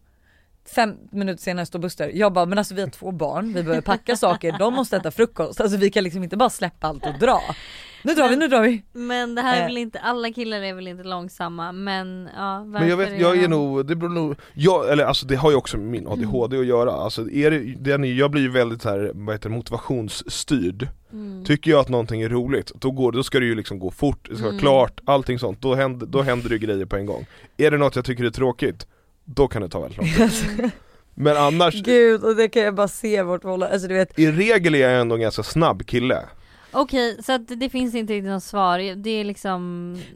fem 0.74 0.94
minuter 1.12 1.42
senare 1.42 1.66
står 1.66 1.78
Buster, 1.78 2.10
jag 2.14 2.32
bara 2.32 2.46
men 2.46 2.58
alltså 2.58 2.74
vi 2.74 2.80
har 2.80 2.88
två 2.88 3.10
barn, 3.12 3.46
vi 3.46 3.62
behöver 3.62 3.80
packa 3.80 4.16
saker, 4.16 4.56
de 4.58 4.74
måste 4.74 4.96
äta 4.96 5.10
frukost, 5.10 5.60
alltså 5.60 5.78
vi 5.78 5.90
kan 5.90 6.04
liksom 6.04 6.22
inte 6.22 6.36
bara 6.36 6.50
släppa 6.50 6.86
allt 6.86 7.06
och 7.06 7.18
dra. 7.20 7.40
Nu 8.04 8.14
drar 8.14 8.28
vi, 8.28 8.36
nu 8.36 8.48
drar 8.48 8.62
vi! 8.62 8.82
Men 8.92 9.34
det 9.34 9.42
här 9.42 9.56
är 9.56 9.60
Eh. 9.60 9.66
väl 9.66 9.78
inte, 9.78 9.98
alla 9.98 10.30
killar 10.32 10.60
är 10.62 10.74
väl 10.74 10.88
inte 10.88 11.04
långsamma 11.04 11.72
men 11.72 12.28
ja 12.36 12.64
Men 12.64 12.88
jag 12.88 12.96
vet, 12.96 13.20
jag 13.20 13.38
är 13.42 13.48
nog, 13.48 13.86
det 13.86 13.96
beror 13.96 14.10
nog, 14.10 14.34
jag, 14.54 14.90
eller 14.92 15.04
alltså 15.04 15.26
det 15.26 15.36
har 15.36 15.50
ju 15.50 15.56
också 15.56 15.76
med 15.76 15.86
min 15.86 16.06
ADHD 16.06 16.58
att 16.58 16.66
göra, 16.66 16.92
alltså 16.92 17.30
är 17.30 17.50
det, 17.50 17.58
den 17.78 18.04
är, 18.04 18.12
jag 18.12 18.30
blir 18.30 18.42
ju 18.42 18.50
väldigt 18.50 18.84
här, 18.84 19.10
vad 19.14 19.34
heter 19.34 19.48
det, 19.48 19.54
motivationsstyrd 19.56 20.88
Mm. 21.12 21.44
Tycker 21.44 21.70
jag 21.70 21.80
att 21.80 21.88
någonting 21.88 22.22
är 22.22 22.28
roligt, 22.28 22.72
då, 22.74 22.90
går, 22.90 23.12
då 23.12 23.22
ska 23.22 23.38
det 23.40 23.46
ju 23.46 23.54
liksom 23.54 23.78
gå 23.78 23.90
fort, 23.90 24.26
det 24.28 24.34
ska 24.34 24.42
vara 24.44 24.50
Mm. 24.52 24.60
klart, 24.60 25.00
allting 25.04 25.38
sånt, 25.38 25.60
då 25.62 25.74
händer, 25.74 26.06
då 26.06 26.22
händer 26.22 26.48
det 26.48 26.58
grejer 26.58 26.84
på 26.86 26.96
en 26.96 27.06
gång 27.06 27.26
Är 27.56 27.70
det 27.70 27.76
något 27.78 27.96
jag 27.96 28.04
tycker 28.04 28.24
är 28.24 28.30
tråkigt, 28.30 28.86
då 29.34 29.48
kan 29.48 29.62
det 29.62 29.68
ta 29.68 29.80
väldigt 29.80 29.98
lång 29.98 30.28
tid. 30.28 30.70
Men 31.14 31.36
annars, 31.36 31.82
Gud 31.82 32.24
och 32.24 32.36
det 32.36 32.48
kan 32.48 32.62
jag 32.62 32.74
bara 32.74 32.88
se 32.88 33.22
vårt 33.22 33.42
förhållande, 33.42 33.72
alltså 33.72 33.88
du 33.88 33.94
vet 33.94 34.18
i 34.18 34.32
regel 34.32 34.74
är 34.74 34.78
jag 34.78 35.00
ändå 35.00 35.14
en 35.14 35.20
ganska 35.20 35.42
snabb 35.42 35.86
kille 35.86 36.22
Okej, 36.72 37.22
så 37.22 37.32
att 37.32 37.48
det 37.48 37.70
finns 37.70 37.94
inte 37.94 38.12
riktigt 38.12 38.30
något 38.30 38.42
svar, 38.42 38.94
det 38.96 39.10
är 39.10 39.24
liksom 39.24 39.50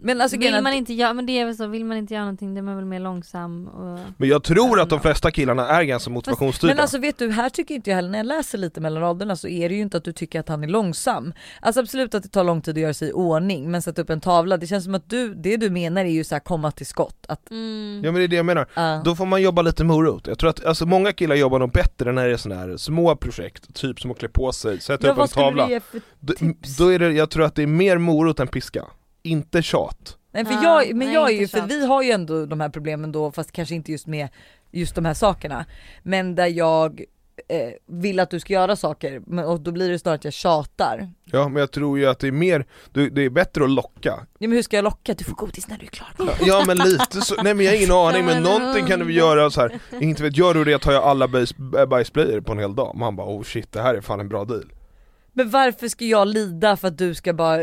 Men 0.02 0.20
alltså 0.20 0.38
Vill 0.38 0.62
man 0.62 0.72
inte 0.72 0.94
göra, 0.94 1.14
men 1.14 1.26
det 1.26 1.38
är 1.38 1.44
väl 1.44 1.56
så, 1.56 1.66
vill 1.66 1.84
man 1.84 1.96
inte 1.96 2.14
göra 2.14 2.24
någonting 2.24 2.54
då 2.54 2.58
är 2.58 2.62
man 2.62 2.76
väl 2.76 2.84
mer 2.84 3.00
långsam 3.00 3.68
och 3.68 3.98
Men 4.16 4.28
jag 4.28 4.42
tror 4.42 4.80
att 4.80 4.90
de 4.90 5.00
flesta 5.00 5.30
killarna 5.30 5.68
är 5.68 5.82
ganska 5.82 6.10
motivationsstyrda 6.10 6.74
Men 6.74 6.82
alltså 6.82 6.98
vet 6.98 7.18
du, 7.18 7.30
här 7.30 7.48
tycker 7.48 7.74
inte 7.74 7.90
jag 7.90 7.96
heller, 7.96 8.10
när 8.10 8.18
jag 8.18 8.26
läser 8.26 8.58
lite 8.58 8.80
mellan 8.80 9.02
raderna 9.02 9.36
så 9.36 9.48
är 9.48 9.68
det 9.68 9.74
ju 9.74 9.80
inte 9.80 9.96
att 9.96 10.04
du 10.04 10.12
tycker 10.12 10.40
att 10.40 10.48
han 10.48 10.64
är 10.64 10.68
långsam. 10.68 11.32
Alltså 11.60 11.80
absolut 11.80 12.14
att 12.14 12.22
det 12.22 12.28
tar 12.28 12.44
lång 12.44 12.62
tid 12.62 12.74
att 12.74 12.80
göra 12.80 12.94
sig 12.94 13.08
i 13.08 13.12
ordning 13.12 13.70
men 13.70 13.82
sätta 13.82 14.02
upp 14.02 14.10
en 14.10 14.20
tavla, 14.20 14.56
det 14.56 14.66
känns 14.66 14.84
som 14.84 14.94
att 14.94 15.10
du, 15.10 15.34
det 15.34 15.56
du 15.56 15.70
menar 15.70 16.04
är 16.04 16.10
ju 16.10 16.24
så 16.24 16.34
här 16.34 16.40
komma 16.40 16.70
till 16.70 16.86
skott. 16.86 17.26
Att, 17.28 17.50
mm. 17.50 18.00
Ja 18.04 18.12
men 18.12 18.14
det 18.14 18.24
är 18.24 18.28
det 18.28 18.36
jag 18.36 18.46
menar, 18.46 18.66
ja. 18.74 19.02
då 19.04 19.16
får 19.16 19.26
man 19.26 19.42
jobba 19.42 19.62
lite 19.62 19.84
morot. 19.84 20.26
Jag 20.26 20.38
tror 20.38 20.50
att 20.50 20.64
alltså, 20.64 20.86
många 20.86 21.12
killar 21.12 21.34
jobbar 21.34 21.58
nog 21.58 21.72
bättre 21.72 22.12
när 22.12 22.26
det 22.26 22.32
är 22.32 22.36
såna 22.36 22.54
här 22.54 22.76
små 22.76 23.16
projekt, 23.16 23.74
typ 23.74 24.00
som 24.00 24.10
att 24.10 24.18
klä 24.18 24.28
på 24.28 24.52
sig, 24.52 24.80
sätta 24.80 25.06
ja, 25.06 25.12
upp 25.12 25.18
en 25.18 25.28
tavla. 25.28 25.80
Du 26.46 26.52
tips? 26.54 26.76
då 26.76 26.88
är 26.92 26.98
det, 26.98 27.12
jag 27.12 27.30
tror 27.30 27.44
att 27.44 27.54
det 27.54 27.62
är 27.62 27.66
mer 27.66 27.98
morot 27.98 28.40
än 28.40 28.48
piska, 28.48 28.85
inte 29.22 29.62
tjat. 29.62 30.16
Nej 30.33 30.44
för 30.44 30.52
Ja, 30.52 30.83
jag, 30.85 30.96
men 30.96 31.07
nej, 31.07 31.14
jag 31.14 31.30
är 31.30 31.40
ju, 31.40 31.48
för 31.48 31.62
vi 31.66 31.87
har 31.87 32.02
ju 32.02 32.11
ändå 32.11 32.46
de 32.46 32.61
här 32.61 32.68
problemen 32.68 33.12
då 33.12 33.33
fast 33.33 33.52
kanske 33.52 33.74
inte 33.74 33.92
just 33.92 34.07
med 34.07 34.28
just 34.70 34.94
de 34.94 35.04
här 35.04 35.14
sakerna. 35.14 35.64
Men 36.02 36.35
där 36.35 36.46
jag 36.46 37.02
eh, 37.48 37.68
vill 37.87 38.20
att 38.20 38.30
du 38.30 38.40
ska 38.40 38.52
göra 38.52 38.76
saker 38.76 39.22
men, 39.26 39.44
och 39.44 39.61
då 39.61 39.72
blir 39.72 39.90
det 39.90 39.98
snarare 39.98 40.14
att 40.16 40.24
jag 40.24 40.33
tjatar. 40.33 41.11
Ja 41.24 41.48
men 41.48 41.61
jag 41.61 41.70
tror 41.70 41.98
ju 41.98 42.07
att 42.07 42.18
det 42.18 42.26
är 42.28 42.33
mer, 42.33 42.66
det 42.92 43.09
det 43.09 43.22
är 43.22 43.30
bättre 43.30 43.64
att 43.64 43.70
locka. 43.70 44.14
Ja 44.38 44.48
men 44.48 44.52
hur 44.52 44.62
ska 44.62 44.76
jag 44.76 44.83
locka? 44.85 45.14
Du 45.14 45.24
får 45.24 45.35
godis 45.35 45.68
när 45.68 45.78
du 45.78 45.85
är 45.85 45.90
klar. 45.90 46.09
Ja 46.40 46.64
men 46.66 46.76
lite 46.78 47.20
så, 47.20 47.42
nej 47.42 47.54
men 47.54 47.64
jag 47.66 47.72
har 47.72 47.76
ingen 47.76 47.90
aning 47.96 48.24
men 48.24 48.35
Ja, 48.35 48.40
men 48.40 48.61
någonting 48.61 48.87
kan 48.87 49.00
du 49.00 49.12
göra 49.12 49.50
så 49.50 49.61
här. 49.61 49.78
inte 50.00 50.22
vet 50.22 50.37
jag 50.37 50.54
hur 50.54 50.64
det 50.64 50.78
tar 50.78 50.92
jag 50.92 51.02
alla 51.04 51.26
bajs- 51.26 51.78
äh, 51.80 51.87
bajsblöjor 51.87 52.40
på 52.40 52.52
en 52.52 52.59
hel 52.59 52.74
dag. 52.74 52.96
Man 52.96 53.16
bara 53.16 53.26
oh 53.26 53.42
shit 53.42 53.72
det 53.72 53.83
här 53.83 53.94
är 53.94 54.00
fan 54.00 54.20
en 54.20 54.28
bra 54.28 54.44
deal. 54.44 54.64
Men 55.34 55.50
varför 55.50 55.88
ska 55.88 56.04
jag 56.04 56.28
lida 56.28 56.76
för 56.76 56.88
att 56.88 56.98
du 56.98 57.14
ska 57.14 57.32
bara 57.32 57.58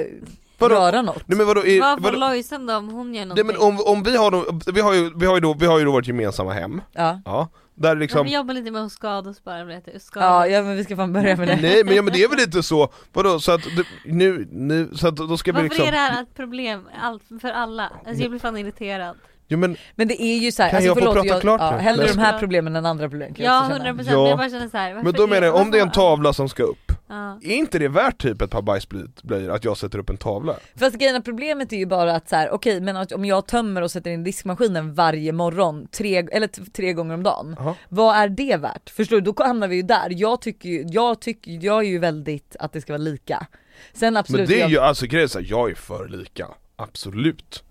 Vadå? 0.57 0.75
göra 0.75 1.01
något? 1.01 1.23
Nej 1.27 1.37
men 1.37 1.47
vadå, 1.47 1.65
är, 1.65 1.79
Vad 1.79 1.97
får 1.97 2.03
vadå? 2.03 2.17
Lojsan 2.17 2.65
då 2.65 2.75
om 2.75 2.89
hon 2.89 3.13
gör 3.15 3.25
Nej 3.25 3.25
någonting? 3.25 3.47
men 3.47 3.57
om, 3.57 3.79
om 3.85 4.03
vi 4.03 4.17
har 4.17 4.71
vi 4.73 4.81
har 4.81 4.93
ju, 4.93 5.11
vi 5.19 5.25
har 5.25 5.35
ju 5.35 5.39
då, 5.41 5.53
vi 5.53 5.65
har 5.65 5.79
ju 5.79 5.85
då 5.85 5.91
vårt 5.91 6.07
gemensamma 6.07 6.53
hem, 6.53 6.81
Ja. 6.93 7.21
ja, 7.25 7.49
där 7.75 7.95
Liksom... 7.95 7.99
liksom 8.01 8.25
Vi 8.25 8.33
jobbar 8.35 8.53
lite 8.53 8.71
med 8.71 8.81
att 8.83 8.91
skada 8.91 9.29
och 9.29 9.35
spara, 9.35 9.63
vad 9.65 9.73
heter 9.73 9.91
det? 9.93 9.99
Skada. 9.99 10.25
Ja, 10.25 10.47
ja 10.47 10.61
men 10.63 10.75
vi 10.77 10.83
ska 10.83 10.95
fan 10.95 11.13
börja 11.13 11.37
med 11.37 11.47
det. 11.47 11.55
Nej 11.61 11.83
men, 11.83 11.95
ja, 11.95 12.01
men 12.01 12.13
det 12.13 12.23
är 12.23 12.29
väl 12.29 12.39
inte 12.39 12.63
så, 12.63 12.93
vadå 13.13 13.39
så 13.39 13.51
att 13.51 13.63
det, 13.63 13.85
nu, 14.05 14.47
nu, 14.51 14.89
så 14.93 15.07
att 15.07 15.15
då 15.15 15.37
ska 15.37 15.51
vi 15.51 15.55
Varför 15.55 15.63
liksom 15.69 15.87
är 15.87 15.91
det 15.91 15.97
här 15.97 16.21
ett 16.23 16.35
problem 16.35 16.87
allt, 17.01 17.23
för 17.41 17.49
alla? 17.49 17.91
Alltså 18.05 18.21
jag 18.21 18.29
blir 18.31 18.39
fan 18.39 18.57
irriterad. 18.57 19.15
Jo 19.51 19.57
men, 19.57 19.75
Men 19.95 20.07
det 20.07 20.23
är 20.23 20.37
ju 20.37 20.51
så 20.51 20.63
här, 20.63 20.69
Kan 20.69 20.77
alltså 20.77 20.87
jag 20.87 20.95
få 20.95 20.99
förlåt, 20.99 21.15
prata 21.15 21.27
jag, 21.27 21.41
klart 21.41 21.61
ja, 21.61 21.71
nu? 21.71 21.77
hellre 21.77 22.07
de 22.07 22.17
här 22.17 22.39
problemen 22.39 22.75
än 22.75 22.85
andra 22.85 23.09
problem 23.09 23.33
kan 23.33 23.45
Ja 23.45 23.59
också 23.65 23.77
känna. 23.77 23.89
100% 23.91 24.03
Ja. 24.11 24.17
men 24.21 24.29
jag 24.29 24.37
bara 24.37 24.49
känner 24.49 24.69
så 24.69 24.77
här, 24.77 24.93
men 25.03 25.13
då 25.13 25.27
menar 25.27 25.47
jag, 25.47 25.55
om 25.55 25.71
det 25.71 25.77
är 25.77 25.81
en 25.81 25.91
tavla 25.91 26.33
som 26.33 26.49
ska 26.49 26.63
upp, 26.63 26.91
Ja. 27.07 27.39
är 27.43 27.55
inte 27.55 27.79
det 27.79 27.87
värt 27.87 28.21
typ 28.21 28.41
ett 28.41 28.51
par 28.51 28.61
bajsblöjor 28.61 29.51
att 29.51 29.63
jag 29.65 29.77
sätter 29.77 29.99
upp 29.99 30.09
en 30.09 30.17
tavla? 30.17 30.55
Fast 30.75 30.95
grejen 30.97 31.15
är, 31.15 31.19
problemet 31.19 31.73
är 31.73 31.77
ju 31.77 31.85
bara 31.85 32.15
att 32.15 32.29
så 32.29 32.35
här, 32.35 32.49
okej 32.51 32.81
men 32.81 32.97
att 32.97 33.11
om 33.11 33.25
jag 33.25 33.47
tömmer 33.47 33.81
och 33.81 33.91
sätter 33.91 34.11
in 34.11 34.23
diskmaskinen 34.23 34.93
varje 34.93 35.31
morgon, 35.31 35.87
tre, 35.91 36.17
eller 36.17 36.71
tre 36.71 36.93
gånger 36.93 37.13
om 37.13 37.23
dagen. 37.23 37.55
Jaha. 37.59 37.75
Vad 37.89 38.15
är 38.15 38.29
det 38.29 38.57
värt? 38.57 38.89
Förstår 38.89 39.15
du? 39.21 39.31
Då 39.31 39.43
hamnar 39.43 39.67
vi 39.67 39.75
ju 39.75 39.81
där. 39.81 40.07
Jag 40.09 40.41
tycker 40.41 40.69
ju, 40.69 40.85
jag 40.87 41.19
tycker, 41.21 41.51
jag 41.61 41.77
är 41.77 41.89
ju 41.89 41.99
väldigt 41.99 42.55
att 42.59 42.73
det 42.73 42.81
ska 42.81 42.93
vara 42.93 43.01
lika. 43.03 43.47
Sen 43.93 44.17
absolut, 44.17 44.39
Men 44.39 44.47
det 44.49 44.55
är 44.55 44.59
jag, 44.61 44.69
ju 44.71 44.79
alltså 44.79 45.05
grejen 45.05 45.23
är 45.23 45.27
så 45.27 45.39
här, 45.39 45.45
jag 45.49 45.71
är 45.71 45.75
för 45.75 46.07
lika, 46.07 46.47
absolut. 46.75 47.63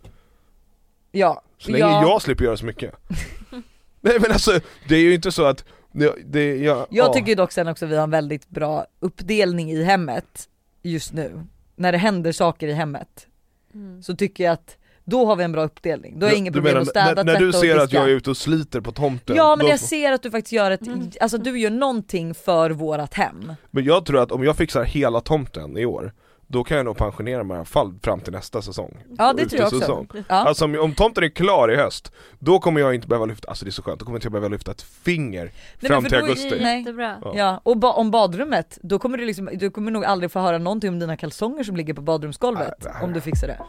ja, 1.13 1.43
Så 1.61 1.71
länge 1.71 1.85
ja, 1.85 2.03
jag 2.03 2.23
slipper 2.23 2.45
göra 2.45 2.57
så 2.57 2.67
mycket. 2.67 2.95
Nej 4.01 4.17
men 4.21 4.33
alltså, 4.33 4.61
det 4.89 4.95
är 4.95 5.01
ju 5.01 5.15
inte 5.15 5.33
så 5.33 5.45
att, 5.45 5.65
det, 5.93 6.15
det, 6.27 6.57
jag, 6.57 6.77
Jag 6.91 7.09
ja. 7.09 7.13
tycker 7.13 7.29
ju 7.29 7.35
dock 7.35 7.53
sen 7.53 7.69
också 7.69 7.85
att 7.85 7.91
vi 7.91 7.97
har 7.97 8.03
en 8.05 8.11
väldigt 8.11 8.49
bra 8.49 8.87
uppdelning 9.01 9.71
i 9.71 9.83
hemmet 9.85 10.49
just 10.83 11.13
nu. 11.13 11.43
När 11.77 11.93
det 11.93 11.99
händer 11.99 12.33
saker 12.33 12.69
i 12.69 12.73
hemmet 12.73 13.27
Mm. 13.75 14.03
så 14.03 14.17
tycker 14.17 14.45
jag 14.45 14.53
att 14.53 14.77
då 15.05 15.27
har 15.27 15.37
vi 15.37 15.45
en 15.45 15.53
bra 15.53 15.63
uppdelning. 15.65 16.19
Då 16.19 16.27
är 16.27 16.31
det 16.31 16.37
inget 16.37 16.53
problem 16.53 16.73
menar, 16.73 16.81
att 16.83 16.89
städa, 16.89 17.23
när, 17.23 17.33
när 17.33 17.41
du 17.41 17.53
ser 17.53 17.77
att 17.77 17.93
jag 17.93 18.05
är 18.05 18.09
ute 18.09 18.31
och 18.31 18.37
sliter 18.37 18.81
på 18.81 18.93
tomten 18.93 19.37
Ja 19.37 19.57
men 19.57 19.67
då- 19.67 19.71
jag 19.71 19.81
ser 19.81 20.13
att 20.13 20.23
du 20.23 20.31
faktiskt 20.31 20.53
gör 20.53 20.71
ett, 20.71 20.87
Mm. 20.87 21.11
alltså 21.21 21.39
du 21.39 21.59
gör 21.61 21.71
någonting 21.71 22.35
för 22.35 22.71
vårat 22.71 23.15
hem. 23.15 23.53
Men 23.71 23.85
jag 23.85 24.05
tror 24.07 24.23
att 24.23 24.33
om 24.33 24.45
jag 24.45 24.57
fixar 24.57 24.85
hela 24.85 25.21
tomten 25.21 25.79
i 25.79 25.87
år 25.87 26.13
Då 26.53 26.65
kan 26.65 26.77
jag 26.77 26.87
nog 26.87 26.97
pensionera 26.97 27.45
mig 27.45 27.55
i 27.55 27.59
alla 27.59 27.65
fall 27.65 27.95
fram 28.03 28.21
till 28.21 28.33
nästa 28.33 28.63
säsong 28.63 28.97
Ja 29.19 29.33
det 29.33 29.47
tror 29.47 29.61
jag 29.63 29.67
också. 29.75 30.07
Ja. 30.29 30.35
Alltså 30.35 30.65
om, 30.65 30.79
om 30.79 30.95
tomten 30.95 31.25
är 31.25 31.29
klar 31.29 31.73
i 31.73 31.77
höst 31.77 32.13
Då 32.39 32.59
kommer 32.59 32.81
jag 32.81 32.95
inte 32.95 33.09
behöva 33.09 33.27
lyfta, 33.27 33.49
alltså 33.49 33.65
det 33.65 33.69
är 33.69 33.73
så 33.73 33.83
skönt, 33.83 33.99
då 33.99 34.05
kommer 34.05 34.17
jag 34.17 34.19
inte 34.21 34.31
behöva 34.31 34.49
lyfta 34.49 34.71
ett 34.71 34.83
finger 34.83 35.53
men 35.81 35.89
fram 35.89 36.03
till 36.05 36.13
då 36.13 36.17
är- 36.19 36.23
augusti 36.23 36.59
Nej. 36.61 36.79
Jättebra. 36.79 37.17
Ja. 37.25 37.33
Ja, 37.37 37.61
och 37.63 37.77
ba 37.77 37.93
om 37.93 38.11
badrummet, 38.11 38.79
då 38.83 38.99
kommer 38.99 39.19
du 39.19 39.25
liksom, 39.27 39.51
du 39.53 39.71
kommer 39.71 39.91
nog 39.91 40.05
aldrig 40.05 40.31
få 40.33 40.41
höra 40.41 40.59
någonting 40.59 40.91
om 40.91 40.99
dina 40.99 41.17
kalsonger 41.17 41.65
som 41.65 41.77
ligger 41.77 41.95
på 41.95 42.03
badrumsgolvet 42.03 42.75
Nej, 42.85 42.93
här- 42.95 43.05
om 43.05 43.13
du 43.13 43.21
fixar 43.21 43.47
det. 43.49 43.61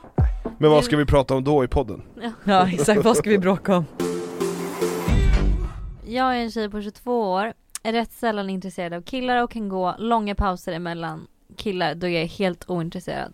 Men 0.57 0.71
vad 0.71 0.83
ska 0.83 0.97
vi 0.97 1.05
prata 1.05 1.35
om 1.35 1.43
då 1.43 1.63
i 1.63 1.67
podden? 1.67 2.01
Ja 2.43 2.67
exakt, 2.69 3.03
vad 3.03 3.17
ska 3.17 3.29
vi 3.29 3.37
bråka 3.37 3.75
om? 3.75 3.85
Jag 6.05 6.37
är 6.37 6.39
en 6.41 6.51
tjej 6.51 6.69
på 6.69 6.81
22 6.81 7.31
år, 7.31 7.53
är 7.83 7.91
rätt 7.93 8.11
sällan 8.11 8.49
intresserad 8.49 8.93
av 8.93 9.01
killar 9.01 9.43
och 9.43 9.51
kan 9.51 9.69
gå 9.69 9.95
långa 9.99 10.35
pauser 10.35 10.73
emellan 10.73 11.27
killar 11.57 11.95
då 11.95 12.07
jag 12.07 12.21
är 12.21 12.27
helt 12.27 12.69
ointresserad. 12.69 13.33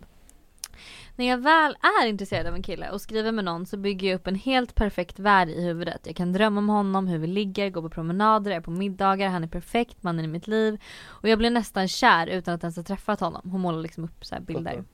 När 1.18 1.26
jag 1.26 1.38
väl 1.38 1.76
är 2.02 2.06
intresserad 2.06 2.46
av 2.46 2.54
en 2.54 2.62
kille 2.62 2.90
och 2.90 3.00
skriver 3.00 3.32
med 3.32 3.44
någon 3.44 3.66
så 3.66 3.76
bygger 3.76 4.08
jag 4.08 4.14
upp 4.14 4.26
en 4.26 4.34
helt 4.34 4.74
perfekt 4.74 5.18
värld 5.18 5.48
i 5.48 5.62
huvudet. 5.62 6.00
Jag 6.04 6.16
kan 6.16 6.32
drömma 6.32 6.58
om 6.58 6.68
honom, 6.68 7.08
hur 7.08 7.18
vi 7.18 7.26
ligger, 7.26 7.70
gå 7.70 7.82
på 7.82 7.88
promenader, 7.88 8.50
är 8.50 8.60
på 8.60 8.70
middagar, 8.70 9.28
han 9.28 9.44
är 9.44 9.48
perfekt, 9.48 10.02
mannen 10.02 10.24
i 10.24 10.28
mitt 10.28 10.46
liv. 10.46 10.80
Och 11.06 11.28
jag 11.28 11.38
blir 11.38 11.50
nästan 11.50 11.88
kär 11.88 12.26
utan 12.26 12.54
att 12.54 12.62
ens 12.62 12.76
ha 12.76 12.82
träffat 12.82 13.20
honom. 13.20 13.50
Hon 13.50 13.60
målar 13.60 13.82
liksom 13.82 14.04
upp 14.04 14.24
så 14.24 14.34
här 14.34 14.42
bilder. 14.42 14.84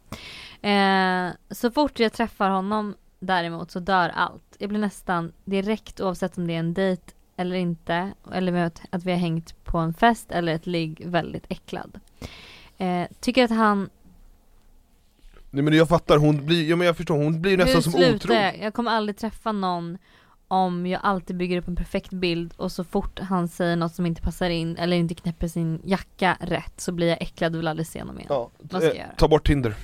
Eh, 0.63 1.33
så 1.51 1.71
fort 1.71 2.01
jag 2.01 2.13
träffar 2.13 2.51
honom 2.51 2.95
däremot 3.19 3.71
så 3.71 3.81
dör 3.81 4.09
allt. 4.09 4.57
Jag 4.59 4.69
blir 4.69 4.81
nästan 4.81 5.33
direkt 5.45 6.01
oavsett 6.01 6.39
om 6.39 6.47
det 6.47 6.55
är 6.55 6.59
en 6.59 6.75
dejt 6.75 7.03
eller 7.37 7.57
inte. 7.57 8.13
Eller 8.33 8.71
att 8.91 9.05
vi 9.05 9.11
har 9.13 9.19
hängt 9.19 9.65
på 9.65 9.79
en 9.79 9.95
fest 9.95 10.33
eller 10.33 10.55
ett 10.55 10.67
ligg 10.67 11.03
väldigt 11.07 11.47
äcklad. 11.49 12.01
Eh, 12.79 13.07
tycker 13.21 13.45
att 13.45 13.51
han, 13.51 13.91
Nej 15.51 15.63
men 15.65 15.75
jag 15.75 15.89
fattar, 15.89 16.19
hon 16.19 16.47
blir, 16.47 16.69
ja 16.71 16.77
men 16.77 16.87
jag 16.87 16.97
förstår, 16.97 17.17
hon 17.17 17.41
blir 17.43 17.57
nästan 17.57 17.83
som 17.83 17.93
slutar 17.93 18.15
otrogen 18.15 18.43
jag? 18.43 18.59
Jag 18.59 18.75
kommer 18.75 18.91
aldrig 18.91 19.17
träffa 19.17 19.53
någon 19.53 19.99
om 20.49 20.87
jag 20.87 21.01
alltid 21.05 21.37
bygger 21.37 21.57
upp 21.59 21.69
en 21.69 21.77
perfekt 21.77 22.11
bild 22.11 22.55
och 22.57 22.73
så 22.73 22.85
fort 22.85 23.19
han 23.21 23.49
säger 23.49 23.77
något 23.77 23.95
som 23.95 24.07
inte 24.07 24.23
passar 24.23 24.51
in 24.51 24.77
eller 24.77 24.97
inte 24.97 25.15
knäpper 25.15 25.49
sin 25.49 25.81
jacka 25.85 26.37
rätt 26.41 26.81
så 26.81 26.93
blir 26.93 27.09
jag 27.09 27.23
äcklad 27.23 27.55
och 27.55 27.59
vill 27.59 27.69
aldrig 27.69 27.87
se 27.87 27.99
honom 28.01 28.17
igen. 28.19 28.27
ja, 28.31 28.51
Vad 28.59 28.83
ska 28.83 28.89
jag 28.89 28.95
eh, 28.97 29.01
göra? 29.01 29.11
Ta 29.17 29.29
bort 29.29 29.47
Tinder 29.47 29.75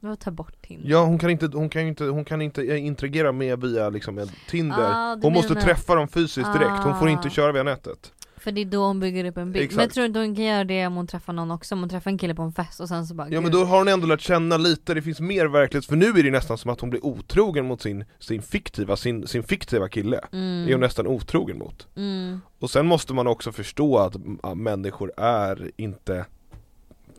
Vad 0.00 0.18
ta 0.20 0.30
bort 0.30 0.62
Tinder? 0.66 0.90
Ja 0.90 1.04
hon 1.04 1.18
kan 1.18 1.30
inte, 1.30 1.46
hon 1.46 1.68
kan 1.68 1.82
inte, 1.82 2.04
hon 2.04 2.24
kan 2.24 2.42
inte 2.42 2.62
eh, 2.62 2.86
interagera 2.86 3.32
med 3.32 3.60
via 3.60 3.88
liksom 3.88 4.18
en 4.18 4.28
Tinder 4.48 4.90
Ah, 4.94 5.16
du 5.16 5.22
Hon 5.22 5.32
måste 5.32 5.52
menar- 5.54 5.62
träffa 5.66 5.94
dem 5.94 6.08
fysiskt 6.08 6.52
direkt, 6.52 6.82
hon 6.84 6.98
får 6.98 7.08
inte 7.08 7.28
Ah. 7.28 7.30
köra 7.30 7.52
via 7.52 7.62
nätet 7.62 8.12
För 8.40 8.52
det 8.52 8.60
är 8.60 8.64
då 8.64 8.86
hon 8.86 9.00
bygger 9.00 9.24
upp 9.24 9.36
en 9.36 9.52
bild. 9.52 9.54
Men 9.54 9.60
jag 9.60 9.64
Exakt. 9.64 9.94
tror 9.94 10.06
inte 10.06 10.18
hon 10.18 10.36
kan 10.36 10.44
göra 10.44 10.64
det 10.64 10.86
om 10.86 10.94
hon 10.94 11.06
träffar 11.06 11.32
någon 11.32 11.50
också. 11.50 11.74
Om 11.74 11.80
hon 11.80 11.88
träffar 11.88 12.10
en 12.10 12.18
kille 12.18 12.34
på 12.34 12.42
en 12.42 12.52
fest 12.52 12.80
och 12.80 12.88
sen 12.88 13.06
så 13.06 13.14
bara 13.14 13.28
Ja 13.28 13.40
men 13.40 13.52
då 13.52 13.64
har 13.64 13.78
hon 13.78 13.88
ändå 13.88 14.06
lärt 14.06 14.20
känna 14.20 14.56
lite, 14.56 14.94
det 14.94 15.02
finns 15.02 15.20
mer 15.20 15.46
verklighet, 15.46 15.86
för 15.86 15.96
nu 15.96 16.06
är 16.06 16.22
det 16.22 16.30
nästan 16.30 16.58
som 16.58 16.70
att 16.70 16.80
hon 16.80 16.90
blir 16.90 17.06
otrogen 17.06 17.66
mot 17.66 17.82
sin, 17.82 18.04
sin 18.18 18.42
fiktiva, 18.42 18.96
sin, 18.96 19.26
sin 19.26 19.42
fiktiva 19.42 19.88
kille 19.88 20.16
Är 20.16 20.28
hon 20.30 20.68
mm. 20.68 20.80
nästan 20.80 21.06
otrogen 21.06 21.58
mot 21.58 21.86
mm. 21.96 22.40
Och 22.58 22.70
sen 22.70 22.86
måste 22.86 23.14
man 23.14 23.26
också 23.26 23.52
förstå 23.52 23.98
att 23.98 24.16
människor 24.56 25.12
är 25.16 25.70
inte 25.76 26.24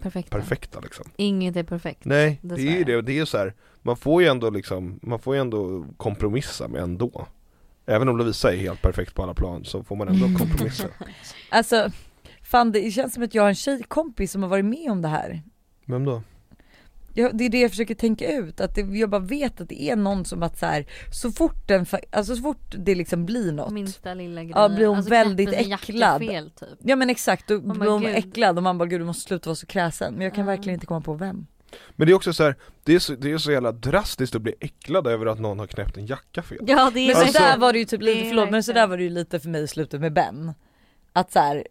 Perfekta. 0.02 0.38
perfekta 0.38 0.80
liksom 0.80 1.06
Inget 1.16 1.56
är 1.56 1.64
perfekt. 1.64 2.06
Nej, 2.06 2.40
det 2.42 2.56
är 2.56 2.78
ju 2.78 2.84
det, 2.84 3.02
det 3.02 3.12
är 3.12 3.16
ju 3.16 3.26
så 3.26 3.38
här, 3.38 3.54
man 3.82 3.98
får 3.98 4.22
ju 4.22 4.28
ändå 4.28 4.50
liksom, 4.50 5.00
man 5.02 5.20
får 5.20 5.36
ju 5.36 5.42
ändå 5.42 5.86
kompromissa 5.98 6.68
med 6.68 6.82
ändå 6.82 7.28
Även 7.86 8.10
om 8.10 8.18
Lovisa 8.18 8.54
är 8.54 8.58
helt 8.58 8.82
perfekt 8.82 9.16
på 9.16 9.24
alla 9.24 9.34
plan 9.34 9.66
så 9.66 9.84
får 9.84 9.96
man 9.96 10.08
ändå 10.08 10.26
kompromissa 10.40 10.88
Alltså, 11.50 11.90
fan 12.44 12.72
det 12.72 12.92
känns 12.92 13.14
som 13.14 13.24
att 13.24 13.36
jag 13.36 13.44
har 13.44 13.50
en 13.50 13.56
tjejkompis 13.56 14.32
som 14.32 14.44
har 14.44 14.50
varit 14.50 14.66
med 14.66 14.92
om 14.92 15.02
det 15.02 15.08
här. 15.08 15.42
Vem 15.86 16.06
då? 16.06 16.24
jag, 17.14 17.38
det 17.38 17.46
är 17.46 17.50
det 17.50 17.60
jag 17.62 17.70
försöker 17.72 17.96
tänka 17.96 18.32
ut, 18.32 18.62
att 18.62 18.76
det, 18.76 18.82
jag 18.82 19.10
bara 19.10 19.22
vet 19.22 19.62
att 19.62 19.70
det 19.70 19.82
är 19.84 19.96
någon 19.96 20.26
som 20.26 20.44
att 20.44 20.60
så 20.60 20.66
här, 20.66 20.86
så 21.14 21.32
fort 21.32 21.68
den, 21.68 21.86
alltså 22.12 22.36
så 22.36 22.42
fort 22.42 22.76
det 22.78 22.96
liksom 22.96 23.26
blir 23.26 23.52
något. 23.52 23.72
Minsta 23.74 24.14
lilla 24.14 24.44
grej. 24.44 24.54
Ja, 24.56 24.70
blir 24.70 24.88
hon 24.88 25.02
väldigt 25.02 25.50
sin 25.50 25.70
jacka 25.70 25.84
äcklad. 25.92 26.22
Fel, 26.22 26.52
typ. 26.52 26.70
Ja 26.84 26.96
men 26.96 27.10
exakt, 27.10 27.48
då 27.48 27.60
bara, 27.60 27.74
blir 27.80 27.90
hon 27.90 28.02
gud. 28.02 28.16
äcklad 28.16 28.58
och 28.58 28.64
man 28.64 28.78
bara 28.78 28.86
gud 28.86 29.02
du 29.02 29.06
måste 29.06 29.28
sluta 29.28 29.50
vara 29.50 29.56
så 29.56 29.66
kräsen. 29.66 30.14
Men 30.14 30.24
jag 30.24 30.34
kan 30.36 30.46
Ja. 30.46 30.52
verkligen 30.52 30.74
inte 30.74 30.86
komma 30.86 31.02
på 31.02 31.14
vem. 31.14 31.46
Men 31.96 32.08
det 32.08 32.12
är 32.12 32.16
också 32.16 32.34
så 32.34 32.44
här, 32.44 32.56
det 32.84 32.96
är 32.96 33.00
så, 33.00 33.14
det 33.16 33.32
är 33.32 33.38
så 33.38 33.52
jävla 33.52 33.72
drastiskt 33.72 34.36
att 34.36 34.42
bli 34.42 34.54
äcklad 34.60 35.08
över 35.08 35.26
att 35.26 35.40
någon 35.40 35.60
har 35.60 35.68
knäppt 35.68 35.98
en 35.98 36.06
jacka 36.06 36.42
fel 36.42 36.58
Ja 36.68 36.92
det 36.94 37.00
är 37.00 37.08
Men 37.08 37.18
Alltså- 37.18 37.34
så 37.34 37.40
där 37.40 37.58
var 37.58 37.74
det 37.74 37.80
ju 37.80 37.86
typ 37.86 38.02
lite, 38.02 38.20
är 38.20 38.24
förlåt 38.30 38.36
men 38.36 38.44
verkligen- 38.44 38.64
så 38.64 38.74
där 38.74 38.88
var 38.88 38.98
det 38.98 39.04
ju 39.04 39.10
lite 39.10 39.40
för 39.40 39.50
mig 39.50 39.62
i 39.64 39.68
slutet 39.68 40.02
med 40.02 40.14
Ben. 40.14 40.54
Att 41.14 41.32
så 41.32 41.40
här, 41.40 41.68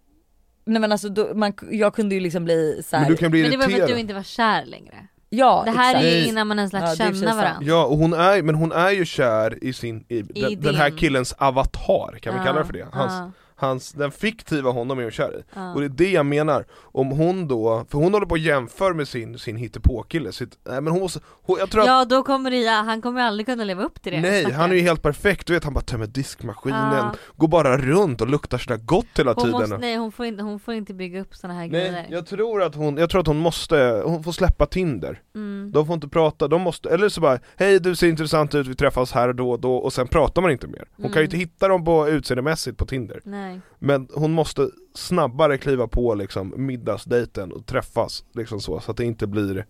nej 0.65 0.81
men 0.81 0.93
alltså 0.93 1.09
då, 1.09 1.35
man, 1.35 1.53
jag 1.71 1.95
kunde 1.95 2.15
ju 2.15 2.21
liksom 2.21 2.45
bli 2.45 2.83
så 2.85 2.97
här, 2.97 3.03
Men 3.05 3.11
du 3.13 3.17
kan 3.17 3.31
bli 3.31 3.43
Men 3.43 3.51
det 3.51 3.57
var 3.57 3.65
för 3.65 3.71
att 3.73 3.79
irriterad 3.79 3.97
du 3.97 4.01
inte 4.01 4.15
var 4.15 4.23
kär 4.23 4.65
längre. 4.65 5.07
ja 5.31 5.63
Det 5.65 5.71
här 5.71 5.95
är 5.95 5.99
exakt. 5.99 6.15
ju 6.15 6.19
Nej. 6.21 6.29
innan 6.29 6.47
man 6.47 6.59
ens 6.59 6.73
lärt 6.73 6.83
Ja, 6.99 7.05
är 7.07 7.13
i 7.13 7.15
känna 7.21 7.35
varandra. 7.37 7.59
Ja 7.63 7.85
och 7.87 7.97
hon 7.99 8.13
är, 8.13 8.43
men 8.43 8.55
hon 8.55 8.73
är 8.73 8.91
ju 8.91 9.05
kär 9.05 9.65
i 9.65 9.73
sin, 9.73 10.05
i, 10.09 10.23
den, 10.23 10.61
den 10.61 10.75
här 10.75 10.91
killens 10.91 11.33
avatar, 11.39 12.19
kan 12.23 12.39
vi 12.39 12.45
kalla 12.45 12.59
det 12.59 12.65
för 12.65 12.73
det? 12.73 12.87
Hans, 12.93 13.13
Ja, 13.13 13.33
hans, 13.61 13.93
den 13.93 14.11
fiktiva 14.11 14.71
honom 14.71 14.99
är 14.99 15.03
hon 15.03 15.11
kär 15.11 15.39
i 15.39 15.43
ja. 15.55 15.75
Och 15.75 15.81
det 15.81 15.87
är 15.87 15.89
det 15.89 16.11
jag 16.11 16.27
menar, 16.27 16.65
om 16.83 17.07
hon 17.11 17.49
då, 17.49 17.85
för 17.89 17.99
hon 17.99 18.15
håller 18.15 18.27
på 18.27 18.35
att 18.35 18.41
jämföra 18.41 18.95
med 18.95 19.09
sin, 19.09 19.39
sin 19.39 19.57
hittepåkille, 19.57 20.33
sitt, 20.33 20.59
nej 20.69 20.81
men 20.81 20.93
hon 20.93 21.03
måste, 21.03 21.21
hon, 21.43 21.57
jag 21.59 21.71
tror 21.71 21.81
att 21.81 21.87
Ja 21.87 22.05
då 22.05 22.23
kommer 22.23 22.51
det, 22.51 22.57
ja, 22.57 22.73
han 22.73 23.03
kommer 23.03 23.21
aldrig 23.21 23.47
kunna 23.47 23.65
leva 23.65 23.83
upp 23.85 24.03
till 24.03 24.13
det. 24.13 24.21
Nej, 24.21 24.53
han 24.53 24.71
är 24.71 24.75
ju 24.75 24.81
helt 24.81 25.03
perfekt, 25.03 25.47
du 25.47 25.53
vet 25.53 25.65
han 25.65 25.75
bara 25.75 25.81
tömmer 25.85 26.07
diskmaskinen, 26.07 26.95
Ja. 26.97 27.15
går 27.37 27.49
bara 27.49 27.77
runt 27.79 28.21
och 28.21 28.29
luktar 28.29 28.59
sådär 28.59 28.77
gott 28.77 29.07
hela 29.15 29.33
hon 29.33 29.45
tiden 29.45 29.61
måste, 29.61 29.79
nej 29.79 29.97
hon 29.97 30.13
får, 30.13 30.27
inte, 30.27 30.43
hon 30.43 30.61
får 30.61 30.75
inte 30.75 30.95
bygga 30.95 31.21
upp 31.21 31.35
såna 31.35 31.55
här 31.55 31.67
grejer. 31.67 31.93
Nej, 31.93 32.07
jag 32.11 32.27
tror 32.27 32.63
att 32.63 32.75
hon, 32.75 32.97
jag 32.97 33.11
tror 33.11 33.21
att 33.21 33.27
hon 33.27 33.39
måste, 33.39 34.03
hon 34.05 34.23
får 34.25 34.33
släppa 34.33 34.67
Tinder 34.67 35.21
Mm. 35.35 35.73
De 35.73 35.87
får 35.87 35.95
inte 35.95 36.09
prata, 36.09 36.49
de 36.49 36.63
måste, 36.63 36.91
eller 36.91 37.09
så 37.09 37.21
bara 37.21 37.39
Hej 37.57 37.81
du 37.81 37.97
ser 37.97 38.09
intressant 38.09 38.55
ut, 38.55 38.67
vi 38.67 38.75
träffas 38.75 39.13
här 39.13 39.29
och 39.29 39.35
då 39.35 39.51
och 39.51 39.61
då 39.61 39.77
och 39.77 39.93
sen 39.93 40.09
pratar 40.09 40.43
man 40.43 40.51
inte 40.51 40.67
mer 40.67 40.85
Hon 40.97 41.03
kan 41.05 41.13
ju 41.13 41.19
Mm. 41.19 41.25
inte 41.25 41.37
hitta 41.37 41.69
dem 41.69 41.85
på 41.85 42.09
utseendemässigt 42.09 42.79
på 42.79 42.87
Tinder 42.87 43.21
Nej. 43.25 43.50
Men 43.79 44.09
hon 44.15 44.33
måste 44.33 44.69
snabbare 44.95 45.59
kliva 45.59 45.89
på 45.89 46.15
liksom 46.15 46.55
middagsdejten 46.57 47.53
och 47.53 47.67
träffas 47.67 48.25
liksom 48.33 48.61
så, 48.61 48.81
så 48.81 48.91
att 48.91 48.97
det 48.97 49.05
inte 49.05 49.27
blir 49.27 49.67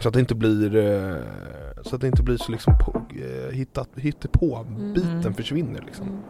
så 0.00 0.08
att 0.08 0.14
det 0.14 0.20
inte 0.20 0.34
blir, 0.34 0.76
eh, 0.76 1.16
så 1.82 1.94
att 1.94 2.00
det 2.00 2.06
inte 2.06 2.22
blir 2.22 2.36
så 2.36 2.52
liksom 2.52 2.78
på, 2.78 3.02
eh, 3.10 3.52
hittat, 3.52 3.88
hittepå 3.96 4.66
biten 4.94 5.20
Mm. 5.20 5.34
försvinner 5.34 5.82
liksom 5.86 6.06
Mm. 6.06 6.22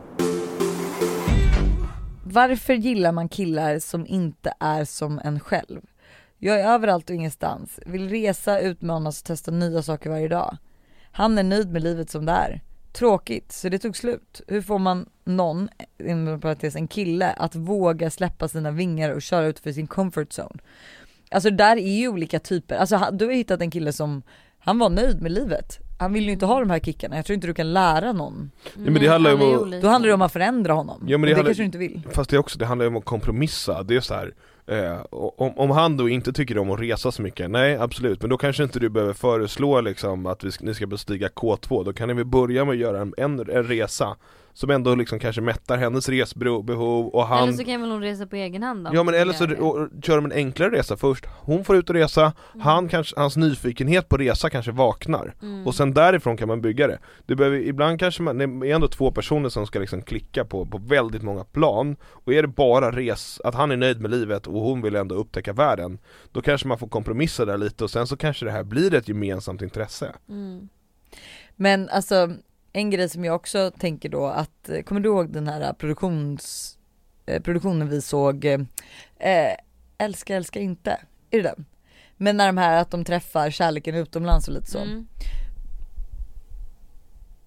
Varför 2.25 2.75
gillar 2.75 3.13
man 3.13 3.29
killar 3.29 3.79
som 3.79 4.07
inte 4.07 4.53
är 4.61 4.85
som 4.85 5.21
en 5.25 5.41
själv? 5.41 5.81
Jag 6.39 6.61
är 6.61 6.69
överallt 6.75 7.11
och 7.11 7.17
ingenstans, 7.17 7.81
vill 7.87 8.09
resa, 8.09 8.61
utmanas 8.61 9.21
och 9.21 9.27
testa 9.27 9.51
nya 9.51 9.83
saker 9.83 10.11
varje 10.11 10.29
dag. 10.29 10.57
Han 11.13 11.39
är 11.39 11.43
nöjd 11.43 11.73
med 11.73 11.83
livet 11.83 12.11
som 12.11 12.27
det 12.27 12.33
är. 12.33 12.61
Tråkigt, 12.93 13.53
så 13.53 13.69
det 13.69 13.79
tog 13.79 13.97
slut. 13.97 14.41
Hur 14.49 14.63
får 14.63 14.79
man 14.79 15.07
någon, 15.25 15.69
inom 16.05 16.41
parentes 16.41 16.77
en 16.77 16.89
kille, 16.89 17.33
att 17.33 17.55
våga 17.55 18.11
släppa 18.11 18.49
sina 18.49 18.71
vingar 18.71 19.11
och 19.11 19.23
köra 19.23 19.47
ut 19.47 19.59
för 19.59 19.73
sin 19.73 19.87
comfort 19.87 20.29
zone? 20.39 20.61
Alltså 21.31 21.51
där 21.51 21.77
är 21.77 21.99
ju 21.99 22.09
olika 22.09 22.39
typer, 22.39 22.77
alltså 22.77 23.09
du 23.13 23.25
har 23.27 23.33
hittat 23.33 23.61
en 23.61 23.71
kille 23.71 23.93
som, 23.93 24.23
han 24.59 24.79
var 24.79 24.91
nöjd 24.91 25.23
med 25.23 25.33
livet. 25.33 25.79
Han 25.99 26.13
vill 26.13 26.25
ju 26.25 26.33
inte 26.33 26.47
ha 26.47 26.61
de 26.61 26.71
här 26.71 26.81
kickarna, 26.81 27.17
jag 27.17 27.27
tror 27.27 27.35
inte 27.35 27.47
du 27.47 27.55
kan 27.55 27.73
lära 27.73 28.13
någon. 28.13 28.51
men 28.75 28.95
det 28.95 29.07
handlar 29.07 29.35
om 29.35 29.41
att-. 29.75 29.83
Då 29.83 29.89
handlar 29.89 30.09
det 30.09 30.15
om 30.15 30.23
att 30.23 30.33
förändra 30.33 30.73
honom. 30.73 31.05
Ja, 31.09 31.19
men 31.19 31.21
och 31.21 31.21
det 31.21 31.27
det, 31.27 31.35
handlar- 31.35 31.49
kanske 31.49 31.63
du 31.63 31.67
inte 31.67 31.79
vill. 31.79 32.03
Fast 32.13 32.31
det 32.31 32.37
är 32.37 32.39
också, 32.39 32.59
det 32.59 32.67
handlar 32.67 32.85
ju 32.85 32.89
om 32.89 32.97
att 32.97 33.05
kompromissa, 33.05 33.83
det 33.83 33.97
är 33.97 34.01
så 34.01 34.15
här. 34.15 34.35
Eh, 34.71 35.01
om, 35.11 35.59
om 35.59 35.71
han 35.71 35.97
då 35.97 36.09
inte 36.09 36.33
tycker 36.33 36.59
om 36.59 36.71
att 36.71 36.81
resa 36.81 37.13
så 37.13 37.23
mycket, 37.23 37.51
nej 37.51 37.77
absolut, 37.77 38.21
men 38.21 38.31
då 38.31 38.39
kanske 38.39 38.63
inte 38.63 38.79
du 38.79 38.89
behöver 38.89 39.13
föreslå 39.13 39.81
liksom 39.81 40.27
att 40.27 40.45
vi 40.45 40.53
ska, 40.53 40.65
ni 40.65 40.75
ska 40.75 40.87
bestiga 40.87 41.29
K2, 41.29 41.85
då 41.85 41.93
kan 41.93 42.09
ni 42.09 42.15
väl 42.15 42.25
börja 42.25 42.65
med 42.65 42.73
att 42.73 42.79
göra 42.79 43.01
en, 43.01 43.15
en, 43.17 43.41
en 43.41 43.65
resa 43.65 44.17
som 44.53 44.71
ändå 44.71 44.95
liksom 44.95 45.19
kanske 45.19 45.43
mättar 45.43 45.79
hennes 45.79 46.09
resbehov 46.09 47.09
och 47.09 47.27
han 47.27 47.43
Eller 47.43 47.53
så 47.53 47.65
kan 47.65 47.81
väl 47.81 47.91
hon 47.91 48.03
resa 48.03 48.27
på 48.27 48.37
egen 48.37 48.63
hand 48.63 48.85
då? 48.85 48.91
Ja 48.95 49.03
men 49.03 49.15
eller 49.15 49.33
så 49.33 49.47
kör 50.03 50.17
de 50.17 50.25
en 50.25 50.33
enklare 50.33 50.71
resa 50.71 50.97
först, 50.97 51.27
hon 51.41 51.65
får 51.65 51.77
ut 51.77 51.89
och 51.91 51.95
resa, 51.95 52.33
Mm. 52.55 52.67
han 52.67 52.89
kanske, 52.89 53.21
hans 53.21 53.37
nyfikenhet 53.37 54.09
på 54.09 54.17
resa 54.17 54.51
kanske 54.51 54.73
vaknar 54.73 55.35
Mm. 55.43 55.67
och 55.67 55.75
sen 55.75 55.95
därifrån 55.95 56.37
kan 56.37 56.49
man 56.49 56.61
bygga 56.61 56.87
det. 56.87 56.99
det 57.27 57.37
behöver, 57.37 57.59
ibland 57.59 57.99
kanske 58.01 58.23
man, 58.23 58.39
det 58.39 58.45
är 58.45 58.75
ändå 58.75 58.89
två 58.89 59.11
personer 59.11 59.49
som 59.49 59.67
ska 59.67 59.79
liksom 59.79 60.03
klicka 60.03 60.45
på, 60.45 60.67
på 60.67 60.79
väldigt 60.79 61.23
många 61.23 61.45
plan 61.45 61.97
och 62.03 62.33
är 62.35 62.43
det 62.43 62.49
bara 62.49 62.91
res, 62.91 63.41
att 63.45 63.55
han 63.55 63.71
är 63.71 63.77
nöjd 63.77 64.01
med 64.01 64.11
livet 64.11 64.47
och 64.47 64.61
hon 64.61 64.83
vill 64.83 64.97
ändå 64.97 65.15
upptäcka 65.15 65.53
världen 65.53 65.99
då 66.33 66.41
kanske 66.43 66.69
man 66.69 66.79
får 66.79 66.89
kompromissa 66.89 67.45
där 67.45 67.59
lite 67.59 67.85
och 67.85 67.91
sen 67.91 68.07
så 68.07 68.17
kanske 68.17 68.45
det 68.45 68.51
här 68.53 68.63
blir 68.65 68.95
ett 68.95 69.09
gemensamt 69.09 69.63
intresse. 69.63 70.13
Mm. 70.29 70.69
Men 71.57 71.89
alltså 71.89 72.31
en 72.73 72.91
grej 72.91 73.09
som 73.09 73.25
jag 73.25 73.35
också 73.37 73.71
tänker 73.79 74.09
då 74.09 74.27
att, 74.27 74.69
eh, 74.69 74.83
kommer 74.83 75.01
du 75.01 75.09
ihåg 75.09 75.33
den 75.33 75.49
här 75.49 75.73
produktions, 75.73 76.77
eh, 77.27 77.43
produktionen 77.43 77.89
vi 77.89 78.01
såg, 78.01 78.45
eh, 78.45 78.61
eh, 79.19 79.57
Älska 79.99 80.37
älska 80.37 80.61
inte, 80.61 80.91
är 81.31 81.37
det 81.37 81.43
den? 81.43 81.65
Men 82.17 82.37
när 82.37 82.47
de 82.47 82.57
här 82.59 82.81
att 82.81 82.91
de 82.91 83.05
träffar 83.05 83.51
kärleken 83.51 83.95
utomlands 83.95 84.49
och 84.49 84.55
lite 84.55 84.71
så. 84.71 84.79
Mm. 84.79 85.07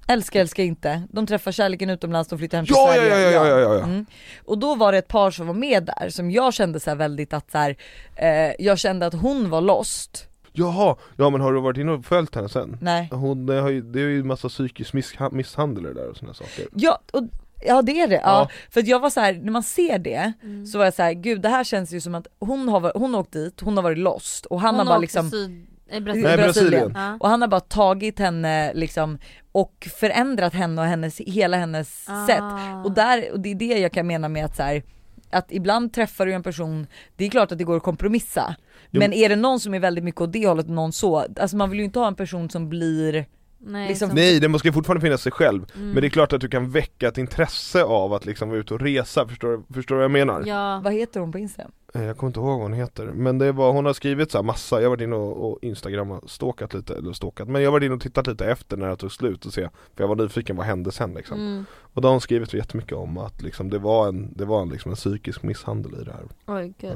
Älska 0.07 0.41
älska 0.41 0.63
inte, 0.63 1.03
de 1.11 1.27
träffar 1.27 1.51
kärleken 1.51 1.89
utomlands, 1.89 2.29
de 2.29 2.39
flyttar 2.39 2.57
hem 2.57 2.65
till 2.65 2.75
Ja, 2.77 2.87
ja, 2.87 3.01
Sverige. 3.01 3.31
ja, 3.31 3.31
ja, 3.31 3.47
ja, 3.47 3.59
ja, 3.59 3.73
ja. 3.73 3.83
Mm. 3.83 4.05
Och 4.45 4.57
då 4.57 4.75
var 4.75 4.91
det 4.91 4.97
ett 4.97 5.07
par 5.07 5.31
som 5.31 5.47
var 5.47 5.53
med 5.53 5.83
där 5.97 6.09
som 6.09 6.31
jag 6.31 6.53
kände 6.53 6.79
så 6.79 6.89
här 6.89 6.97
väldigt 6.97 7.33
att 7.33 7.51
så 7.51 7.57
här, 7.57 7.75
eh, 8.15 8.51
jag 8.59 8.79
kände 8.79 9.05
att 9.05 9.13
hon 9.13 9.49
var 9.49 9.61
lost. 9.61 10.27
Jaha, 10.53 10.95
ja 11.17 11.29
men 11.29 11.41
har 11.41 11.53
du 11.53 11.61
varit 11.61 11.77
inne 11.77 11.91
och 11.91 12.05
följt 12.05 12.35
henne 12.35 12.49
sen? 12.49 12.77
Nej. 12.81 13.09
Hon 13.11 13.49
eh, 13.49 13.61
har 13.61 13.69
ju, 13.69 13.81
det 13.81 13.99
är 13.99 14.07
ju 14.07 14.19
en 14.19 14.27
massa 14.27 14.49
psykisk 14.49 14.93
missha- 14.93 15.33
misshandel 15.33 15.83
där 15.83 16.09
och 16.09 16.17
sådana 16.17 16.33
saker 16.33 16.67
Ja, 16.75 16.99
och, 17.13 17.23
ja 17.65 17.81
det 17.81 18.01
är 18.01 18.07
det. 18.07 18.15
Ja. 18.15 18.21
Ja. 18.23 18.49
För 18.69 18.79
att 18.79 18.87
jag 18.87 18.99
var 18.99 19.09
så 19.09 19.19
här, 19.19 19.33
när 19.33 19.51
man 19.51 19.63
ser 19.63 19.99
det 19.99 20.33
Mm. 20.43 20.65
så 20.65 20.77
var 20.77 20.85
jag 20.85 20.93
så 20.93 21.03
här, 21.03 21.13
gud 21.13 21.41
det 21.41 21.49
här 21.49 21.63
känns 21.63 21.91
ju 21.93 22.01
som 22.01 22.15
att 22.15 22.27
hon 22.39 22.69
har, 22.69 22.91
hon 22.95 23.13
har 23.13 23.21
åkt 23.21 23.31
dit, 23.33 23.61
hon 23.61 23.77
har 23.77 23.83
varit 23.83 23.97
lost 23.97 24.45
och 24.45 24.61
han 24.61 24.75
Hon 24.75 24.87
har 24.87 24.93
bara 24.93 24.99
liksom 24.99 25.29
syd, 25.29 25.67
eh, 25.89 25.97
i 25.97 26.01
Brasilien. 26.01 26.29
Nej, 26.37 26.45
Brasilien. 26.45 26.91
Ja. 26.95 27.17
och 27.19 27.29
han 27.29 27.41
har 27.41 27.47
bara 27.47 27.59
tagit 27.59 28.19
henne 28.19 28.73
liksom 28.73 29.17
och 29.51 29.87
förändrat 29.99 30.53
henne 30.53 30.81
och 30.81 30.87
hennes, 30.87 31.17
hela 31.19 31.57
hennes 31.57 32.05
sätt. 32.27 32.41
Ah. 32.41 32.81
Och, 32.83 32.91
där, 32.91 33.31
och 33.31 33.39
det 33.39 33.51
är 33.51 33.55
det 33.55 33.79
jag 33.79 33.91
kan 33.91 34.07
mena 34.07 34.29
med 34.29 34.45
att 34.45 34.55
så 34.55 34.63
här, 34.63 34.83
att 35.33 35.51
ibland 35.51 35.93
träffar 35.93 36.25
du 36.25 36.33
en 36.33 36.43
person, 36.43 36.87
det 37.15 37.25
är 37.25 37.29
klart 37.29 37.51
att 37.51 37.57
det 37.57 37.63
går 37.63 37.77
att 37.77 37.83
kompromissa. 37.83 38.55
Jo, 38.91 38.99
Men 38.99 39.13
är 39.13 39.29
det 39.29 39.35
någon 39.35 39.59
som 39.59 39.73
är 39.73 39.79
väldigt 39.79 40.03
mycket 40.03 40.21
åt 40.21 40.33
det 40.33 40.47
hållet 40.47 40.65
och 40.65 40.71
någon 40.71 40.93
så, 40.93 41.25
alltså 41.39 41.57
man 41.57 41.69
vill 41.69 41.79
ju 41.79 41.85
inte 41.85 41.99
ha 41.99 42.07
en 42.07 42.15
person 42.15 42.49
som 42.49 42.69
blir, 42.69 43.25
Nej, 43.65 43.87
liksom- 43.89 44.09
som- 44.09 44.15
Nej, 44.15 44.39
det 44.39 44.47
måste 44.47 44.67
ju 44.67 44.71
fortfarande 44.71 45.01
finnas 45.01 45.21
sig 45.21 45.31
själv 45.31 45.65
Mm. 45.75 45.91
Men 45.91 46.01
det 46.01 46.07
är 46.07 46.09
klart 46.09 46.33
att 46.33 46.41
du 46.41 46.47
kan 46.47 46.69
väcka 46.69 47.07
ett 47.07 47.17
intresse 47.17 47.83
av 47.83 48.13
att 48.13 48.25
liksom 48.25 48.49
vara 48.49 48.59
ute 48.59 48.73
och 48.73 48.79
resa, 48.81 49.27
förstår, 49.27 49.61
förstår 49.73 49.95
du 49.95 49.97
vad 49.97 50.03
jag 50.03 50.11
menar? 50.11 50.43
Ja. 50.45 50.81
vad 50.83 50.93
heter 50.93 51.19
hon 51.19 51.31
på 51.31 51.37
Instagram? 51.39 51.71
Eh, 51.93 52.03
Jag 52.03 52.17
kommer 52.17 52.29
inte 52.29 52.39
ihåg 52.39 52.47
vad 52.49 52.61
hon 52.61 52.73
heter, 52.73 53.05
men 53.05 53.37
det 53.37 53.51
var, 53.51 53.71
hon 53.71 53.85
har 53.85 53.93
skrivit 53.93 54.31
så 54.31 54.37
här 54.37 54.43
massa, 54.43 54.75
jag 54.75 54.83
har 54.83 54.89
varit 54.89 55.01
inne 55.01 55.15
och, 55.15 55.51
och 55.51 55.59
Instagram 55.61 56.11
och 56.11 56.29
stalkat 56.29 56.73
lite, 56.73 56.95
eller 56.95 57.13
stalkat, 57.13 57.47
men 57.47 57.61
jag 57.61 57.67
har 57.69 57.71
varit 57.71 57.85
inne 57.85 57.95
och 57.95 58.01
tittat 58.01 58.27
lite 58.27 58.45
efter 58.45 58.77
när 58.77 58.89
det 58.89 58.95
tog 58.95 59.11
slut 59.11 59.45
och 59.45 59.53
se, 59.53 59.69
för 59.95 60.03
jag 60.03 60.07
var 60.07 60.15
nyfiken 60.15 60.55
vad 60.55 60.65
hände 60.65 60.91
sen 60.91 61.13
liksom 61.13 61.37
Mm. 61.39 61.65
Och 61.93 62.01
då 62.01 62.07
har 62.07 62.13
hon 62.13 62.21
skrivit 62.21 62.53
jättemycket 62.53 62.93
om 62.97 63.17
att 63.17 63.41
liksom, 63.41 63.69
det 63.69 63.79
var 63.79 64.07
en, 64.07 64.33
det 64.37 64.45
var 64.45 64.61
en, 64.61 64.69
liksom 64.69 64.91
en 64.91 64.95
psykisk 64.95 65.43
misshandel 65.43 66.01
i 66.01 66.03
det 66.03 66.11
här, 66.11 66.55
Oj 66.57 66.73
gud. 66.81 66.91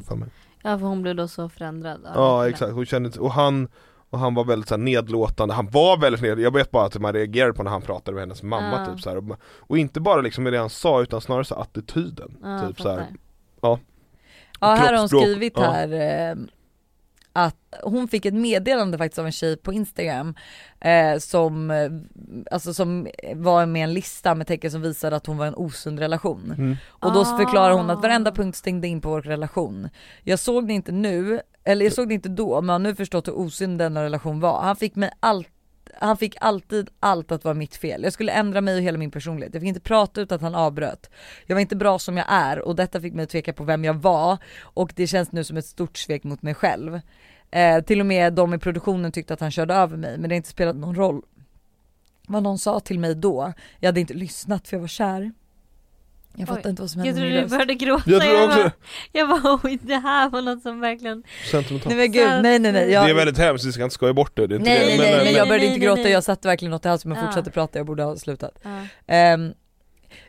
Ja 0.64 0.78
för 0.80 0.86
hon 0.86 1.02
blev 1.02 1.16
då 1.16 1.28
så 1.28 1.50
förändrad. 1.50 2.02
Ja 2.16 2.50
exakt, 2.50 2.74
hon 2.74 2.86
kände 2.86 3.20
och 3.20 3.32
han 3.32 3.68
och 4.10 4.20
han 4.20 4.34
var 4.36 4.44
väldigt 4.46 4.70
så 4.70 4.78
nedlåtande, 4.78 5.54
han 5.54 5.70
var 5.70 5.98
väldigt 5.98 6.22
nedlåtande, 6.22 6.44
jag 6.44 6.54
vet 6.54 6.72
bara 6.72 6.86
att 6.86 7.00
man 7.02 7.14
reagerade 7.14 7.54
på 7.54 7.64
när 7.64 7.72
han 7.72 7.82
pratade 7.82 8.16
med 8.16 8.22
hennes 8.22 8.44
mamma 8.44 8.86
Ja. 8.88 8.94
typ 8.94 9.02
så. 9.04 9.18
Och, 9.18 9.38
och 9.58 9.78
inte 9.78 10.00
bara 10.00 10.22
liksom 10.22 10.44
med 10.44 10.54
det 10.54 10.60
han 10.60 10.70
sa 10.70 11.02
utan 11.02 11.22
snarare 11.22 11.46
så 11.46 11.56
attityden, 11.56 12.38
Ja, 12.44 12.68
typ 12.68 12.78
så 12.78 12.84
fattar. 12.84 13.08
Ja 14.60 14.68
här 14.76 14.94
har 14.94 15.00
hon 15.00 15.10
skrivit 15.10 15.54
ja. 15.56 15.72
här 15.72 15.94
eh, 16.32 16.36
att 17.34 17.56
hon 17.84 18.08
fick 18.08 18.26
ett 18.26 18.34
meddelande 18.34 18.98
faktiskt 18.98 19.20
av 19.20 19.26
en 19.26 19.32
tjej 19.32 19.58
på 19.58 19.74
Instagram 19.74 20.36
eh, 20.80 21.18
som, 21.20 21.72
eh, 21.72 21.92
alltså 22.52 22.74
som 22.74 23.08
var 23.36 23.66
med 23.66 23.84
en 23.84 23.94
lista 23.94 24.36
med 24.36 24.48
tecken 24.48 24.72
som 24.72 24.82
visade 24.82 25.16
att 25.16 25.26
hon 25.26 25.38
var 25.38 25.46
i 25.46 25.48
en 25.48 25.56
osund 25.56 26.00
relation. 26.00 26.54
Mm. 26.58 26.76
Och 26.88 27.14
då 27.14 27.22
Ah. 27.22 27.38
förklarar 27.38 27.74
hon 27.74 27.90
att 27.90 28.02
varenda 28.02 28.32
punkt 28.32 28.56
stängde 28.56 28.88
in 28.88 29.02
på 29.02 29.10
vår 29.10 29.22
relation. 29.22 29.90
Jag 30.24 30.40
såg 30.40 30.68
det 30.68 30.74
inte 30.74 30.92
nu, 30.92 31.42
eller 31.68 31.86
jag 31.86 31.94
såg 31.94 32.08
det 32.08 32.14
inte 32.14 32.30
då 32.30 32.62
men 32.62 32.70
har 32.70 32.80
nu 32.80 32.96
förstått 32.96 33.28
hur 33.28 33.38
osund 33.38 33.80
denna 33.80 34.04
relation 34.04 34.40
var. 34.40 34.62
Han 34.62 34.76
fick 34.76 34.96
mig 34.96 35.12
allt 35.20 35.48
han 36.00 36.18
fick 36.18 36.36
alltid 36.42 36.90
allt 37.00 37.32
att 37.32 37.44
vara 37.44 37.54
mitt 37.54 37.76
fel. 37.76 38.04
Jag 38.04 38.14
skulle 38.14 38.32
ändra 38.32 38.62
mig 38.62 38.76
och 38.76 38.82
hela 38.82 38.98
min 38.98 39.12
personlighet. 39.12 39.54
Jag 39.54 39.62
fick 39.62 39.68
inte 39.68 39.80
prata 39.80 40.22
utan 40.22 40.36
att 40.36 40.42
han 40.42 40.56
avbröt. 40.56 41.10
Jag 41.46 41.56
var 41.56 41.62
inte 41.62 41.76
bra 41.76 42.00
som 42.00 42.18
jag 42.18 42.26
är 42.30 42.60
och 42.60 42.76
detta 42.76 43.02
fick 43.02 43.14
mig 43.14 43.24
att 43.24 43.30
tveka 43.30 43.54
på 43.54 43.64
vem 43.64 43.86
jag 43.86 43.94
var 43.94 44.38
och 44.62 44.94
det 44.96 45.08
känns 45.08 45.32
nu 45.32 45.44
som 45.44 45.58
ett 45.58 45.66
stort 45.66 45.98
svek 45.98 46.24
mot 46.24 46.42
mig 46.42 46.54
själv. 46.54 47.00
Eh, 47.52 47.84
till 47.84 48.00
och 48.00 48.06
med 48.06 48.34
de 48.34 48.54
i 48.54 48.58
produktionen 48.58 49.12
tyckte 49.12 49.34
att 49.34 49.40
han 49.40 49.52
körde 49.52 49.74
över 49.74 49.98
mig 49.98 50.18
men 50.18 50.30
det 50.30 50.34
har 50.34 50.38
inte 50.38 50.50
spelat 50.50 50.76
någon 50.76 50.96
roll 50.96 51.22
vad 52.28 52.44
någon 52.44 52.58
sa 52.58 52.80
till 52.80 53.00
mig 53.00 53.16
då. 53.16 53.54
Jag 53.80 53.88
hade 53.88 54.00
inte 54.00 54.14
lyssnat 54.14 54.68
för 54.68 54.76
jag 54.76 54.82
var 54.82 54.88
kär. 54.88 55.32
Jag 56.36 56.48
fattar 56.48 56.62
Oj. 56.66 56.70
inte 56.70 56.82
vad 56.82 56.92
som 56.92 57.06
Jag 57.06 57.14
hände 57.14 57.22
med 57.22 57.30
trodde 57.30 57.34
min 57.34 57.36
du 57.36 57.42
röst. 57.42 57.52
började 57.52 57.74
gråta. 57.74 58.12
Jag 58.12 58.22
tror 58.22 58.44
också 58.46 58.58
bara, 58.58 58.72
jag 59.12 59.30
bara 59.30 59.60
oj 59.64 59.80
det 59.82 59.96
här 59.98 60.30
var 60.30 60.42
något 60.42 60.62
som 60.62 60.80
verkligen 60.80 61.24
sentimentalt. 61.52 61.96
Nej 61.96 61.98
men 61.98 62.12
gud, 62.12 62.44
nej 62.44 62.60
nej 62.60 62.72
nej. 62.72 62.92
Jag, 62.92 63.06
Det 63.06 63.10
är 63.12 63.16
väldigt 63.16 63.38
hemskt, 63.38 63.66
vi 63.66 63.72
ska 63.72 63.84
inte 63.84 63.94
skoja 63.94 64.14
bort 64.14 64.36
det, 64.36 64.48
det 64.48 64.56
är 64.56 64.60
inte 64.60 64.70
nej, 64.70 64.80
det. 64.80 64.86
nej, 64.88 64.98
men, 64.98 65.06
nej, 65.06 65.10
men, 65.12 65.18
men 65.18 65.26
nej, 65.26 65.34
jag 65.36 65.48
började 65.48 65.66
nej, 65.66 65.68
inte 65.74 65.80
nej, 65.80 65.88
gråta, 65.88 66.02
nej. 66.02 66.12
jag 66.12 66.24
satte 66.24 66.48
verkligen 66.48 66.72
något 66.72 66.86
i 66.86 66.90
halsen 66.90 67.10
men 67.12 67.20
Ja. 67.20 67.26
fortsatte 67.26 67.52
prata, 67.52 67.80
jag 67.80 67.86
borde 67.86 68.04
ha 68.04 68.16
slutat. 68.16 68.52
ja. 68.64 68.70
Ehm, 69.08 69.54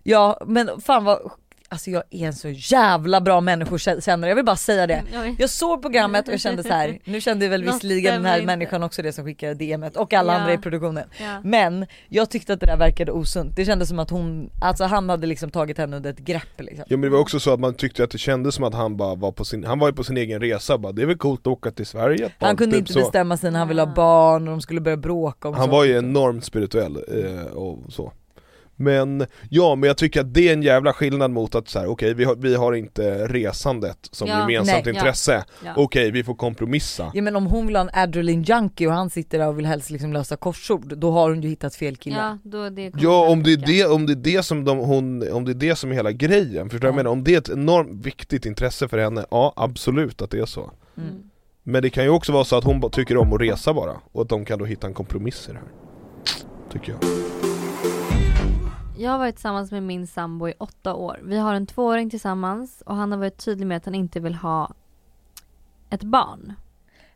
ja 0.02 0.40
men 0.46 0.80
fan 0.80 1.04
vad, 1.04 1.30
alltså 1.68 1.90
jag 1.90 2.02
är 2.10 2.26
en 2.26 2.32
så 2.34 2.48
jävla 2.48 3.20
bra 3.20 3.40
människokännare, 3.40 4.28
jag 4.30 4.36
vill 4.36 4.44
bara 4.44 4.56
säga 4.56 4.86
det. 4.86 5.02
Oj. 5.22 5.36
Jag 5.38 5.50
såg 5.50 5.82
programmet 5.82 6.28
och 6.28 6.34
jag 6.34 6.40
kände 6.40 6.62
så 6.62 6.68
här. 6.68 6.98
nu 7.04 7.20
kände 7.20 7.48
väl 7.48 7.64
visserligen 7.64 8.14
den 8.14 8.24
här 8.24 8.42
människan 8.42 8.82
också 8.82 9.02
det 9.02 9.12
som 9.12 9.24
skickade 9.24 9.54
DMet 9.54 9.96
och 9.96 10.12
alla 10.12 10.32
Ja. 10.32 10.38
andra 10.38 10.52
i 10.52 10.58
produktionen. 10.58 11.04
Ja. 11.20 11.40
Men 11.44 11.86
jag 12.08 12.30
tyckte 12.30 12.52
att 12.52 12.60
det 12.60 12.66
där 12.66 12.76
verkade 12.76 13.12
osunt, 13.12 13.56
det 13.56 13.64
kändes 13.64 13.88
som 13.88 13.98
att 13.98 14.10
hon, 14.10 14.50
alltså 14.60 14.84
han 14.84 15.08
hade 15.08 15.26
liksom 15.26 15.50
tagit 15.50 15.78
henne 15.78 15.96
under 15.96 16.10
ett 16.10 16.18
grepp 16.18 16.60
liksom. 16.60 16.84
Ja 16.88 16.96
men 16.96 17.00
det 17.00 17.08
var 17.08 17.18
också 17.18 17.40
så 17.40 17.52
att 17.54 17.60
man 17.60 17.74
tyckte 17.74 18.04
att 18.04 18.10
det 18.10 18.18
kändes 18.18 18.54
som 18.54 18.64
att 18.64 18.74
han 18.74 18.96
bara 18.96 19.14
var 19.14 19.32
på 19.32 19.44
sin, 19.44 19.64
han 19.64 19.78
var 19.78 19.88
ju 19.88 19.94
på 19.94 20.04
sin 20.04 20.16
egen 20.16 20.40
resa 20.40 20.78
bara, 20.78 20.92
det 20.92 21.02
är 21.02 21.06
väl 21.06 21.18
coolt 21.18 21.40
att 21.40 21.46
åka 21.46 21.70
till 21.70 21.86
Sverige 21.86 22.30
Han 22.38 22.48
tag", 22.48 22.58
kunde 22.58 22.76
typ 22.76 22.80
inte 22.80 22.92
så. 22.92 22.98
bestämma 22.98 23.36
sig 23.36 23.50
när 23.50 23.58
han 23.58 23.68
ville 23.68 23.82
ha 23.82 23.94
barn 23.94 24.48
och 24.48 24.50
de 24.54 24.60
skulle 24.60 24.80
börja 24.80 24.96
bråka 24.96 25.48
om 25.48 25.54
Han 25.54 25.64
så. 25.64 25.70
var 25.70 25.84
ju 25.84 25.98
enormt 25.98 26.44
spirituell 26.44 26.96
eh, 26.96 27.42
och 27.52 27.92
så 27.92 28.12
Men, 28.80 29.26
ja 29.50 29.74
men 29.74 29.86
jag 29.86 29.96
tycker 29.96 30.20
att 30.20 30.34
det 30.34 30.48
är 30.48 30.52
en 30.52 30.62
jävla 30.62 30.92
skillnad 30.92 31.30
mot 31.30 31.54
att 31.54 31.68
så 31.68 31.78
här, 31.78 31.86
okej 31.86 32.14
vi, 32.14 32.24
har, 32.24 32.36
vi 32.36 32.54
har 32.54 32.72
inte 32.72 33.26
resandet 33.28 33.98
som 34.12 34.28
Ja, 34.28 34.40
gemensamt 34.40 34.84
nej, 34.84 34.94
ja. 34.94 35.00
intresse, 35.00 35.44
Ja. 35.64 35.72
okej 35.76 36.10
vi 36.10 36.24
får 36.24 36.34
kompromissa 36.34 37.10
Ja 37.14 37.22
men 37.22 37.36
om 37.36 37.46
hon 37.46 37.66
vill 37.66 37.76
ha 37.76 37.82
en 37.82 37.90
adrenaline 37.92 38.42
junkie 38.42 38.86
och 38.86 38.92
han 38.92 39.10
sitter 39.10 39.38
där 39.38 39.48
och 39.48 39.58
vill 39.58 39.66
helst 39.66 39.90
liksom 39.90 40.12
lösa 40.12 40.36
korsord, 40.36 40.98
då 40.98 41.10
har 41.10 41.30
hon 41.30 41.42
ju 41.42 41.48
hittat 41.48 41.74
fel 41.74 41.96
kille. 41.96 42.16
Ja, 42.16 42.38
då 42.42 42.70
det 42.70 42.92
Ja 42.98 43.28
om 43.28 43.42
det, 43.42 43.52
är 43.52 43.56
det, 43.56 43.84
om 43.86 44.06
det 44.06 44.12
är 44.12 44.36
det 44.36 44.42
som 44.42 44.64
de, 44.64 44.78
hon, 44.78 45.32
om 45.32 45.44
det 45.44 45.52
är 45.52 45.54
det 45.54 45.76
som 45.76 45.90
är 45.90 45.94
hela 45.94 46.12
grejen, 46.12 46.70
förstår 46.70 46.88
du 46.88 46.92
vad 46.92 46.92
jag 46.92 46.92
Ja. 46.92 46.96
menar? 46.96 47.10
Om 47.10 47.24
det 47.24 47.34
är 47.34 47.38
ett 47.38 47.48
enormt 47.50 48.06
viktigt 48.06 48.46
intresse 48.46 48.88
för 48.88 48.98
henne, 48.98 49.24
ja 49.30 49.52
absolut 49.56 50.22
att 50.22 50.30
det 50.30 50.38
är 50.38 50.46
så 50.46 50.70
Mm. 50.96 51.10
Men 51.62 51.82
det 51.82 51.90
kan 51.90 52.04
ju 52.04 52.10
också 52.10 52.32
vara 52.32 52.44
så 52.44 52.56
att 52.56 52.64
hon 52.64 52.90
tycker 52.90 53.16
om 53.16 53.32
att 53.32 53.40
resa 53.40 53.74
bara, 53.74 53.92
och 54.12 54.22
att 54.22 54.28
de 54.28 54.44
kan 54.44 54.58
då 54.58 54.64
hitta 54.64 54.86
en 54.86 54.94
kompromiss 54.94 55.48
i 55.48 55.52
det 55.52 55.58
här 55.58 55.68
Tycker 56.72 56.92
jag 56.92 57.00
Jag 58.98 59.10
har 59.10 59.18
varit 59.18 59.34
tillsammans 59.34 59.72
med 59.72 59.82
min 59.82 60.06
sambo 60.06 60.48
i 60.48 60.54
åtta 60.58 60.94
år. 60.94 61.20
Vi 61.22 61.38
har 61.38 61.54
en 61.54 61.66
tvååring 61.66 62.10
tillsammans 62.10 62.82
och 62.86 62.96
han 62.96 63.12
har 63.12 63.18
varit 63.18 63.36
tydlig 63.44 63.66
med 63.66 63.76
att 63.76 63.84
han 63.84 63.94
inte 63.94 64.20
vill 64.20 64.34
ha 64.34 64.70
ett 65.90 66.02
barn. 66.02 66.52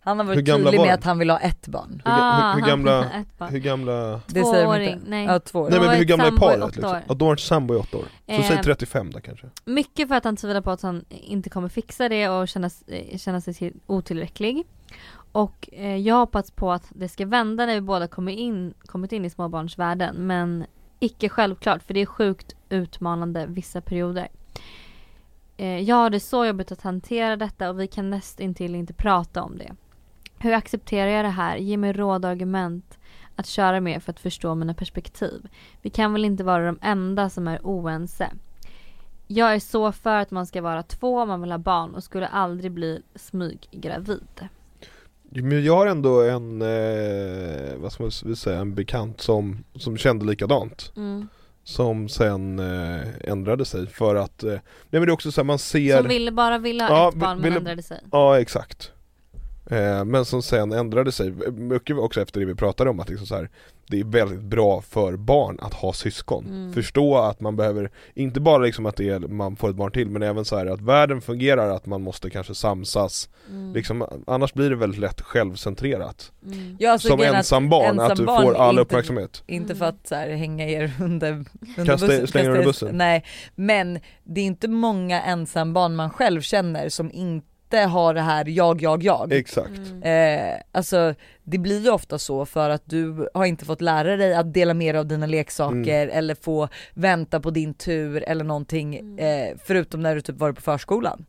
Han 0.04 0.18
har 0.18 0.26
varit 0.26 0.46
tydlig 0.46 0.80
med 0.80 0.94
att 0.94 1.04
han 1.04 1.18
vill 1.18 1.30
ha 1.30 1.38
ett 1.38 1.66
barn. 1.68 2.02
Hur 2.04 2.10
ga- 2.12 2.54
hur- 2.54 2.54
hur 2.54 2.60
han 2.60 2.70
gamla- 2.70 3.24
barn. 3.38 3.48
Hur 3.50 3.58
gamla... 3.58 3.92
Det 4.26 4.44
säger 4.44 4.44
de 4.44 4.62
Tvååring, 4.64 4.92
inte. 4.92 5.10
nej. 5.10 5.24
Ja, 5.26 5.40
två 5.40 5.60
år. 5.60 5.70
Nej 5.70 5.80
men 5.80 5.90
hur 5.96 6.04
gamla 6.04 6.26
är 6.26 6.30
paret 6.36 6.56
åtta 6.58 6.66
liksom? 6.66 6.90
år. 6.90 6.96
Att 6.96 7.18
de 7.18 7.24
har 7.24 7.26
varit 7.30 7.40
sambo 7.40 7.74
i 7.74 7.76
åtta 7.76 7.96
år? 7.98 8.04
Så 8.26 8.32
Eh, 8.32 8.42
säg 8.48 8.62
35 8.62 9.10
då 9.10 9.20
kanske 9.20 9.46
Mycket 9.64 10.08
för 10.08 10.14
att 10.14 10.24
han 10.24 10.36
tvivlar 10.36 10.60
på 10.60 10.70
att 10.70 10.82
han 10.82 11.04
inte 11.08 11.50
kommer 11.50 11.68
fixa 11.68 12.08
det 12.08 12.28
och 12.28 12.48
känna, 12.48 12.70
eh, 12.86 13.18
känna 13.18 13.40
sig 13.40 13.54
till- 13.54 13.74
otillräcklig. 13.86 14.66
Och 15.32 15.68
eh, 15.72 15.96
jag 15.96 16.14
hoppas 16.16 16.50
på 16.50 16.72
att 16.72 16.84
det 16.90 17.08
ska 17.08 17.26
vända 17.26 17.66
när 17.66 17.74
vi 17.74 17.80
båda 17.80 18.06
kommer 18.08 18.32
in, 18.32 18.74
kommit 18.86 19.12
in 19.12 19.24
i 19.24 19.30
småbarnsvärlden. 19.30 20.16
Men 20.16 20.64
icke 21.02 21.28
självklart 21.28 21.82
för 21.82 21.94
det 21.94 22.00
är 22.00 22.06
sjukt 22.06 22.56
utmanande 22.68 23.46
vissa 23.46 23.80
perioder. 23.80 24.28
Eh, 25.56 25.80
jag 25.80 25.96
har 25.96 26.10
det 26.10 26.20
så 26.20 26.46
jobbigt 26.46 26.72
att 26.72 26.82
hantera 26.82 27.36
detta 27.36 27.70
och 27.70 27.80
vi 27.80 27.86
kan 27.86 28.10
nästintill 28.10 28.74
inte 28.74 28.92
prata 28.92 29.42
om 29.42 29.58
det. 29.58 29.72
Hur 30.38 30.52
accepterar 30.52 31.10
jag 31.10 31.24
det 31.24 31.28
här? 31.28 31.56
Ge 31.56 31.76
mig 31.76 31.92
råd 31.92 32.24
och 32.24 32.30
argument 32.30 32.98
att 33.36 33.46
köra 33.46 33.80
med 33.80 34.02
för 34.02 34.12
att 34.12 34.20
förstå 34.20 34.54
mina 34.54 34.74
perspektiv. 34.74 35.48
Vi 35.82 35.90
kan 35.90 36.12
väl 36.12 36.24
inte 36.24 36.44
vara 36.44 36.66
de 36.66 36.78
enda 36.82 37.30
som 37.30 37.48
är 37.48 37.60
oense. 37.62 38.30
Jag 39.26 39.54
är 39.54 39.60
så 39.60 39.92
för 39.92 40.16
att 40.16 40.30
man 40.30 40.46
ska 40.46 40.62
vara 40.62 40.82
två 40.82 41.20
om 41.20 41.28
man 41.28 41.40
vill 41.40 41.50
ha 41.50 41.58
barn 41.58 41.94
och 41.94 42.04
skulle 42.04 42.26
aldrig 42.26 42.72
bli 42.72 43.02
smyggravid. 43.14 44.48
Men 45.34 45.64
jag 45.64 45.76
har 45.76 45.86
ändå 45.86 46.22
en, 46.22 46.62
eh, 46.62 47.76
vad 47.76 47.92
ska 47.92 48.02
man 48.02 48.36
säga, 48.36 48.58
en 48.58 48.74
bekant 48.74 49.20
som, 49.20 49.64
som 49.74 49.96
kände 49.96 50.24
likadant 50.24 50.92
Mm. 50.96 51.28
Som 51.64 52.08
sen 52.08 52.58
eh, 52.58 53.00
ändrade 53.20 53.64
sig 53.64 53.86
för 53.86 54.14
att, 54.14 54.42
eh, 54.42 54.48
nej 54.50 54.60
men 54.90 55.02
det 55.02 55.08
är 55.08 55.12
också 55.12 55.32
så 55.32 55.40
här, 55.40 55.44
man 55.46 55.58
ser 55.58 55.96
Som 55.98 56.08
ville 56.08 56.30
bara 56.32 56.58
ville 56.58 56.84
ha 56.84 56.90
Ja, 56.96 57.08
ett 57.08 57.14
barn 57.14 57.36
men 57.36 57.44
ville- 57.44 57.56
ändrade 57.56 57.82
sig. 57.82 58.00
Ja 58.12 58.40
exakt 58.40 58.92
Men 60.06 60.24
som 60.24 60.42
sen 60.42 60.72
ändrade 60.72 61.12
sig, 61.12 61.30
mycket 61.52 61.96
också 61.96 62.22
efter 62.22 62.40
det 62.40 62.46
vi 62.46 62.54
pratade 62.54 62.90
om 62.90 63.00
att 63.00 63.08
liksom 63.08 63.26
så 63.26 63.34
här, 63.36 63.50
Det 63.88 64.00
är 64.00 64.04
väldigt 64.04 64.40
bra 64.42 64.80
för 64.80 65.16
barn 65.16 65.58
att 65.62 65.74
ha 65.74 65.92
syskon 65.92 66.44
Mm. 66.46 66.72
Förstå 66.72 67.16
att 67.18 67.40
man 67.40 67.56
behöver, 67.56 67.90
inte 68.14 68.40
bara 68.40 68.58
liksom 68.58 68.86
att 68.86 68.96
det 68.96 69.08
är, 69.08 69.18
man 69.20 69.56
får 69.56 69.70
ett 69.70 69.76
barn 69.76 69.92
till 69.92 70.08
men 70.10 70.22
även 70.22 70.44
så 70.44 70.56
här 70.56 70.66
att 70.66 70.80
världen 70.80 71.20
fungerar, 71.20 71.68
att 71.70 71.86
man 71.86 72.02
måste 72.02 72.30
kanske 72.30 72.54
samsas 72.54 73.28
Mm. 73.50 73.72
liksom, 73.72 74.22
Annars 74.26 74.54
blir 74.54 74.70
det 74.70 74.76
väldigt 74.76 75.00
lätt 75.00 75.20
självcentrerat 75.20 76.32
Mm. 76.46 76.76
Ja, 76.78 76.92
alltså, 76.92 77.08
Som 77.08 77.20
är 77.20 77.28
att 77.28 77.34
ensambarn, 77.34 78.00
att 78.00 78.16
du 78.16 78.24
får 78.24 78.54
all 78.54 78.70
inte- 78.70 78.82
uppmärksamhet 78.82 79.42
Inte 79.46 79.74
för 79.74 79.84
att 79.84 80.06
så 80.06 80.14
här, 80.14 80.28
hänga 80.30 80.68
er 80.68 80.92
under, 81.00 81.30
under 81.32 81.84
Kasta- 81.84 82.06
bussen, 82.06 82.26
slänga 82.26 82.48
under 82.48 82.60
er- 82.60 82.64
bussen. 82.66 82.96
Nej, 82.98 83.24
men 83.54 83.98
det 84.24 84.40
är 84.40 84.44
inte 84.44 84.68
många 84.68 85.22
ensambarn 85.22 85.96
man 85.96 86.10
själv 86.10 86.40
känner 86.40 86.88
som 86.88 87.10
inte 87.12 87.46
har 87.80 88.14
det 88.14 88.20
här 88.20 88.44
jag, 88.48 88.82
jag, 88.82 89.02
jag. 89.02 89.32
Exakt 89.32 89.70
Mm. 90.02 90.02
Eh, 90.02 90.56
alltså 90.72 91.14
det 91.42 91.58
blir 91.58 91.80
ju 91.84 91.90
ofta 91.90 92.18
så 92.18 92.46
för 92.46 92.70
att 92.70 92.82
du 92.84 93.28
har 93.34 93.44
inte 93.44 93.64
fått 93.64 93.80
lära 93.80 94.16
dig 94.16 94.34
att 94.34 94.54
dela 94.54 94.74
med 94.74 94.94
dig 94.94 94.98
av 94.98 95.06
dina 95.06 95.26
leksaker 95.26 96.08
eller 96.08 96.34
få 96.34 96.68
vänta 96.94 97.40
på 97.40 97.50
din 97.50 97.74
tur 97.74 98.24
eller 98.26 98.44
någonting 98.44 98.98
Mm. 98.98 99.18
eh, 99.18 99.56
förutom 99.64 100.00
när 100.02 100.14
du 100.14 100.20
typ 100.20 100.38
varit 100.38 100.56
på 100.56 100.62
förskolan. 100.62 101.24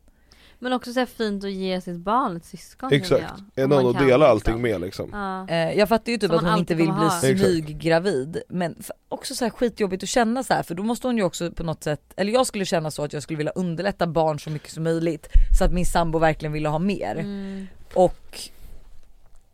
Men 0.64 0.72
också 0.72 0.92
så 0.92 0.98
här 0.98 1.06
fint 1.06 1.44
att 1.44 1.50
ge 1.50 1.80
sitt 1.80 1.96
barn 1.96 2.36
ett 2.36 2.44
syskon 2.44 2.92
Exakt, 2.92 3.34
någon 3.56 3.68
man 3.68 3.86
att 3.86 3.98
dela 3.98 4.04
liksom. 4.16 4.22
allting 4.52 4.62
med 4.62 4.80
liksom 4.80 5.10
Ja. 5.12 5.48
Eh, 5.48 5.78
jag 5.78 5.88
fattar 5.88 6.12
ju 6.12 6.18
typ 6.18 6.28
Som 6.30 6.36
att 6.36 6.42
man 6.42 6.50
hon 6.52 6.60
inte 6.60 6.74
vill 6.74 6.92
bli 6.92 7.36
smyggravid 7.36 8.42
men 8.48 8.76
också 9.08 9.34
så 9.34 9.44
här 9.44 9.50
skitjobbigt 9.50 10.02
att 10.02 10.08
känna 10.08 10.42
så 10.42 10.54
här 10.54 10.62
för 10.62 10.74
då 10.74 10.82
måste 10.82 11.06
hon 11.06 11.16
ju 11.16 11.22
också 11.22 11.50
på 11.50 11.62
något 11.62 11.84
sätt, 11.84 12.00
eller 12.16 12.32
jag 12.32 12.46
skulle 12.46 12.64
känna 12.64 12.90
så 12.90 13.04
att 13.04 13.12
jag 13.12 13.22
skulle 13.22 13.36
vilja 13.36 13.52
underlätta 13.52 14.06
barn 14.06 14.40
så 14.40 14.50
mycket 14.50 14.70
som 14.70 14.82
möjligt 14.84 15.28
så 15.58 15.64
att 15.64 15.72
min 15.72 15.86
sambo 15.86 16.18
verkligen 16.18 16.52
ville 16.52 16.68
ha 16.68 16.78
mer 16.78 17.16
Mm. 17.16 17.66
och 17.94 18.38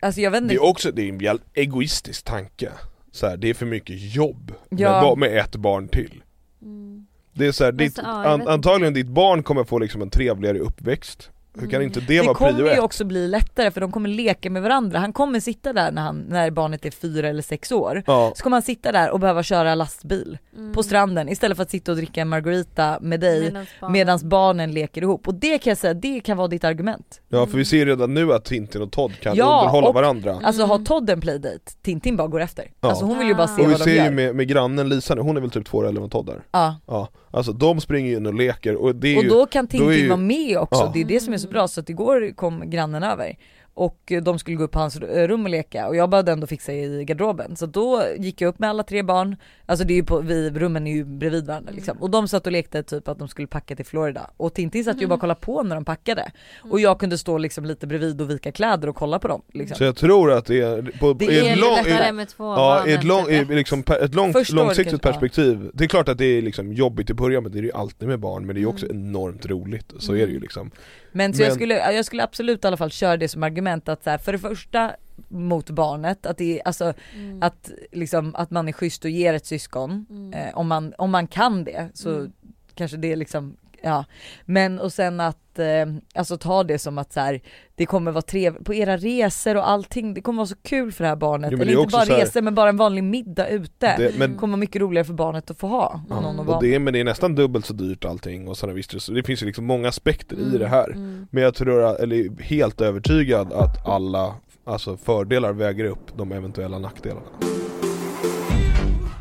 Alltså 0.02 0.20
jag 0.20 0.30
vet 0.30 0.42
inte 0.42 0.54
Det 0.54 0.58
är 0.58 0.64
också, 0.70 0.90
det 0.92 1.02
är 1.02 1.08
en 1.08 1.18
jävla 1.20 1.42
egoistisk 1.54 2.24
tanke 2.24 2.72
så 3.12 3.26
här, 3.26 3.36
det 3.36 3.50
är 3.50 3.54
för 3.54 3.66
mycket 3.66 4.14
jobb 4.14 4.52
Ja. 4.68 5.14
med, 5.16 5.30
med 5.30 5.38
ett 5.44 5.56
barn 5.56 5.88
till 5.88 6.22
Mm. 6.62 7.06
Det 7.40 7.46
är 7.46 7.52
så 7.52 7.64
här, 7.64 7.72
ditt, 7.72 7.96
så- 7.96 8.02
ja, 8.04 8.24
jag 8.24 8.32
an, 8.32 8.48
antagligen 8.48 8.94
ditt 8.94 9.08
barn 9.08 9.42
kommer 9.42 9.64
få 9.64 9.78
liksom 9.78 10.02
en 10.02 10.10
trevligare 10.10 10.58
uppväxt 10.58 11.30
Hur 11.54 11.66
kan 11.66 11.74
Mm. 11.80 11.86
inte 11.86 12.00
det, 12.00 12.06
Det 12.06 12.20
vara 12.26 12.34
kommer 12.34 12.52
prio 12.52 12.66
ju 12.66 12.72
ett? 12.72 12.80
också 12.80 13.04
bli 13.04 13.28
lättare 13.28 13.70
för 13.70 13.80
de 13.80 13.92
kommer 13.92 14.08
leka 14.08 14.50
med 14.50 14.62
varandra. 14.62 14.98
Han 14.98 15.12
kommer 15.12 15.40
sitta 15.40 15.72
där 15.72 15.92
när, 15.92 16.02
han, 16.02 16.16
när 16.28 16.50
barnet 16.50 16.86
är 16.86 16.90
fyra 16.90 17.28
eller 17.28 17.42
sex 17.42 17.72
år. 17.72 18.02
Ja, 18.06 18.32
Så 18.36 18.42
kommer 18.42 18.54
han 18.56 18.62
sitta 18.62 18.92
där 18.92 19.10
och 19.10 19.20
behöva 19.20 19.42
köra 19.42 19.74
lastbil 19.74 20.38
Mm. 20.58 20.72
på 20.72 20.82
stranden 20.82 21.28
istället 21.28 21.56
för 21.56 21.62
att 21.62 21.70
sitta 21.70 21.92
och 21.92 21.96
dricka 21.96 22.20
en 22.20 22.28
margarita 22.28 22.98
med 23.00 23.20
dig 23.20 23.54
medan 23.90 24.18
barnen 24.22 24.72
leker 24.72 25.02
ihop. 25.02 25.28
Och 25.28 25.34
det 25.34 25.58
kan 25.58 25.70
jag 25.70 25.78
säga, 25.78 25.94
det 25.94 26.20
kan 26.20 26.36
vara 26.36 26.48
ditt 26.48 26.64
argument. 26.64 27.20
ja 27.28 27.46
för 27.46 27.58
vi 27.58 27.64
ser 27.64 27.86
redan 27.86 28.14
nu 28.14 28.32
att 28.32 28.44
Tintin 28.44 28.82
och 28.82 28.92
Todd 28.92 29.12
kan 29.22 29.36
Ja, 29.36 29.58
underhålla 29.60 29.88
och- 29.88 29.94
varandra 29.94 30.40
Alltså 30.42 30.62
Mm. 30.62 30.70
har 30.70 30.78
Todd 30.86 31.10
en 31.10 31.20
playdate, 31.20 31.72
Tintin 31.82 32.16
bara 32.16 32.28
går 32.28 32.40
efter. 32.40 32.64
Ja. 32.80 32.88
Alltså 32.88 33.04
hon 33.04 33.18
vill 33.18 33.28
ju 33.28 33.34
bara 33.34 33.46
se 33.48 33.52
Och 33.62 33.68
vi 33.68 33.72
vad 33.72 33.80
de 33.80 33.84
ser 33.84 33.94
gör. 33.96 34.04
ju 34.04 34.10
med, 34.10 34.34
med 34.36 34.48
grannen 34.48 34.88
Lisa 34.88 35.14
nu, 35.14 35.20
hon 35.20 35.36
är 35.36 35.40
väl 35.40 35.50
typ 35.50 35.66
två 35.66 35.78
år 35.78 35.86
äldre 35.88 36.04
än 36.04 36.10
Todd 36.10 36.28
är 36.28 36.42
Ja. 36.52 36.76
Ja, 36.86 37.08
alltså 37.30 37.52
de 37.52 37.80
springer 37.80 38.10
ju 38.10 38.16
in 38.16 38.26
och 38.26 38.34
leker 38.34 38.74
och 38.74 38.94
det 38.96 39.08
är 39.08 39.16
Och 39.18 39.22
ju 39.24 39.28
då 39.28 39.46
kan 39.46 39.64
då 39.66 39.76
är 39.76 39.78
Tintin 39.78 39.92
ju- 40.02 40.08
vara 40.08 40.16
med 40.20 40.58
också, 40.58 40.80
Ja. 40.80 40.90
det 40.94 41.00
är 41.00 41.04
det 41.04 41.20
som 41.20 41.32
är 41.34 41.38
så 41.38 41.48
bra. 41.48 41.68
Så 41.68 41.80
att 41.80 41.88
igår 41.90 42.32
kom 42.36 42.70
grannen 42.70 43.02
över 43.02 43.36
och 43.74 44.12
de 44.22 44.38
skulle 44.38 44.56
gå 44.56 44.64
upp 44.64 44.70
på 44.70 44.78
hans 44.78 44.96
eh, 44.96 45.28
rum 45.28 45.44
och 45.44 45.50
leka 45.50 45.88
och 45.88 45.96
jag 45.96 46.10
behövde 46.10 46.32
ändå 46.32 46.46
fixa 46.46 46.72
i 46.72 47.04
garderoben. 47.04 47.56
Så 47.56 47.66
då 47.66 48.02
gick 48.18 48.40
jag 48.40 48.48
upp 48.48 48.58
med 48.58 48.70
alla 48.70 48.82
tre 48.82 49.02
barn, 49.02 49.36
alltså 49.66 49.84
det 49.84 49.92
är 49.92 49.96
ju 49.96 50.04
på, 50.04 50.20
vi, 50.20 50.50
rummen 50.50 50.86
är 50.86 50.92
ju 50.92 51.04
bredvid 51.04 51.46
varandra 51.46 51.72
liksom. 51.72 51.98
Och 51.98 52.10
de 52.10 52.28
satt 52.28 52.46
och 52.46 52.52
lekte 52.52 52.82
typ 52.82 53.08
att 53.08 53.18
de 53.18 53.28
skulle 53.28 53.46
packa 53.46 53.76
till 53.76 53.86
Florida. 53.86 54.30
Och 54.36 54.54
Tintin 54.54 54.84
satt 54.84 55.02
ju 55.02 55.06
bara 55.06 55.14
och 55.14 55.20
kollade 55.20 55.40
på 55.40 55.62
när 55.62 55.74
de 55.74 55.84
packade. 55.84 56.30
Och 56.70 56.80
jag 56.80 57.00
kunde 57.00 57.18
stå 57.18 57.38
liksom 57.38 57.64
lite 57.64 57.86
bredvid 57.86 58.20
och 58.20 58.30
vika 58.30 58.52
kläder 58.52 58.88
och 58.88 58.96
kolla 58.96 59.18
på 59.18 59.28
dem. 59.28 59.42
Liksom. 59.52 59.76
Så 59.76 59.84
jag 59.84 59.96
tror 59.96 60.32
att 60.32 60.46
det 60.46 60.60
är, 60.60 60.98
på, 61.00 61.12
Det 61.12 61.24
är 61.38 61.52
ett 61.52 61.58
lång, 61.58 61.76
lättare 61.76 62.08
i, 62.08 62.12
med 62.12 62.28
två 62.28 62.44
Ja, 62.44 62.86
ett, 62.86 63.04
lång, 63.04 63.28
i 63.28 63.44
liksom, 63.44 63.84
ett 64.02 64.14
långt, 64.14 64.32
Första 64.32 64.56
året 64.56 64.64
långsiktigt 64.66 65.02
kanske, 65.02 65.08
ja. 65.08 65.12
perspektiv 65.12 65.70
Det 65.74 65.84
är 65.84 65.88
klart 65.88 66.08
att 66.08 66.18
det 66.18 66.24
är 66.24 66.42
liksom 66.42 66.72
jobbigt 66.72 67.10
i 67.10 67.14
början 67.14 67.42
men 67.42 67.52
det 67.52 67.58
är 67.58 67.62
ju 67.62 67.72
alltid 67.72 68.08
med 68.08 68.18
barn 68.20 68.46
men 68.46 68.54
det 68.54 68.58
är 68.58 68.62
ju 68.62 68.66
också 68.66 68.86
Mm. 68.90 69.06
enormt 69.08 69.46
roligt, 69.46 69.92
så 69.98 70.12
är 70.12 70.16
det 70.16 70.22
ju 70.22 70.28
Mm. 70.30 70.42
liksom 70.42 70.70
Men 71.12 71.34
så 71.34 71.42
jag 71.42 71.48
Men- 71.48 71.54
skulle, 71.56 71.92
jag 71.92 72.04
skulle 72.04 72.22
absolut 72.24 72.64
i 72.64 72.66
alla 72.66 72.76
fall 72.76 72.90
köra 72.90 73.16
det 73.16 73.28
som 73.28 73.42
argument 73.42 73.88
att 73.88 74.04
så 74.04 74.10
här, 74.10 74.18
för 74.18 74.32
det 74.32 74.38
första 74.38 74.92
mot 75.28 75.70
barnet, 75.70 76.26
att 76.26 76.38
det 76.38 76.58
är 76.60 76.66
alltså 76.66 76.92
Mm. 77.14 77.42
att 77.42 77.70
liksom 77.92 78.34
att 78.34 78.50
man 78.50 78.68
är 78.68 78.72
schysst 78.72 79.04
och 79.04 79.10
ger 79.10 79.34
ett 79.34 79.46
syskon. 79.46 80.06
Mm. 80.10 80.32
Eh, 80.32 80.54
om, 80.58 80.68
man, 80.68 80.94
om 80.98 81.10
man 81.10 81.26
kan 81.26 81.64
det 81.64 81.88
så 81.94 82.10
Mm. 82.10 82.32
kanske 82.74 82.96
det 82.96 83.16
liksom 83.16 83.56
Ja, 83.82 84.04
men 84.44 84.78
och 84.78 84.92
sen 84.92 85.20
att 85.20 85.58
eh, 85.58 85.66
alltså 86.14 86.36
ta 86.38 86.64
det 86.64 86.78
som 86.78 86.98
att 86.98 87.12
så 87.12 87.20
här, 87.20 87.40
det 87.74 87.86
kommer 87.86 88.10
vara 88.12 88.22
trevligt 88.22 88.64
på 88.64 88.74
era 88.74 88.96
resor 88.96 89.56
och 89.56 89.68
allting, 89.68 90.14
det 90.14 90.20
kommer 90.20 90.36
vara 90.36 90.46
så 90.46 90.56
kul 90.62 90.92
för 90.92 91.04
det 91.04 91.08
här 91.08 91.16
barnet. 91.16 91.50
Jo, 91.52 91.56
Eller 91.56 91.72
det 91.72 91.78
är 91.78 91.82
inte 91.82 91.92
bara 91.92 92.04
här- 92.04 92.20
resor 92.20 92.42
men 92.42 92.54
bara 92.54 92.68
en 92.68 92.76
vanlig 92.76 93.04
middag 93.04 93.48
ute. 93.48 93.96
Det- 93.96 94.18
men- 94.18 94.32
Det 94.32 94.38
kommer 94.38 94.52
vara 94.52 94.60
mycket 94.60 94.82
roligare 94.82 95.04
för 95.04 95.14
barnet 95.14 95.50
att 95.50 95.58
få 95.58 95.66
ha 95.66 96.00
Ja, 96.10 96.20
någon 96.20 96.38
och 96.48 96.62
det 96.62 96.78
men 96.78 96.92
det 96.92 97.00
är 97.00 97.04
nästan 97.04 97.34
dubbelt 97.34 97.66
så 97.66 97.72
dyrt 97.72 98.04
allting 98.04 98.48
och 98.48 98.56
sådana 98.56 98.74
visst, 98.74 99.00
så 99.02 99.12
det 99.12 99.22
finns 99.22 99.42
ju 99.42 99.46
liksom 99.46 99.64
många 99.66 99.88
aspekter 99.88 100.36
i 100.36 100.42
Mm, 100.42 100.58
det 100.58 100.66
här. 100.68 100.90
mm. 100.90 101.26
Men 101.30 101.42
jag 101.42 101.54
tror, 101.54 101.82
att- 101.82 102.00
eller 102.00 102.16
är 102.16 102.42
helt 102.42 102.80
övertygad 102.80 103.52
att 103.52 103.86
alla 103.88 104.34
alltså 104.64 104.96
fördelar 104.96 105.52
väger 105.52 105.84
upp 105.84 106.16
de 106.16 106.32
eventuella 106.32 106.78
nackdelarna. 106.78 107.26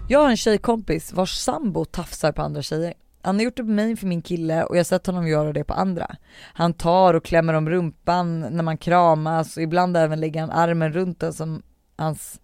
Jag 0.09 0.19
har 0.19 0.29
en 0.29 0.37
tjejkompis 0.37 1.13
vars 1.13 1.33
sambo 1.33 1.85
tafsar 1.85 2.31
på 2.31 2.41
andra 2.41 2.61
tjejer. 2.61 2.93
Han 3.21 3.35
har 3.35 3.43
gjort 3.43 3.57
det 3.57 3.63
på 3.63 3.69
mig 3.69 3.95
för 3.95 4.07
min 4.07 4.21
kille 4.21 4.63
och 4.63 4.75
jag 4.75 4.79
har 4.79 4.83
sett 4.83 5.05
honom 5.05 5.27
göra 5.27 5.53
det 5.53 5.63
på 5.63 5.73
andra. 5.73 6.15
Han 6.41 6.73
tar 6.73 7.13
och 7.13 7.25
klämmer 7.25 7.53
om 7.53 7.69
rumpan 7.69 8.39
när 8.39 8.63
man 8.63 8.77
kramas 8.77 9.57
och 9.57 9.63
ibland 9.63 9.97
även 9.97 10.19
lägger 10.19 10.41
han 10.41 10.51
armen 10.51 10.93
runt 10.93 11.19
den 11.19 11.33
som 11.33 11.61
hans 11.95 12.41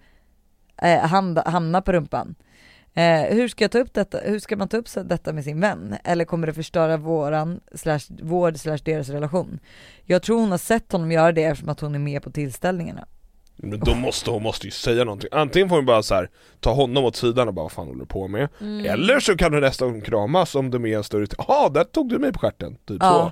eh, 0.82 1.00
hand 1.00 1.38
hamnar 1.38 1.82
på 1.82 1.92
rumpan. 1.92 2.36
Eh, 2.94 3.36
hur 3.36 3.48
ska 3.48 3.64
jag 3.64 3.72
ta 3.72 3.80
upp 3.80 3.94
detta, 3.94 4.20
hur 4.24 4.40
ska 4.40 4.56
man 4.56 4.68
ta 4.68 4.78
upp 4.78 4.88
detta 5.04 5.34
med 5.34 5.44
sin 5.44 5.60
vän? 5.60 5.96
Eller 6.04 6.26
kommer 6.26 6.48
det 6.48 6.54
förstöra 6.54 6.98
våran, 6.98 7.60
slash, 7.74 8.00
vår 8.22 8.54
slash 8.54 8.78
deras 8.86 9.10
relation? 9.10 9.60
Jag 10.04 10.22
tror 10.22 10.40
hon 10.40 10.52
har 10.52 10.58
sett 10.58 10.92
honom 10.92 11.12
göra 11.12 11.32
det 11.32 11.44
eftersom 11.44 11.70
att 11.70 11.80
hon 11.80 11.96
är 11.96 12.00
med 12.00 12.24
på 12.24 12.32
tillställningarna. 12.32 13.08
Men 13.56 13.80
då 13.80 13.96
måste 13.96 14.32
hon 14.32 14.44
måste 14.44 14.68
ju 14.68 14.72
säga 14.72 15.04
någonting. 15.04 15.30
Antingen 15.32 15.70
får 15.70 15.76
hon 15.76 15.86
bara 15.86 16.04
så 16.04 16.16
här 16.16 16.30
ta 16.60 16.74
honom 16.74 17.04
åt 17.06 17.16
sidan 17.16 17.48
och 17.48 17.54
bara 17.54 17.62
vad 17.64 17.72
fan 17.72 17.88
håller 17.88 18.00
du 18.00 18.06
på 18.06 18.28
med? 18.28 18.50
Mm. 18.62 18.86
Eller 18.86 19.20
så 19.20 19.38
kan 19.38 19.52
du 19.52 19.60
nästan 19.60 20.02
kramas 20.02 20.56
om 20.56 20.72
det 20.72 20.78
är 20.78 20.98
en 20.98 21.04
större 21.04 21.28
Jaha, 21.38 21.70
där 21.70 21.84
tog 21.84 22.10
du 22.10 22.20
mig 22.20 22.34
på 22.34 22.40
stjärten, 22.40 22.76
typ 22.88 22.98
Ja. 23.00 23.32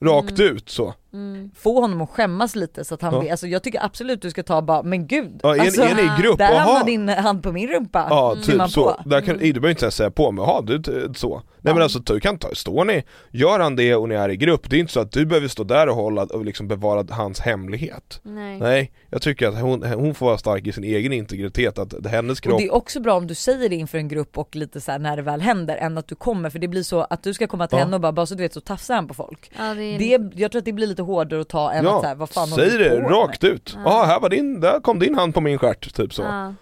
så. 0.00 0.04
Rakt 0.06 0.40
ut 0.40 0.68
så. 0.68 0.94
Mm. 1.16 1.50
Få 1.54 1.80
honom 1.80 2.00
att 2.00 2.10
skämmas 2.10 2.56
lite 2.56 2.84
så 2.84 2.94
att 2.94 3.02
han 3.02 3.14
Ja. 3.14 3.20
vet, 3.20 3.30
alltså 3.30 3.46
jag 3.46 3.62
tycker 3.62 3.84
absolut 3.84 4.22
du 4.22 4.30
ska 4.30 4.42
ta 4.42 4.62
bara, 4.62 4.82
men 4.82 5.06
gud. 5.06 5.40
Ja, 5.42 5.56
är, 5.56 5.60
alltså, 5.60 5.82
är 5.82 5.94
ni 5.94 6.02
i 6.02 6.22
grupp? 6.22 6.38
Där 6.38 6.58
hamnar 6.58 6.84
din 6.84 7.08
hand 7.08 7.42
på 7.42 7.52
min 7.52 7.68
rumpa. 7.68 8.06
Ja 8.10 8.34
Ser 8.36 8.42
typ 8.42 8.56
man 8.56 8.68
så, 8.68 8.84
på. 9.02 9.08
där 9.08 9.20
kan, 9.20 9.34
Mm. 9.36 9.46
du 9.46 9.52
behöver 9.52 9.70
inte 9.70 9.84
ens 9.84 9.94
säga 9.94 10.10
på 10.10 10.32
men 10.32 10.44
jaha 10.44 10.62
du 10.62 10.82
så 11.16 11.34
Nej 11.60 11.74
men 11.74 11.76
Ja. 11.76 11.82
alltså 11.82 11.98
du 11.98 12.20
kan 12.20 12.38
ta, 12.38 12.48
står 12.54 12.84
ni, 12.84 13.04
gör 13.30 13.60
han 13.60 13.76
det 13.76 13.94
och 13.94 14.08
ni 14.08 14.14
är 14.14 14.28
i 14.28 14.36
grupp, 14.36 14.70
det 14.70 14.76
är 14.76 14.80
inte 14.80 14.92
så 14.92 15.00
att 15.00 15.12
du 15.12 15.26
behöver 15.26 15.48
stå 15.48 15.64
där 15.64 15.88
och 15.88 15.94
hålla 15.96 16.22
och 16.22 16.44
liksom 16.44 16.68
bevara 16.68 17.06
hans 17.14 17.40
hemlighet 17.40 18.20
Nej. 18.22 18.58
Nej, 18.58 18.92
jag 19.10 19.22
tycker 19.22 19.48
att 19.48 19.60
hon, 19.60 19.82
hon 19.82 20.14
får 20.14 20.26
vara 20.26 20.38
stark 20.38 20.66
i 20.66 20.72
sin 20.72 20.84
egen 20.84 21.12
integritet, 21.12 21.78
att 21.78 21.94
det 22.00 22.08
hennes 22.08 22.38
Och 22.38 22.42
kropp 22.44 22.58
det 22.58 22.64
är 22.66 22.74
också 22.74 23.00
bra 23.00 23.14
om 23.16 23.26
du 23.26 23.34
säger 23.34 23.68
det 23.68 23.76
inför 23.76 23.98
en 23.98 24.08
grupp 24.08 24.38
och 24.38 24.56
lite 24.56 24.80
så 24.80 24.92
här 24.92 24.98
när 24.98 25.16
det 25.16 25.22
väl 25.22 25.40
händer 25.40 25.76
än 25.76 25.98
att 25.98 26.08
du 26.08 26.14
kommer 26.14 26.50
för 26.50 26.58
det 26.58 26.68
blir 26.68 26.82
så 26.82 27.00
att 27.00 27.22
du 27.22 27.34
ska 27.34 27.46
komma 27.46 27.66
till 27.66 27.78
Ja. 27.78 27.84
henne 27.84 27.96
och 27.96 28.00
bara, 28.00 28.12
bara 28.12 28.26
så 28.26 28.34
du 28.34 28.42
vet 28.42 28.52
så 28.54 28.60
tafsar 28.60 28.94
han 28.94 29.08
på 29.08 29.14
folk. 29.14 29.50
Ja, 29.58 29.74
det 29.74 29.82
är... 30.14 30.18
Det, 30.18 30.40
jag 30.40 30.50
tror 30.52 30.58
att 30.58 30.64
det 30.64 30.72
blir 30.72 30.86
lite 30.86 31.02
hårdare 31.06 31.40
att 31.40 31.48
ta 31.48 31.72
än 31.72 31.86
att 31.86 32.00
så 32.00 32.06
här, 32.06 32.14
vad 32.14 32.30
fan 32.30 32.46
säg 32.48 32.70
det 32.78 32.90
på 32.90 33.02
med? 33.02 33.10
rakt 33.10 33.44
ut. 33.44 33.72
Ja. 33.76 33.82
Ja, 33.84 34.04
här 34.04 34.20
var 34.20 34.28
din, 34.28 34.60
där 34.60 34.80
kom 34.80 34.98
din 34.98 35.14
hand 35.14 35.34
på 35.34 35.40
min 35.40 35.58
stjärt, 35.58 35.94
typ 35.94 36.14
så. 36.14 36.22
Ja, 36.22 36.28
Ja. 36.44 36.54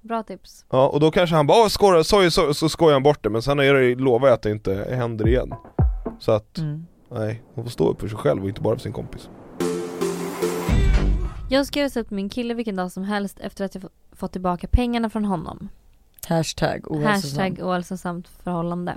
Bra 0.00 0.22
tips. 0.22 0.64
och 0.68 1.00
då 1.00 1.10
kanske 1.10 1.36
han 1.36 1.46
bara 1.46 1.62
"Åh, 1.62 1.68
skojar, 1.68 2.02
så, 2.02 2.30
så, 2.30 2.54
så 2.54 2.68
skojar 2.68 2.92
han 2.92 3.02
bort 3.02 3.22
det, 3.22 3.30
men 3.30 3.42
sen 3.42 3.58
är 3.58 3.74
det, 3.74 3.94
lovar 3.94 4.28
jag 4.28 4.34
att 4.34 4.42
det 4.42 4.50
inte 4.50 4.74
händer 4.96 5.28
igen. 5.28 5.54
Så 6.20 6.32
att, 6.32 6.58
Mm. 6.58 6.86
nej, 7.10 7.42
hon 7.54 7.64
får 7.64 7.70
stå 7.70 7.90
upp 7.90 8.00
för 8.00 8.08
sig 8.08 8.18
själv 8.18 8.42
och 8.42 8.48
inte 8.48 8.60
bara 8.60 8.74
för 8.76 8.82
sin 8.82 8.92
kompis. 8.92 9.28
Jag 11.50 11.66
ska 11.66 11.80
göra 11.80 12.00
upp 12.00 12.10
med 12.10 12.16
min 12.16 12.28
kille 12.28 12.54
vilken 12.54 12.76
dag 12.76 12.92
som 12.92 13.04
helst 13.04 13.40
efter 13.40 13.64
att 13.64 13.74
jag 13.74 13.82
få- 13.82 13.88
fått 14.12 14.32
tillbaka 14.32 14.68
pengarna 14.70 15.10
från 15.10 15.24
honom. 15.24 15.68
Hashtag 16.28 16.84
ohälsosam. 16.90 17.38
Hashtag 17.42 17.66
ohälsosamt 17.68 18.28
förhållande. 18.28 18.96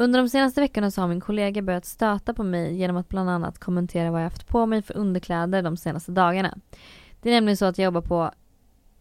Under 0.00 0.18
de 0.18 0.28
senaste 0.28 0.60
veckorna 0.60 0.90
så 0.90 1.00
har 1.00 1.08
min 1.08 1.20
kollega 1.20 1.62
börjat 1.62 1.84
stöta 1.84 2.34
på 2.34 2.42
mig 2.42 2.76
genom 2.76 2.96
att 2.96 3.08
bland 3.08 3.30
annat 3.30 3.58
kommentera 3.58 4.10
vad 4.10 4.20
jag 4.20 4.24
haft 4.24 4.48
på 4.48 4.66
mig 4.66 4.82
för 4.82 4.96
underkläder 4.96 5.62
de 5.62 5.76
senaste 5.76 6.12
dagarna. 6.12 6.58
Det 7.20 7.30
är 7.30 7.34
nämligen 7.34 7.56
så 7.56 7.64
att 7.64 7.78
jag 7.78 7.84
jobbar 7.84 8.00
på 8.00 8.30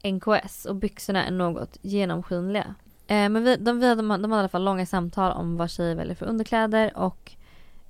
NKS 0.04 0.66
och 0.66 0.76
byxorna 0.76 1.26
är 1.26 1.32
något 1.32 1.78
genomskinliga. 1.82 2.76
Eh, 3.08 3.30
men 3.30 3.44
vi, 3.44 3.56
de, 3.56 3.80
vi, 3.80 3.96
de, 3.96 4.08
de, 4.08 4.32
har 4.32 4.38
i 4.38 4.40
alla 4.40 4.50
fall 4.50 4.64
långa 4.64 4.86
samtal 4.86 5.32
om 5.32 5.58
vad 5.58 5.70
tjejer 5.70 5.96
väljer 5.96 6.16
för 6.16 6.26
underkläder 6.26 6.98
och 6.98 7.32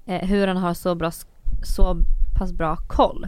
eh, 0.05 0.28
hur 0.28 0.47
han 0.47 0.57
har 0.57 0.74
så, 0.74 0.95
bra, 0.95 1.12
så 1.64 1.97
pass 2.39 2.53
bra 2.53 2.78
koll. 2.88 3.28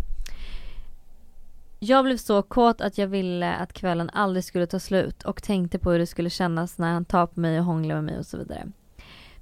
Jag 1.79 2.05
blev 2.05 2.17
så 2.17 2.41
kåt 2.41 2.82
att 2.82 2.97
jag 2.97 3.07
ville 3.07 3.53
att 3.55 3.73
kvällen 3.73 4.09
aldrig 4.09 4.43
skulle 4.43 4.67
ta 4.67 4.79
slut 4.79 5.23
och 5.23 5.43
tänkte 5.43 5.79
på 5.79 5.91
hur 5.91 5.99
det 5.99 6.07
skulle 6.07 6.29
kännas 6.29 6.77
när 6.77 6.93
han 6.93 7.05
tar 7.05 7.27
på 7.27 7.39
mig 7.39 7.59
och 7.59 7.65
hånglar 7.65 7.95
med 7.95 8.03
mig 8.03 8.17
och 8.17 8.25
så 8.25 8.38
vidare. 8.38 8.71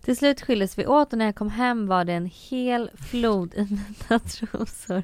Till 0.01 0.17
slut 0.17 0.41
skildes 0.41 0.77
vi 0.77 0.87
åt 0.87 1.13
och 1.13 1.19
när 1.19 1.25
jag 1.25 1.35
kom 1.35 1.49
hem 1.49 1.87
var 1.87 2.05
det 2.05 2.13
en 2.13 2.25
hel 2.25 2.91
flod 2.95 3.53
i 3.53 3.67
mina 3.69 4.19
trosor. 4.25 5.03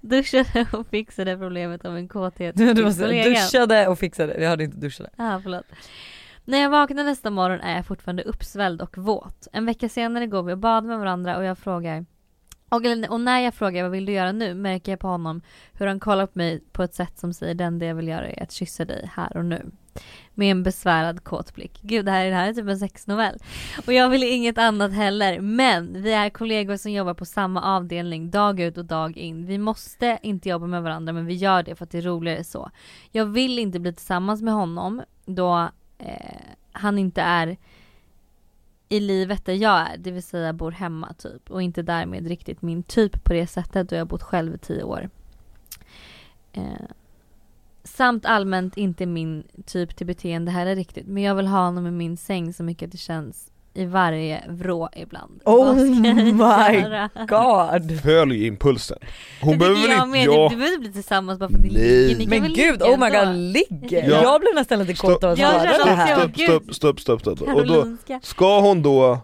Duschade 0.00 0.66
och 0.72 0.86
fixade 0.86 1.38
problemet 1.38 1.84
av 1.84 1.96
en 1.96 2.08
kåthet 2.08 2.56
Du, 2.76 2.84
måste, 2.84 3.06
duschade 3.06 3.88
och 3.88 3.98
fixade, 3.98 4.42
jag 4.42 4.48
hörde 4.48 4.64
inte 4.64 4.76
duschade. 4.76 5.10
Ah, 5.16 5.40
förlåt. 5.42 5.64
När 6.44 6.58
jag 6.58 6.70
vaknar 6.70 7.04
nästa 7.04 7.30
morgon 7.30 7.60
är 7.60 7.76
jag 7.76 7.86
fortfarande 7.86 8.22
uppsvälld 8.22 8.82
och 8.82 8.98
våt. 8.98 9.48
En 9.52 9.66
vecka 9.66 9.88
senare 9.88 10.26
går 10.26 10.42
vi 10.42 10.52
och 10.52 10.58
badar 10.58 10.88
med 10.88 10.98
varandra 10.98 11.36
och 11.36 11.44
jag 11.44 11.58
frågar 11.58 12.04
och, 12.68 12.82
och 13.08 13.20
när 13.20 13.40
jag 13.40 13.54
frågar 13.54 13.82
vad 13.82 13.92
vill 13.92 14.06
du 14.06 14.12
göra 14.12 14.32
nu 14.32 14.54
märker 14.54 14.92
jag 14.92 14.98
på 14.98 15.08
honom 15.08 15.42
hur 15.72 15.86
han 15.86 16.00
kollar 16.00 16.26
på 16.26 16.38
mig 16.38 16.60
på 16.72 16.82
ett 16.82 16.94
sätt 16.94 17.18
som 17.18 17.32
säger 17.32 17.54
den 17.54 17.78
det 17.78 17.86
jag 17.86 17.94
vill 17.94 18.08
göra 18.08 18.28
är 18.28 18.42
att 18.42 18.52
kyssa 18.52 18.84
dig 18.84 19.10
här 19.14 19.36
och 19.36 19.44
nu. 19.44 19.70
Med 20.34 20.50
en 20.50 20.62
besvärad 20.62 21.24
kåt 21.24 21.54
blick. 21.54 21.78
Gud 21.82 22.04
det 22.04 22.10
här, 22.10 22.26
det 22.26 22.34
här 22.34 22.48
är 22.48 22.52
typ 22.52 22.68
en 22.68 22.78
sexnovell. 22.78 23.38
Och 23.86 23.92
jag 23.92 24.08
vill 24.08 24.22
inget 24.22 24.58
annat 24.58 24.92
heller. 24.92 25.40
Men 25.40 26.02
vi 26.02 26.12
är 26.12 26.30
kollegor 26.30 26.76
som 26.76 26.92
jobbar 26.92 27.14
på 27.14 27.24
samma 27.24 27.76
avdelning 27.76 28.30
dag 28.30 28.60
ut 28.60 28.78
och 28.78 28.84
dag 28.84 29.16
in. 29.16 29.46
Vi 29.46 29.58
måste 29.58 30.18
inte 30.22 30.48
jobba 30.48 30.66
med 30.66 30.82
varandra 30.82 31.12
men 31.12 31.26
vi 31.26 31.34
gör 31.34 31.62
det 31.62 31.74
för 31.74 31.84
att 31.84 31.90
det 31.90 31.98
är 31.98 32.02
roligare 32.02 32.44
så. 32.44 32.70
Jag 33.10 33.26
vill 33.26 33.58
inte 33.58 33.78
bli 33.78 33.92
tillsammans 33.92 34.42
med 34.42 34.54
honom 34.54 35.02
då 35.24 35.68
eh, 35.98 36.36
han 36.72 36.98
inte 36.98 37.22
är 37.22 37.56
i 38.88 39.00
livet 39.00 39.44
där 39.44 39.54
jag 39.54 39.90
är, 39.90 39.96
det 39.98 40.10
vill 40.10 40.22
säga 40.22 40.52
bor 40.52 40.70
hemma 40.70 41.12
typ 41.12 41.50
och 41.50 41.62
inte 41.62 41.82
därmed 41.82 42.26
riktigt 42.26 42.62
min 42.62 42.82
typ 42.82 43.24
på 43.24 43.32
det 43.32 43.46
sättet 43.46 43.88
då 43.88 43.96
jag 43.96 44.00
har 44.00 44.06
bott 44.06 44.22
själv 44.22 44.54
i 44.54 44.58
tio 44.58 44.82
år. 44.82 45.10
Eh, 46.52 46.62
samt 47.96 48.26
allmänt 48.26 48.76
inte 48.76 49.06
min 49.06 49.44
typ 49.66 49.96
till 49.96 50.06
beteende 50.06 50.50
heller 50.50 50.76
riktigt 50.76 51.06
men 51.06 51.22
jag 51.22 51.34
vill 51.34 51.46
ha 51.46 51.64
honom 51.64 51.86
i 51.86 51.90
min 51.90 52.16
säng 52.16 52.52
så 52.52 52.62
mycket 52.62 52.92
det 52.92 52.98
känns 52.98 53.50
i 53.74 53.84
varje 53.84 54.44
vrå 54.48 54.88
ibland. 54.96 55.40
Oh 55.44 55.64
Vad 55.66 55.76
ska 55.76 56.08
jag 56.08 56.16
my 56.72 56.78
göra? 56.80 57.10
God! 57.28 58.00
Följ 58.00 58.46
impulsen. 58.46 58.98
Hon 59.42 59.52
Det 59.52 59.58
behöver 59.58 59.80
jag 59.88 59.92
inte, 59.96 60.06
med. 60.06 60.24
ja, 60.26 60.48
Du 60.50 60.56
behöver 60.56 60.66
inte 60.76 60.80
bli 60.80 60.92
tillsammans 60.92 61.38
bara 61.38 61.48
för 61.48 61.56
att 61.56 61.62
ni 61.64 61.70
ligger. 61.70 62.18
Ni 62.18 62.26
Men 62.26 62.42
gud, 62.42 62.56
ligga 62.56 62.84
oh 62.84 62.98
my 62.98 63.10
god, 63.10 63.36
ligger! 63.36 64.10
Ja. 64.10 64.22
Jag 64.22 64.40
blev 64.40 64.54
nästan 64.54 64.78
lite 64.78 64.94
kåt 64.94 65.24
av 65.24 65.30
att 65.32 65.38
höra 65.38 65.84
det 65.84 65.90
här. 65.90 66.16
stopp, 66.16 66.74
stopp, 66.74 66.74
stopp, 66.74 67.20
stopp, 67.20 67.20
stopp. 67.20 67.48
Och 67.54 67.66
då, 67.66 67.96
ska 68.22 68.60
hon 68.60 68.82
då, 68.82 69.18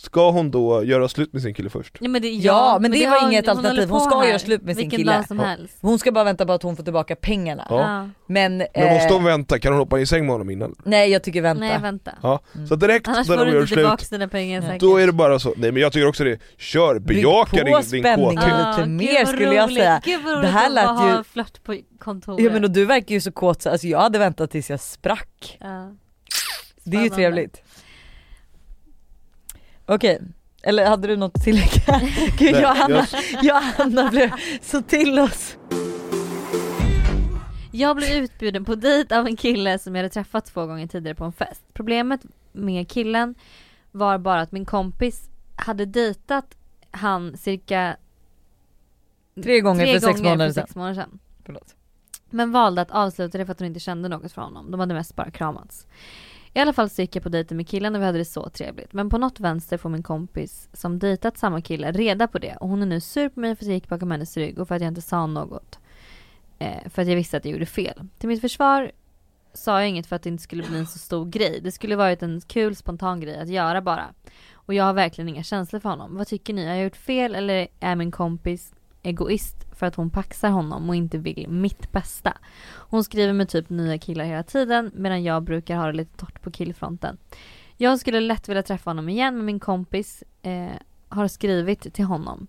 ska 0.00 0.30
hon 0.30 0.50
då 0.50 0.84
göra 0.84 1.08
slut 1.08 1.32
med 1.32 1.42
sin 1.42 1.54
kille 1.54 1.70
först? 1.70 1.96
Ja 2.00 2.08
men 2.08 2.22
det, 2.22 2.28
Ja, 2.28 2.78
men 2.80 2.90
det 2.90 3.06
var 3.06 3.20
har- 3.20 3.28
inget 3.28 3.46
hon 3.46 3.56
alternativ. 3.56 3.88
Hon 3.90 4.00
ska 4.00 4.18
här 4.18 4.26
göra 4.28 4.38
slut 4.38 4.62
med 4.62 4.76
sin 4.76 4.82
vilken 4.84 4.98
kille. 4.98 5.12
dag 5.12 5.26
som 5.26 5.38
Ja. 5.38 5.44
helst. 5.44 5.74
Hon 5.80 5.98
ska 5.98 6.12
bara 6.12 6.24
vänta 6.24 6.46
på 6.46 6.52
att 6.52 6.62
hon 6.62 6.76
får 6.76 6.84
tillbaka 6.84 7.16
pengarna. 7.16 7.66
Ja. 7.70 7.80
Ja. 7.80 8.08
Men, 8.26 8.56
Men 8.58 8.66
eh, 8.74 8.92
måste 8.94 9.14
hon 9.14 9.24
vänta? 9.24 9.58
Kan 9.58 9.72
hon 9.72 9.78
hoppa 9.80 10.00
i 10.00 10.06
säng 10.06 10.26
med 10.26 10.32
honom 10.34 10.50
innan? 10.50 10.74
nej 10.84 11.10
jag 11.10 11.22
tycker 11.22 11.42
vänta. 11.42 11.60
Nej 11.64 11.78
vänta. 11.82 12.10
Ja, 12.22 12.40
Mm. 12.54 12.66
så 12.66 12.74
direkt 12.76 13.08
Annars 13.08 13.28
när 13.28 13.36
får 13.36 13.44
de 13.44 13.50
du 13.50 13.56
gör 13.58 13.66
slut, 13.66 14.10
dina 14.10 14.28
pengar 14.28 14.60
säkert. 14.62 14.80
då 14.80 14.96
är 14.96 15.06
det 15.06 15.12
bara 15.12 15.38
så, 15.38 15.54
nej 15.56 15.72
men 15.72 15.82
jag 15.82 15.92
tycker 15.92 16.08
också 16.08 16.24
det, 16.24 16.38
kör, 16.58 16.98
bejaka 16.98 17.56
din, 17.56 17.64
din 17.64 17.74
kåthet 18.16 18.44
lite 18.44 18.54
Ah, 18.82 18.86
mer 18.86 19.06
gud 19.06 19.18
vad 19.18 19.28
skulle 19.28 19.54
jag 19.54 19.72
säga. 19.72 20.00
Gud 20.04 20.20
vad 20.24 20.32
Det 20.34 20.38
roligt 20.38 20.50
här 20.50 20.66
att 20.66 20.72
lät 20.74 20.84
bara 20.86 20.96
ha 20.96 21.08
ju- 21.10 21.16
en 21.16 21.24
flört 21.24 21.62
på 21.62 21.76
kontoret. 21.98 22.44
Ja 22.44 22.52
men 22.52 22.64
och 22.64 22.70
du 22.70 22.84
verkar 22.84 23.14
ju 23.14 23.20
så 23.20 23.32
kåt 23.32 23.62
så 23.62 23.70
alltså 23.70 23.86
jag 23.86 23.98
hade 24.00 24.18
väntat 24.18 24.50
tills 24.50 24.70
jag 24.70 24.80
sprack. 24.80 25.58
Ja. 25.60 25.92
Det 26.84 26.96
är 26.96 27.02
ju 27.02 27.08
trevligt. 27.08 27.62
Okej, 29.94 30.20
eller 30.62 30.86
hade 30.86 31.08
du 31.08 31.16
något 31.16 31.36
att 31.36 31.44
tillägga? 31.44 32.00
Gud 32.38 32.52
Nej, 32.52 32.62
jag 32.62 32.70
och 32.70 32.76
Hanna, 32.76 33.06
jag- 33.32 33.44
jag 33.44 33.56
och 33.56 33.62
Hanna 33.62 34.10
blev 34.10 34.30
så 34.62 34.82
till 34.82 35.18
oss. 35.18 35.56
Jag 37.72 37.96
blev 37.96 38.10
utbjuden 38.24 38.64
på 38.64 38.74
dejt 38.74 39.18
av 39.18 39.26
en 39.26 39.36
kille 39.36 39.78
som 39.78 39.94
jag 39.94 40.02
hade 40.02 40.12
träffat 40.14 40.44
två 40.46 40.66
gånger 40.66 40.86
tidigare 40.86 41.14
på 41.14 41.24
en 41.24 41.32
fest. 41.32 41.62
Problemet 41.72 42.20
med 42.52 42.88
killen 42.88 43.34
var 43.90 44.18
bara 44.18 44.40
att 44.40 44.52
min 44.52 44.64
kompis 44.64 45.28
hade 45.56 45.86
dejtat 45.86 46.56
han 46.90 47.36
cirka 47.36 47.96
Tre 49.42 49.60
gånger 49.60 49.84
tre 49.84 49.92
för 50.00 50.06
sex 50.06 50.18
gånger 50.20 50.30
månader 50.30 50.48
för 50.48 50.54
sedan. 50.54 50.66
sex 50.66 50.76
månader 50.76 50.94
sedan. 50.94 51.18
Förlåt. 51.44 51.74
Men 52.30 52.52
valde 52.52 52.82
att 52.82 52.90
avsluta 52.90 53.38
det 53.38 53.46
för 53.46 53.52
att 53.52 53.58
hon 53.58 53.66
inte 53.68 53.80
kände 53.80 54.08
något 54.08 54.32
från 54.32 54.44
honom. 54.44 54.70
De 54.70 54.80
hade 54.80 54.94
mest 54.94 55.16
bara 55.16 55.30
kramats. 55.30 55.86
I 56.54 56.60
alla 56.60 56.72
fall 56.72 56.90
så 56.90 57.02
gick 57.02 57.16
jag 57.16 57.22
på 57.22 57.28
dejten 57.28 57.56
med 57.56 57.68
killen 57.68 57.94
och 57.94 58.00
vi 58.00 58.06
hade 58.06 58.18
det 58.18 58.24
så 58.24 58.48
trevligt. 58.48 58.92
Men 58.92 59.10
på 59.10 59.18
något 59.18 59.40
vänster 59.40 59.78
får 59.78 59.88
min 59.88 60.02
kompis 60.02 60.68
som 60.72 60.98
dejtat 60.98 61.38
samma 61.38 61.60
kille 61.60 61.92
reda 61.92 62.28
på 62.28 62.38
det 62.38 62.56
och 62.56 62.68
hon 62.68 62.82
är 62.82 62.86
nu 62.86 63.00
sur 63.00 63.28
på 63.28 63.40
mig 63.40 63.56
för 63.56 63.64
att 63.64 63.68
jag 63.68 63.74
gick 63.74 63.88
bakom 63.88 64.10
hennes 64.10 64.36
rygg 64.36 64.58
och 64.58 64.68
för 64.68 64.74
att 64.74 64.80
jag 64.80 64.88
inte 64.88 65.02
sa 65.02 65.26
något. 65.26 65.78
Eh, 66.58 66.88
för 66.90 67.02
att 67.02 67.08
jag 67.08 67.16
visste 67.16 67.36
att 67.36 67.44
jag 67.44 67.52
gjorde 67.52 67.66
fel. 67.66 68.06
Till 68.18 68.28
mitt 68.28 68.40
försvar 68.40 68.92
sa 69.52 69.80
jag 69.80 69.88
inget 69.88 70.06
för 70.06 70.16
att 70.16 70.22
det 70.22 70.28
inte 70.28 70.42
skulle 70.42 70.62
bli 70.62 70.78
en 70.78 70.86
så 70.86 70.98
stor 70.98 71.26
grej. 71.26 71.60
Det 71.60 71.72
skulle 71.72 71.96
varit 71.96 72.22
en 72.22 72.40
kul 72.40 72.76
spontan 72.76 73.20
grej 73.20 73.38
att 73.38 73.48
göra 73.48 73.82
bara. 73.82 74.14
Och 74.52 74.70
Och 74.70 74.74
jag 74.74 74.84
har 74.84 74.92
verkligen 74.92 75.28
inga 75.28 75.42
känslor 75.42 75.80
för 75.80 75.88
honom. 75.88 76.16
Vad 76.16 76.26
tycker 76.26 76.54
ni? 76.54 76.66
Har 76.66 76.74
jag 76.74 76.84
gjort 76.84 76.96
fel 76.96 77.34
eller 77.34 77.68
är 77.80 77.96
min 77.96 78.10
kompis 78.10 78.72
egoist 79.02 79.66
för 79.72 79.86
att 79.86 79.94
hon 79.94 80.10
paxar 80.10 80.50
honom 80.50 80.88
och 80.88 80.94
inte 80.96 81.18
vill 81.18 81.48
mitt 81.48 81.92
bästa? 81.92 82.38
Hon 82.70 83.04
skriver 83.04 83.32
med 83.32 83.48
typ 83.48 83.70
nya 83.70 83.98
killar 83.98 84.24
hela 84.24 84.42
tiden 84.42 84.90
medan 84.94 85.22
jag 85.24 85.42
brukar 85.42 85.76
ha 85.76 85.86
det 85.86 85.92
lite 85.92 86.16
torrt 86.16 86.42
på 86.42 86.50
killfronten. 86.50 87.18
Jag 87.76 88.00
skulle 88.00 88.20
lätt 88.20 88.48
vilja 88.48 88.62
träffa 88.62 88.90
honom 88.90 89.08
igen 89.08 89.36
men 89.36 89.46
min 89.46 89.60
kompis 89.60 90.24
eh, 90.42 90.70
har 91.08 91.28
skrivit 91.28 91.94
till 91.94 92.04
honom. 92.04 92.46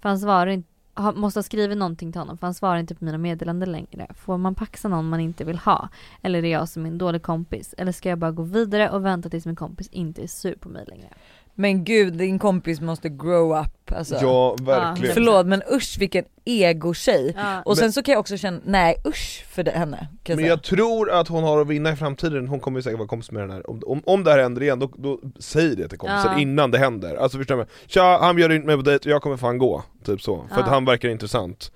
För 0.00 0.08
han 0.08 0.18
svarar 0.18 0.46
inte 0.46 0.68
måste 1.14 1.38
ha 1.38 1.42
skrivit 1.42 1.78
någonting 1.78 2.12
till 2.12 2.20
honom 2.20 2.38
för 2.38 2.46
han 2.46 2.54
svarar 2.54 2.78
inte 2.78 2.94
på 2.94 3.04
mina 3.04 3.18
meddelanden 3.18 3.72
längre. 3.72 4.06
Får 4.14 4.38
man 4.38 4.54
paxa 4.54 4.88
någon 4.88 5.08
man 5.08 5.20
inte 5.20 5.44
vill 5.44 5.58
ha? 5.58 5.88
Eller 6.22 6.38
är 6.38 6.42
det 6.42 6.48
jag 6.48 6.68
som 6.68 6.84
är 6.84 6.90
en 6.90 6.98
dålig 6.98 7.22
kompis? 7.22 7.74
Eller 7.78 7.92
ska 7.92 8.08
jag 8.08 8.18
bara 8.18 8.30
gå 8.32 8.42
vidare 8.42 8.90
och 8.90 9.04
vänta 9.04 9.28
tills 9.28 9.46
min 9.46 9.56
kompis 9.56 9.88
inte 9.88 10.22
är 10.22 10.26
sur 10.26 10.54
på 10.54 10.68
mig 10.68 10.84
längre? 10.88 11.08
Men 11.54 11.84
gud 11.84 12.14
din 12.14 12.38
kompis 12.38 12.80
måste 12.80 13.08
grow 13.08 13.60
up 13.60 13.92
alltså. 13.92 14.18
Ja, 14.22 14.56
verkligen. 14.62 15.14
Förlåt 15.14 15.46
men 15.46 15.62
usch 15.72 15.96
vilken 15.98 16.24
ego-tjej. 16.44 17.34
Ja. 17.36 17.62
Och 17.64 17.78
sen 17.78 17.92
så 17.92 18.02
kan 18.02 18.12
jag 18.12 18.20
också 18.20 18.36
känna, 18.36 18.60
nej 18.64 18.96
usch 19.06 19.44
för 19.48 19.62
det, 19.62 19.70
henne. 19.70 20.08
Men 20.28 20.36
säga. 20.36 20.48
jag 20.48 20.62
tror 20.62 21.10
att 21.10 21.28
hon 21.28 21.44
har 21.44 21.60
att 21.60 21.66
vinna 21.66 21.92
i 21.92 21.96
framtiden, 21.96 22.48
hon 22.48 22.60
kommer 22.60 22.80
säkert 22.80 22.98
vara 22.98 23.08
kompis 23.08 23.30
med 23.30 23.42
den 23.42 23.50
här 23.50 23.70
Om, 23.70 23.82
om, 23.86 24.02
om 24.06 24.24
det 24.24 24.30
här 24.30 24.38
händer 24.38 24.62
igen, 24.62 24.78
då, 24.78 24.90
då 24.96 25.20
säg 25.38 25.76
det 25.76 25.88
till 25.88 25.98
kompisen 25.98 26.32
Ja. 26.32 26.38
innan 26.38 26.70
det 26.70 26.78
händer 26.78 27.16
Alltså 27.16 27.38
förstår 27.38 27.56
du? 27.56 27.66
Tja, 27.86 28.18
han 28.22 28.36
bjöd 28.36 28.52
inte 28.52 28.66
mig 28.66 28.76
på 28.76 28.82
dejt, 28.82 29.10
jag 29.10 29.22
kommer 29.22 29.36
fan 29.36 29.58
gå, 29.58 29.82
typ 30.04 30.22
så, 30.22 30.44
för 30.54 30.60
att 30.60 30.68
han 30.68 30.84
verkar 30.84 31.08
intressant 31.08 31.72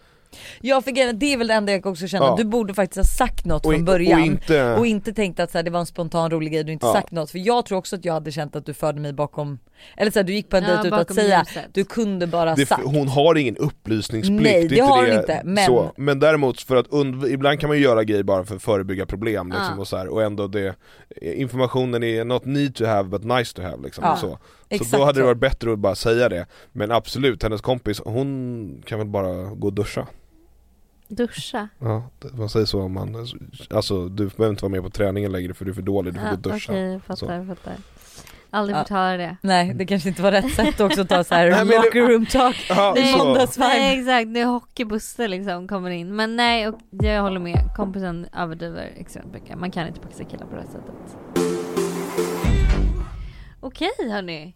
Ja 0.60 0.80
för 0.82 1.12
det 1.12 1.32
är 1.32 1.36
väl 1.36 1.46
det 1.46 1.54
enda 1.54 1.72
jag 1.72 1.86
också 1.86 2.06
känner, 2.06 2.26
Ja. 2.26 2.34
du 2.38 2.44
borde 2.44 2.74
faktiskt 2.74 2.96
ha 2.96 3.26
sagt 3.26 3.44
något 3.44 3.66
och, 3.66 3.72
från 3.72 3.84
början. 3.84 4.20
och 4.20 4.26
inte... 4.26 4.74
Och 4.74 4.86
inte 4.86 5.12
tänkt 5.12 5.40
att 5.40 5.50
så 5.50 5.58
här, 5.58 5.62
det 5.62 5.70
var 5.70 5.80
en 5.80 5.86
spontan 5.86 6.30
rolig 6.30 6.52
grej, 6.52 6.64
du 6.64 6.72
inte 6.72 6.86
Ja. 6.86 6.92
sagt 6.92 7.10
något. 7.10 7.30
För 7.30 7.38
jag 7.38 7.66
tror 7.66 7.78
också 7.78 7.96
att 7.96 8.04
jag 8.04 8.12
hade 8.14 8.32
känt 8.32 8.56
att 8.56 8.66
du 8.66 8.74
förde 8.74 9.00
mig 9.00 9.12
bakom, 9.12 9.58
eller 9.96 10.10
så 10.10 10.18
här, 10.18 10.24
du 10.24 10.32
gick 10.34 10.48
på 10.48 10.56
en 10.56 10.62
Ja, 10.64 10.68
dejt 10.70 10.86
utan 10.88 11.00
att 11.00 11.14
säga, 11.14 11.44
ljuset. 11.48 11.64
du 11.72 11.84
kunde 11.84 12.26
bara 12.26 12.54
det, 12.54 12.66
sagt. 12.66 12.82
hon 12.84 13.08
har 13.08 13.34
ingen 13.34 13.56
upplysningsplikt, 13.56 14.42
Nej, 14.42 14.68
det 14.68 14.80
har 14.80 15.06
hon 15.08 15.18
inte, 15.18 15.40
men- 15.44 15.66
så. 15.66 15.92
men 15.96 16.20
däremot 16.20 16.60
för 16.60 16.76
att 16.76 16.86
ibland 17.30 17.60
kan 17.60 17.68
man 17.68 17.76
ju 17.76 17.82
göra 17.82 18.04
grejer 18.04 18.22
bara 18.22 18.44
för 18.44 18.56
att 18.56 18.62
förebygga 18.62 19.06
problem 19.06 19.48
liksom, 19.48 19.74
Ja. 19.74 19.80
och, 19.80 19.88
så 19.88 19.96
här, 19.96 20.08
och 20.08 20.22
ändå 20.22 20.46
det, 20.46 20.74
informationen 21.22 22.02
är 22.02 22.24
not 22.24 22.44
need 22.44 22.74
to 22.74 22.84
have 22.84 23.08
but 23.08 23.24
nice 23.24 23.56
to 23.56 23.62
have 23.62 23.82
liksom, 23.82 24.04
Ja, 24.04 24.16
så. 24.16 24.28
Så 24.28 24.38
exakt 24.68 24.92
då 24.92 25.04
hade 25.04 25.18
det 25.18 25.22
så. 25.22 25.26
varit 25.26 25.38
bättre 25.38 25.72
att 25.72 25.78
bara 25.78 25.94
säga 25.94 26.28
det, 26.28 26.46
men 26.72 26.90
absolut, 26.92 27.42
hennes 27.42 27.60
kompis, 27.60 28.00
hon 28.04 28.82
kan 28.86 28.98
väl 28.98 29.08
bara 29.08 29.44
gå 29.44 29.66
och 29.66 29.72
duscha 29.72 30.06
Duscha? 31.08 31.68
Ja, 31.78 32.02
man 32.32 32.48
säger 32.48 32.66
så 32.66 32.82
om 32.82 32.92
man, 32.92 33.26
alltså 33.70 34.08
du 34.08 34.26
behöver 34.28 34.50
inte 34.50 34.62
vara 34.64 34.70
med 34.72 34.82
på 34.82 34.90
träningen 34.90 35.32
längre 35.32 35.54
för 35.54 35.64
du 35.64 35.70
är 35.70 35.74
för 35.74 35.82
dålig, 35.82 36.14
du 36.14 36.18
får 36.18 36.26
Ja, 36.28 36.30
gå 36.30 36.36
och 36.36 36.42
duscha 36.42 36.72
Okej, 36.72 36.92
jag 36.92 37.02
fattar, 37.02 37.34
jag 37.34 37.46
fattar. 37.46 37.72
Aldrig 38.50 38.76
Ja. 38.76 38.80
fått 38.80 38.88
höra 38.88 39.16
det. 39.16 39.36
Nej 39.42 39.74
det 39.74 39.86
kanske 39.86 40.08
inte 40.08 40.22
var 40.22 40.32
rätt 40.32 40.54
sätt 40.54 40.80
också 40.80 41.00
att 41.00 41.08
ta 41.08 41.24
så 41.24 41.34
här 41.34 41.50
Nej, 41.50 41.64
locker 41.64 42.08
room 42.08 42.26
talk. 42.26 42.56
Ja, 42.68 42.94
så. 43.18 43.24
måndagsvibe. 43.24 43.66
Nej 43.68 43.98
exakt, 44.00 44.34
det 44.34 44.40
är 44.40 44.46
hockeybuster 44.46 45.28
liksom 45.28 45.68
kommer 45.68 45.90
in. 45.90 46.16
Men 46.16 46.36
nej, 46.36 46.68
och 46.68 46.78
jag 46.90 47.22
håller 47.22 47.40
med. 47.40 47.58
Kompisen 47.76 48.26
överdriver 48.36 48.92
extremt 48.96 49.32
mycket. 49.32 49.58
Man 49.58 49.70
kan 49.70 49.86
inte 49.88 50.00
paxa 50.00 50.24
killar 50.24 50.46
på 50.46 50.54
det 50.56 50.60
här 50.60 50.68
sättet. 50.68 51.18
Okej 53.60 53.90
hörni. 54.10 54.54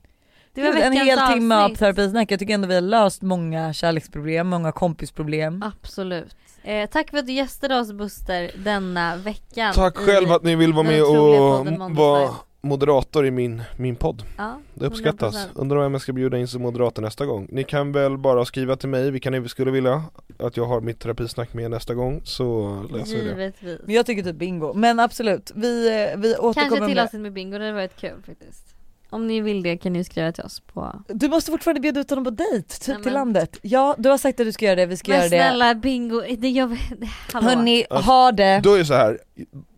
Det 0.55 0.63
var 0.63 0.81
en 0.81 0.93
hel 0.93 1.19
timme 1.19 1.55
av 1.55 1.69
terapisnack, 1.75 2.31
jag 2.31 2.39
tycker 2.39 2.55
ändå 2.55 2.69
vi 2.69 2.75
har 2.75 2.81
löst 2.81 3.23
många 3.23 3.73
kärleksproblem, 3.73 4.49
många 4.49 4.73
kompisproblem. 4.73 5.63
Absolut. 5.63 6.37
Eh, 6.63 6.91
tack 6.91 7.11
för 7.11 7.19
att 7.19 7.27
du 7.27 7.33
gästade 7.33 7.79
oss 7.81 7.93
Buster 7.93 8.51
denna 8.65 9.17
veckan. 9.17 9.75
Tack 9.75 9.97
själv 9.97 10.33
att 10.33 10.43
ni 10.43 10.57
vill 10.57 10.73
vara 10.73 10.87
med 10.87 11.03
och 11.03 11.67
vara 11.97 12.31
moderator 12.61 13.27
i 13.27 13.31
min, 13.31 13.63
min 13.77 13.97
podd 13.97 14.23
Ja, 14.37 14.61
Det 14.75 14.87
uppskattas. 14.87 15.35
100%. 15.35 15.49
Undrar 15.55 15.81
vem 15.83 15.93
jag 15.93 16.03
ska 16.03 16.13
bjuda 16.13 16.39
in 16.39 16.49
som 16.49 16.63
moderator 16.63 17.03
nästa 17.03 17.27
gång. 17.27 17.49
Ni 17.51 17.65
kan 17.65 17.93
väl 17.93 18.19
bara 18.19 18.45
skriva 18.45 18.77
till 18.77 18.89
mig 18.89 19.11
vilka 19.11 19.31
ni 19.31 19.49
skulle 19.49 19.71
vilja 19.71 20.03
att 20.39 20.57
jag 20.57 20.65
har 20.65 20.81
mitt 20.81 21.01
terapisnack 21.01 21.55
med 21.55 21.71
nästa 21.71 21.95
gång 21.95 22.21
så 22.25 22.77
läser 22.93 23.17
vi 23.17 23.25
det. 23.25 23.79
Men 23.85 23.95
jag 23.95 24.07
tycker 24.07 24.23
typ 24.23 24.37
bingo, 24.37 24.73
men 24.75 25.01
absolut, 25.01 25.53
vi, 25.55 25.89
eh, 25.89 26.19
vi 26.21 26.37
återkommer 26.37 26.53
Kanske 26.55 26.77
till 26.77 26.87
med 26.87 26.97
det. 26.97 27.03
avsnitt 27.03 27.23
med 27.23 27.33
bingo, 27.33 27.59
det 27.59 27.65
hade 27.65 27.73
varit 27.75 27.97
kul 27.97 28.23
faktiskt. 28.27 28.75
Om 29.13 29.27
ni 29.27 29.41
vill 29.41 29.63
det 29.63 29.77
kan 29.77 29.93
ni 29.93 30.05
skriva 30.05 30.33
till 30.33 30.45
oss 30.45 30.61
på 30.61 31.03
Du 31.09 31.29
måste 31.29 31.51
fortfarande 31.51 31.81
bjuda 31.81 32.01
ut 32.01 32.11
honom 32.11 32.25
på 32.25 32.31
dejt, 32.31 32.63
typ 32.69 32.87
Nej, 32.89 32.97
men- 32.97 33.03
till 33.03 33.13
landet. 33.13 33.59
Ja, 33.63 33.95
du 33.99 34.09
har 34.09 34.19
sagt 34.19 34.41
att 34.41 34.47
du 34.47 34.53
ska 34.53 34.65
göra 34.65 34.77
det, 34.77 34.87
vi 34.87 34.97
ska 34.97 35.11
Men 35.13 35.19
göra 35.21 35.29
det. 35.29 35.37
snälla 35.37 35.75
bingo, 35.75 36.23
det 36.39 36.49
gör 36.49 36.67
vi, 36.67 36.79
hallå. 37.33 37.49
Hörni, 37.49 37.85
Alltså, 37.91 38.11
ha 38.11 38.33
det. 38.33 38.61
Då 38.65 38.75
är 38.75 38.79
det 38.79 38.85
så 38.85 38.95
här. 38.95 39.19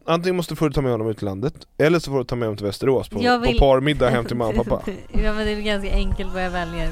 antingen 0.07 0.37
måste 0.37 0.53
du 0.55 0.57
få 0.57 0.71
ta 0.71 0.81
med 0.81 0.91
honom 0.93 1.09
ut 1.11 1.17
till 1.19 1.25
landet, 1.27 1.55
eller 1.79 1.99
så 1.99 2.11
får 2.11 2.19
du 2.19 2.25
ta 2.25 2.37
med 2.37 2.47
honom 2.49 2.57
till 2.57 2.67
Västerås 2.67 3.09
på, 3.09 3.23
Jag 3.23 3.39
vill- 3.39 3.59
på 3.59 3.59
parmiddag 3.59 4.09
hem 4.11 4.25
till 4.25 4.37
mamma 4.37 4.61
och 4.61 4.67
pappa. 4.67 4.91
ja 5.13 5.33
men 5.35 5.47
det 5.47 5.53
är 5.53 5.61
ganska 5.61 5.91
enkelt 5.93 6.33
vad 6.35 6.45
jag 6.45 6.51
väljer. 6.51 6.91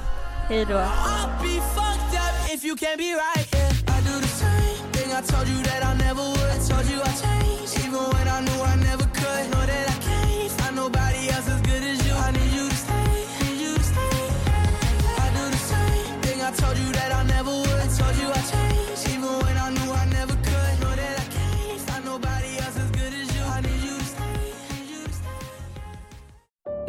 Hej 0.49 0.64
då. 0.68 0.74
I'll 0.74 1.43
be 1.43 1.49
fucked 1.49 2.18
up 2.18 2.55
if 2.55 2.64
you 2.64 2.76
can't 2.76 2.97
be 2.99 3.03
right. 3.05 3.55
Yeah, 3.55 3.99
I 3.99 4.03
do 4.09 4.20
the 4.20 4.28
same 4.28 4.93
thing 4.93 5.09
I 5.11 5.22
told 5.32 5.49
you 5.49 5.62
that 5.64 5.82
I 5.82 5.82
never 5.82 5.93
would. 5.93 6.01
I 6.01 6.01